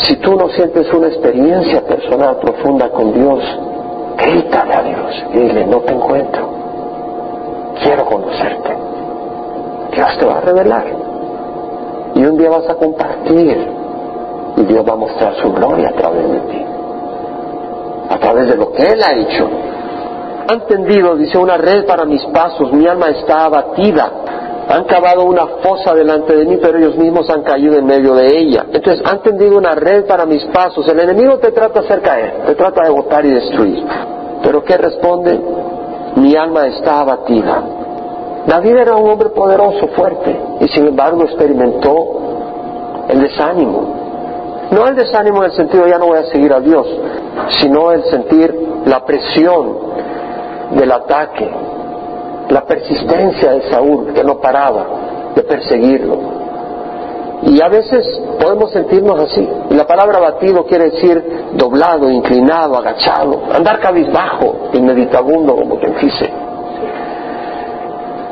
Si 0.03 0.17
tú 0.17 0.37
no 0.37 0.49
sientes 0.49 0.93
una 0.93 1.07
experiencia 1.09 1.81
personal 1.83 2.37
profunda 2.39 2.91
con 2.91 3.13
Dios, 3.13 3.43
grítale 4.19 4.75
a 4.75 4.83
Dios 4.83 5.25
y 5.33 5.39
dile, 5.39 5.67
no 5.67 5.81
te 5.81 5.93
encuentro. 5.93 6.49
Quiero 7.83 8.05
conocerte. 8.05 8.77
Dios 9.95 10.19
te 10.19 10.25
va 10.25 10.39
a 10.39 10.41
revelar. 10.41 10.85
Y 12.15 12.25
un 12.25 12.37
día 12.37 12.51
vas 12.51 12.69
a 12.69 12.75
compartir 12.75 13.69
y 14.57 14.63
Dios 14.63 14.85
va 14.89 14.93
a 14.93 14.97
mostrar 14.97 15.35
su 15.37 15.53
gloria 15.53 15.89
a 15.89 15.93
través 15.93 16.31
de 16.31 16.41
ti, 16.41 16.65
a 18.09 18.19
través 18.19 18.49
de 18.49 18.57
lo 18.57 18.73
que 18.73 18.83
Él 18.83 19.03
ha 19.03 19.13
hecho. 19.15 19.49
Han 20.47 20.67
tendido, 20.67 21.17
dice, 21.17 21.39
una 21.39 21.57
red 21.57 21.87
para 21.87 22.05
mis 22.05 22.25
pasos, 22.27 22.73
mi 22.73 22.87
alma 22.87 23.09
está 23.09 23.47
abatida. 23.47 24.11
Han 24.69 24.85
cavado 24.85 25.25
una 25.25 25.47
fosa 25.63 25.95
delante 25.95 26.35
de 26.37 26.47
mí, 26.47 26.59
pero 26.61 26.79
ellos 26.79 26.97
mismos 26.97 27.29
han 27.31 27.43
caído 27.43 27.77
en 27.77 27.85
medio 27.85 28.15
de 28.15 28.39
ella. 28.39 28.65
Entonces 28.73 29.05
han 29.05 29.23
tendido 29.23 29.59
una 29.59 29.73
red 29.73 30.07
para 30.07 30.25
mis 30.25 30.45
pasos. 30.47 30.87
El 30.89 31.01
enemigo 31.01 31.39
te 31.39 31.51
trata 31.53 31.81
de 31.81 31.87
hacer 31.87 32.01
caer, 32.01 32.45
te 32.47 32.55
trata 32.55 32.83
de 32.85 32.91
botar 32.91 33.25
y 33.25 33.31
destruir. 33.31 33.85
Pero 34.43 34.63
¿qué 34.65 34.77
responde? 34.77 35.39
Mi 36.17 36.35
alma 36.37 36.67
está 36.67 37.01
abatida. 37.01 37.84
David 38.47 38.77
era 38.77 38.97
un 38.97 39.11
hombre 39.11 39.31
poderoso, 39.31 39.89
fuerte, 39.89 40.39
y 40.61 40.69
sin 40.69 40.87
embargo 40.87 41.23
experimentó 41.25 43.07
el 43.09 43.21
desánimo. 43.23 44.69
No 44.71 44.87
el 44.87 44.97
desánimo 44.97 45.39
en 45.39 45.51
el 45.51 45.57
sentido 45.57 45.87
ya 45.87 45.99
no 45.99 46.07
voy 46.07 46.19
a 46.19 46.25
seguir 46.25 46.53
a 46.53 46.61
Dios, 46.61 46.87
sino 47.61 47.93
el 47.93 48.03
sentir 48.05 48.55
la 48.87 49.05
presión 49.05 49.79
del 50.73 50.93
ataque, 50.93 51.51
la 52.51 52.65
persistencia 52.65 53.53
de 53.53 53.71
Saúl 53.71 54.13
que 54.13 54.25
no 54.25 54.41
paraba 54.41 54.87
de 55.35 55.43
perseguirlo. 55.43 56.35
Y 57.43 57.61
a 57.61 57.69
veces 57.69 58.07
podemos 58.41 58.71
sentirnos 58.73 59.21
así. 59.21 59.47
Y 59.71 59.75
la 59.75 59.87
palabra 59.87 60.19
batido 60.19 60.65
quiere 60.65 60.91
decir 60.91 61.23
doblado, 61.55 62.11
inclinado, 62.11 62.77
agachado, 62.77 63.43
andar 63.53 63.81
cabizbajo 63.81 64.71
y 64.73 64.81
meditabundo, 64.81 65.55
como 65.55 65.79
quien 65.79 65.95
dice. 66.01 66.44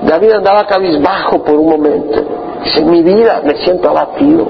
David 0.03 0.32
andaba 0.32 0.66
cabizbajo 0.66 1.42
por 1.44 1.55
un 1.55 1.68
momento. 1.68 2.22
Dice, 2.64 2.84
mi 2.84 3.03
vida 3.03 3.40
me 3.44 3.57
siento 3.64 3.88
abatido. 3.88 4.46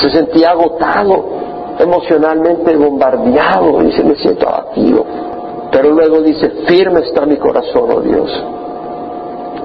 Se 0.00 0.10
sentía 0.10 0.50
agotado, 0.50 1.24
emocionalmente 1.78 2.76
bombardeado. 2.76 3.80
Dice, 3.80 4.04
me 4.04 4.14
siento 4.16 4.48
abatido. 4.48 5.04
Pero 5.72 5.90
luego 5.90 6.20
dice, 6.20 6.50
firme 6.66 7.00
está 7.00 7.26
mi 7.26 7.36
corazón, 7.36 7.90
oh 7.92 8.00
Dios. 8.00 8.44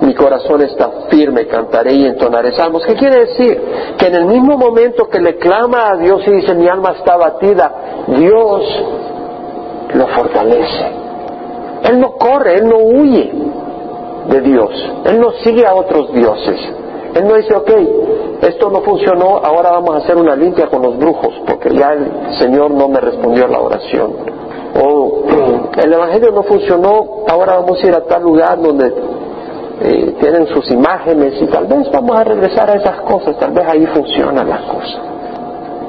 Mi 0.01 0.13
corazón 0.13 0.61
está 0.61 0.89
firme, 1.09 1.47
cantaré 1.47 1.93
y 1.93 2.05
entonaré 2.05 2.51
salmos. 2.51 2.85
¿Qué 2.85 2.95
quiere 2.95 3.27
decir? 3.27 3.61
Que 3.97 4.07
en 4.07 4.15
el 4.15 4.25
mismo 4.25 4.57
momento 4.57 5.07
que 5.07 5.19
le 5.19 5.37
clama 5.37 5.91
a 5.91 5.97
Dios 5.97 6.21
y 6.27 6.31
dice, 6.31 6.53
mi 6.53 6.67
alma 6.67 6.95
está 6.97 7.13
abatida, 7.13 8.05
Dios 8.07 8.83
lo 9.93 10.07
fortalece. 10.07 10.85
Él 11.83 11.99
no 11.99 12.13
corre, 12.13 12.55
Él 12.57 12.67
no 12.67 12.77
huye 12.77 13.44
de 14.29 14.41
Dios. 14.41 14.71
Él 15.05 15.19
no 15.19 15.31
sigue 15.43 15.65
a 15.65 15.73
otros 15.73 16.11
dioses. 16.13 16.59
Él 17.15 17.27
no 17.27 17.35
dice, 17.35 17.55
ok, 17.55 17.71
esto 18.41 18.69
no 18.69 18.81
funcionó, 18.81 19.37
ahora 19.37 19.71
vamos 19.71 19.95
a 19.95 19.97
hacer 19.99 20.17
una 20.17 20.35
limpia 20.35 20.67
con 20.67 20.81
los 20.81 20.97
brujos, 20.97 21.33
porque 21.47 21.73
ya 21.73 21.93
el 21.93 22.37
Señor 22.37 22.71
no 22.71 22.89
me 22.89 22.99
respondió 22.99 23.45
a 23.45 23.47
la 23.47 23.59
oración. 23.59 24.13
O 24.83 25.23
el 25.81 25.93
Evangelio 25.93 26.31
no 26.31 26.43
funcionó, 26.43 27.23
ahora 27.27 27.57
vamos 27.57 27.81
a 27.81 27.87
ir 27.87 27.93
a 27.93 28.01
tal 28.01 28.23
lugar 28.23 28.61
donde 28.61 28.93
eh, 29.81 30.15
tienen 30.19 30.47
sus 30.47 30.69
imágenes 30.71 31.41
y 31.41 31.47
tal 31.47 31.67
vez 31.67 31.89
vamos 31.91 32.17
a 32.17 32.23
regresar 32.23 32.69
a 32.69 32.75
esas 32.75 33.01
cosas, 33.01 33.37
tal 33.37 33.51
vez 33.51 33.65
ahí 33.67 33.85
funcionan 33.87 34.49
las 34.49 34.61
cosas. 34.61 34.99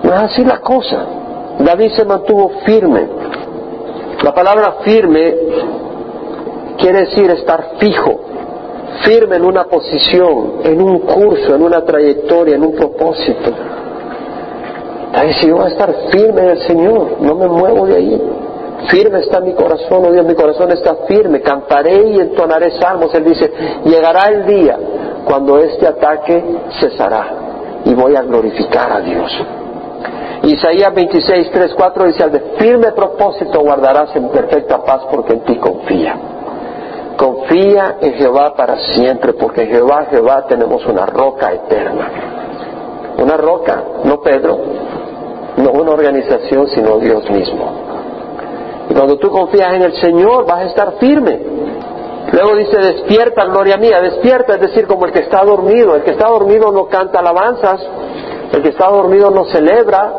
No 0.03 0.14
es 0.14 0.22
así 0.22 0.45
la 0.45 0.59
cosa. 0.61 1.05
David 1.59 1.93
se 1.97 2.05
mantuvo 2.05 2.51
firme. 2.64 3.09
La 4.22 4.32
palabra 4.32 4.76
firme 4.84 5.34
quiere 6.78 7.01
decir 7.01 7.30
estar 7.30 7.72
fijo, 7.78 8.20
firme 9.05 9.36
en 9.36 9.44
una 9.44 9.64
posición, 9.64 10.61
en 10.64 10.80
un 10.80 11.01
curso, 11.01 11.55
en 11.55 11.62
una 11.62 11.84
trayectoria, 11.84 12.57
en 12.57 12.62
un 12.62 12.74
propósito. 12.74 13.51
Ahí 15.12 15.32
si 15.34 15.49
yo 15.49 15.57
voy 15.57 15.64
a 15.64 15.68
estar 15.68 15.94
firme 16.11 16.42
en 16.42 16.51
el 16.51 16.62
Señor, 16.66 17.16
no 17.20 17.34
me 17.34 17.49
muevo 17.49 17.86
de 17.86 17.97
ahí. 17.97 18.22
Firme 18.88 19.20
está 19.20 19.40
mi 19.40 19.55
corazón, 19.55 20.05
oh 20.07 20.12
Dios, 20.12 20.24
mi 20.26 20.34
corazón 20.34 20.70
está 20.70 20.94
firme, 21.07 21.40
cantaré 21.40 22.09
y 22.11 22.20
entonaré 22.20 22.72
salmos. 22.78 23.14
Él 23.14 23.24
dice, 23.24 23.51
llegará 23.84 24.28
el 24.28 24.47
día 24.47 24.78
cuando 25.24 25.59
este 25.59 25.86
ataque 25.86 26.44
cesará 26.78 27.82
y 27.84 27.94
voy 27.94 28.14
a 28.14 28.22
glorificar 28.22 28.92
a 28.92 29.01
Dios. 29.01 29.32
Isaías 30.42 30.94
26, 30.94 31.51
3, 31.51 31.74
4 31.74 32.05
dice, 32.07 32.22
al 32.22 32.32
de 32.32 32.40
firme 32.59 32.92
propósito 32.92 33.61
guardarás 33.61 34.14
en 34.14 34.28
perfecta 34.28 34.84
paz 34.84 35.03
porque 35.11 35.32
en 35.32 35.40
ti 35.40 35.57
confía. 35.57 36.36
Confía 37.16 37.96
en 38.00 38.14
Jehová 38.14 38.54
para 38.54 38.76
siempre, 38.94 39.32
porque 39.32 39.66
Jehová, 39.66 40.06
Jehová 40.10 40.46
tenemos 40.46 40.84
una 40.86 41.06
roca 41.06 41.52
eterna. 41.52 42.10
Una 43.18 43.36
roca, 43.36 43.82
no 44.04 44.20
Pedro, 44.20 44.58
no 45.56 45.70
una 45.70 45.92
organización, 45.92 46.66
sino 46.68 46.98
Dios 46.98 47.28
mismo. 47.30 47.86
Y 48.90 48.94
cuando 48.94 49.16
tú 49.18 49.30
confías 49.30 49.72
en 49.72 49.82
el 49.82 49.94
Señor, 49.94 50.46
vas 50.46 50.60
a 50.60 50.64
estar 50.64 50.92
firme. 50.98 51.40
Luego 52.32 52.56
dice, 52.56 52.76
despierta, 52.78 53.44
gloria 53.46 53.76
mía, 53.76 54.00
despierta, 54.00 54.54
es 54.54 54.60
decir, 54.60 54.86
como 54.86 55.06
el 55.06 55.12
que 55.12 55.20
está 55.20 55.44
dormido. 55.44 55.94
El 55.94 56.02
que 56.02 56.10
está 56.10 56.28
dormido 56.28 56.70
no 56.72 56.86
canta 56.86 57.20
alabanzas, 57.20 57.80
el 58.52 58.62
que 58.62 58.68
está 58.70 58.88
dormido 58.88 59.30
no 59.30 59.44
celebra. 59.46 60.12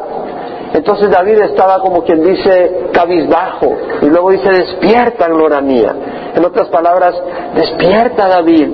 Entonces 0.74 1.09
David 1.09 1.39
estaba 1.41 1.80
como 1.80 2.03
quien 2.03 2.24
dice 2.24 2.89
cabizbajo. 2.91 3.76
Y 4.01 4.05
luego 4.05 4.32
dice, 4.32 4.49
despierta, 4.49 5.28
gloria 5.28 5.61
mía. 5.61 5.95
En 6.36 6.45
otras 6.45 6.68
palabras, 6.70 7.15
despierta 7.55 8.28
David. 8.28 8.70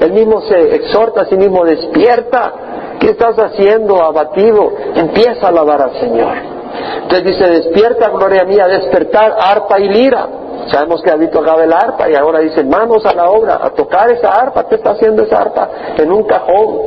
Él 0.00 0.12
mismo 0.12 0.40
se 0.42 0.74
exhorta 0.74 1.22
a 1.22 1.24
sí 1.26 1.36
mismo, 1.36 1.64
despierta. 1.64 2.52
¿Qué 3.00 3.10
estás 3.10 3.36
haciendo, 3.38 4.02
abatido? 4.02 4.72
Empieza 4.94 5.46
a 5.46 5.48
alabar 5.50 5.82
al 5.82 6.00
Señor. 6.00 6.34
Entonces 7.02 7.24
dice, 7.24 7.48
despierta, 7.48 8.08
gloria 8.10 8.44
mía, 8.44 8.66
despertar 8.66 9.36
arpa 9.38 9.78
y 9.78 9.88
lira. 9.88 10.28
Sabemos 10.70 11.00
que 11.02 11.10
David 11.10 11.30
tocaba 11.30 11.62
el 11.62 11.72
arpa 11.72 12.10
y 12.10 12.14
ahora 12.14 12.40
dice, 12.40 12.64
manos 12.64 13.04
a 13.06 13.14
la 13.14 13.30
obra, 13.30 13.60
a 13.62 13.70
tocar 13.70 14.10
esa 14.10 14.30
arpa. 14.30 14.66
¿Qué 14.68 14.76
está 14.76 14.90
haciendo 14.90 15.22
esa 15.22 15.40
arpa? 15.40 15.68
En 15.96 16.10
un 16.10 16.24
cajón. 16.24 16.78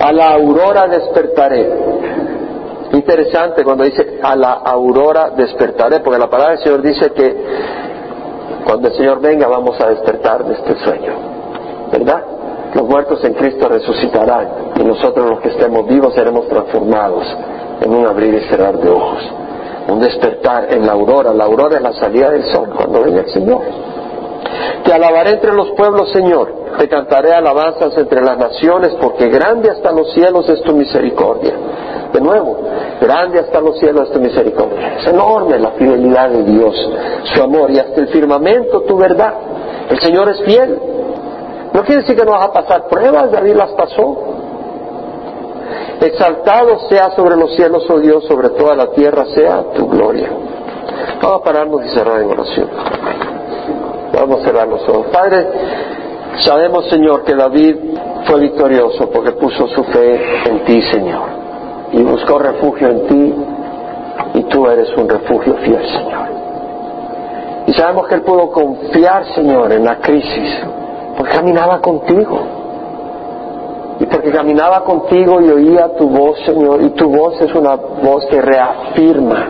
A 0.00 0.12
la 0.12 0.32
aurora 0.32 0.88
despertaré. 0.88 1.91
Interesante 3.02 3.64
cuando 3.64 3.82
dice, 3.82 4.20
a 4.22 4.36
la 4.36 4.52
aurora 4.52 5.30
despertaré, 5.30 5.98
porque 6.00 6.20
la 6.20 6.30
palabra 6.30 6.54
del 6.54 6.62
Señor 6.62 6.82
dice 6.82 7.10
que 7.10 7.36
cuando 8.64 8.88
el 8.88 8.94
Señor 8.94 9.20
venga 9.20 9.48
vamos 9.48 9.80
a 9.80 9.88
despertar 9.88 10.44
de 10.44 10.54
este 10.54 10.76
sueño. 10.84 11.12
¿Verdad? 11.90 12.22
Los 12.74 12.86
muertos 12.86 13.22
en 13.24 13.34
Cristo 13.34 13.68
resucitarán 13.68 14.48
y 14.76 14.84
nosotros 14.84 15.28
los 15.28 15.40
que 15.40 15.48
estemos 15.48 15.84
vivos 15.88 16.14
seremos 16.14 16.46
transformados 16.46 17.26
en 17.80 17.92
un 17.92 18.06
abrir 18.06 18.34
y 18.34 18.48
cerrar 18.48 18.78
de 18.78 18.88
ojos. 18.88 19.18
Un 19.88 19.98
despertar 19.98 20.72
en 20.72 20.86
la 20.86 20.92
aurora. 20.92 21.34
La 21.34 21.44
aurora 21.44 21.78
es 21.78 21.82
la 21.82 21.92
salida 21.94 22.30
del 22.30 22.44
sol 22.52 22.70
cuando 22.76 23.02
venga 23.02 23.22
el 23.22 23.30
Señor. 23.30 23.62
Te 24.84 24.92
alabaré 24.92 25.30
entre 25.30 25.52
los 25.52 25.70
pueblos, 25.72 26.10
Señor. 26.10 26.52
Te 26.78 26.88
cantaré 26.88 27.32
alabanzas 27.32 27.96
entre 27.96 28.22
las 28.22 28.36
naciones, 28.38 28.94
porque 29.00 29.28
grande 29.28 29.70
hasta 29.70 29.92
los 29.92 30.12
cielos 30.12 30.48
es 30.48 30.62
tu 30.62 30.74
misericordia. 30.74 31.54
De 32.12 32.20
nuevo, 32.20 32.58
grande 33.00 33.40
hasta 33.40 33.60
los 33.60 33.78
cielos 33.78 34.08
es 34.08 34.12
tu 34.12 34.20
misericordia. 34.20 34.96
Es 34.98 35.06
enorme 35.06 35.58
la 35.58 35.70
fidelidad 35.72 36.30
de 36.30 36.42
Dios, 36.42 36.74
su 37.24 37.42
amor, 37.42 37.70
y 37.70 37.78
hasta 37.78 38.00
el 38.00 38.08
firmamento 38.08 38.82
tu 38.82 38.96
verdad. 38.96 39.34
El 39.88 40.00
Señor 40.00 40.28
es 40.28 40.42
fiel. 40.42 40.78
No 41.72 41.82
quiere 41.82 42.02
decir 42.02 42.16
que 42.16 42.24
no 42.24 42.32
vas 42.32 42.48
a 42.48 42.52
pasar 42.52 42.88
pruebas, 42.88 43.30
David 43.30 43.54
las 43.54 43.70
pasó. 43.72 44.18
Exaltado 46.00 46.80
sea 46.88 47.10
sobre 47.12 47.36
los 47.36 47.54
cielos, 47.54 47.88
oh 47.88 47.98
Dios, 47.98 48.24
sobre 48.26 48.50
toda 48.50 48.74
la 48.74 48.88
tierra 48.88 49.24
sea 49.34 49.62
tu 49.74 49.88
gloria. 49.88 50.28
Vamos 51.22 51.40
a 51.40 51.44
pararnos 51.44 51.86
y 51.86 51.88
cerrar 51.90 52.20
en 52.20 52.30
oración. 52.30 52.68
Vamos 54.22 54.40
a 54.40 54.44
cerrar 54.44 54.68
los 54.68 54.88
ojos. 54.88 55.06
Padre, 55.12 55.48
sabemos, 56.38 56.88
Señor, 56.88 57.24
que 57.24 57.34
David 57.34 57.76
fue 58.24 58.38
victorioso 58.38 59.10
porque 59.10 59.32
puso 59.32 59.66
su 59.66 59.82
fe 59.82 60.48
en 60.48 60.64
ti, 60.64 60.80
Señor. 60.92 61.24
Y 61.90 62.02
buscó 62.04 62.38
refugio 62.38 62.88
en 62.88 63.06
ti 63.08 63.34
y 64.34 64.44
tú 64.44 64.64
eres 64.68 64.96
un 64.96 65.08
refugio 65.08 65.54
fiel, 65.54 65.84
Señor. 65.88 66.28
Y 67.66 67.72
sabemos 67.72 68.06
que 68.06 68.14
él 68.14 68.22
pudo 68.22 68.48
confiar, 68.52 69.24
Señor, 69.34 69.72
en 69.72 69.84
la 69.84 69.98
crisis, 69.98 70.56
porque 71.16 71.32
caminaba 71.32 71.80
contigo. 71.80 72.46
Y 73.98 74.06
porque 74.06 74.30
caminaba 74.30 74.84
contigo 74.84 75.40
y 75.40 75.50
oía 75.50 75.96
tu 75.96 76.08
voz, 76.08 76.38
Señor, 76.46 76.80
y 76.80 76.90
tu 76.90 77.10
voz 77.10 77.40
es 77.40 77.52
una 77.56 77.74
voz 77.74 78.24
que 78.26 78.40
reafirma, 78.40 79.48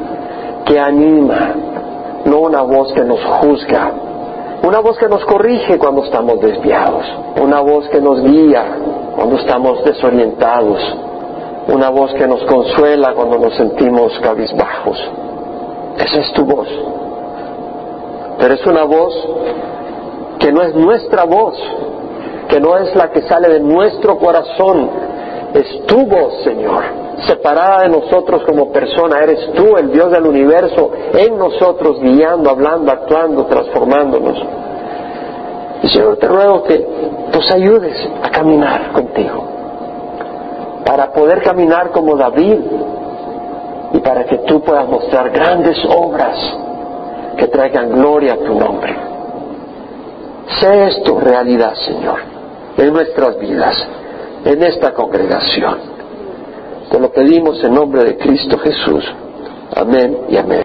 que 0.65 0.81
anima, 0.81 1.51
no 2.25 2.41
una 2.41 2.63
voz 2.63 2.91
que 2.95 3.05
nos 3.05 3.23
juzga, 3.23 4.12
una 4.63 4.79
voz 4.79 4.97
que 4.97 5.09
nos 5.09 5.25
corrige 5.25 5.79
cuando 5.79 6.05
estamos 6.05 6.41
desviados, 6.41 7.05
una 7.41 7.61
voz 7.61 7.89
que 7.89 8.01
nos 8.01 8.23
guía 8.23 8.65
cuando 9.17 9.37
estamos 9.37 9.85
desorientados, 9.85 10.79
una 11.69 11.91
voz 11.91 12.15
que 12.15 12.27
nos 12.27 12.45
consuela 12.45 13.13
cuando 13.15 13.39
nos 13.39 13.55
sentimos 13.57 14.19
cabizbajos. 14.21 14.99
Esa 15.99 16.21
es 16.21 16.33
tu 16.33 16.45
voz. 16.45 16.69
Pero 18.39 18.55
es 18.55 18.67
una 18.67 18.85
voz 18.85 19.15
que 20.39 20.53
no 20.53 20.63
es 20.63 20.75
nuestra 20.75 21.25
voz, 21.25 21.57
que 22.49 22.61
no 22.61 22.77
es 22.79 22.95
la 22.95 23.11
que 23.11 23.23
sale 23.23 23.49
de 23.49 23.61
nuestro 23.61 24.19
corazón, 24.19 24.91
es 25.55 25.87
tu 25.87 26.07
voz, 26.07 26.43
Señor. 26.45 27.02
Separada 27.27 27.83
de 27.83 27.89
nosotros 27.89 28.43
como 28.45 28.73
persona, 28.73 29.21
eres 29.23 29.53
tú, 29.53 29.77
el 29.77 29.93
Dios 29.93 30.11
del 30.11 30.27
universo, 30.27 30.91
en 31.15 31.39
nosotros, 31.39 32.01
guiando, 32.01 32.51
hablando, 32.51 32.91
actuando, 32.93 33.47
transformándonos. 33.47 34.43
Y 35.83 35.89
Señor, 35.89 36.17
te 36.17 36.29
ruego 36.29 36.63
que 36.65 36.87
nos 37.33 37.51
ayudes 37.51 38.09
a 38.23 38.31
caminar 38.31 38.93
contigo, 38.93 39.45
para 40.85 41.13
poder 41.13 41.43
caminar 41.43 41.91
como 41.91 42.17
David 42.17 42.59
y 43.95 43.99
para 44.01 44.25
que 44.25 44.39
tú 44.39 44.63
puedas 44.63 44.87
mostrar 44.89 45.31
grandes 45.31 45.77
obras 45.85 46.39
que 47.37 47.47
traigan 47.49 47.91
gloria 47.91 48.35
a 48.35 48.37
tu 48.39 48.59
nombre. 48.59 48.95
Sé 50.61 50.87
esto 50.89 51.19
realidad, 51.21 51.75
Señor, 51.75 52.21
en 52.77 52.93
nuestras 52.93 53.39
vidas, 53.39 53.75
en 54.45 54.63
esta 54.63 54.93
congregación. 54.93 55.92
Te 56.93 57.01
lo 57.01 57.11
pedimos 57.11 57.65
en 57.65 57.73
nombre 57.73 58.05
de 58.05 58.19
Cristo 58.19 58.59
Jesús. 58.59 59.03
Amén 59.75 60.15
y 60.29 60.37
amén. 60.37 60.61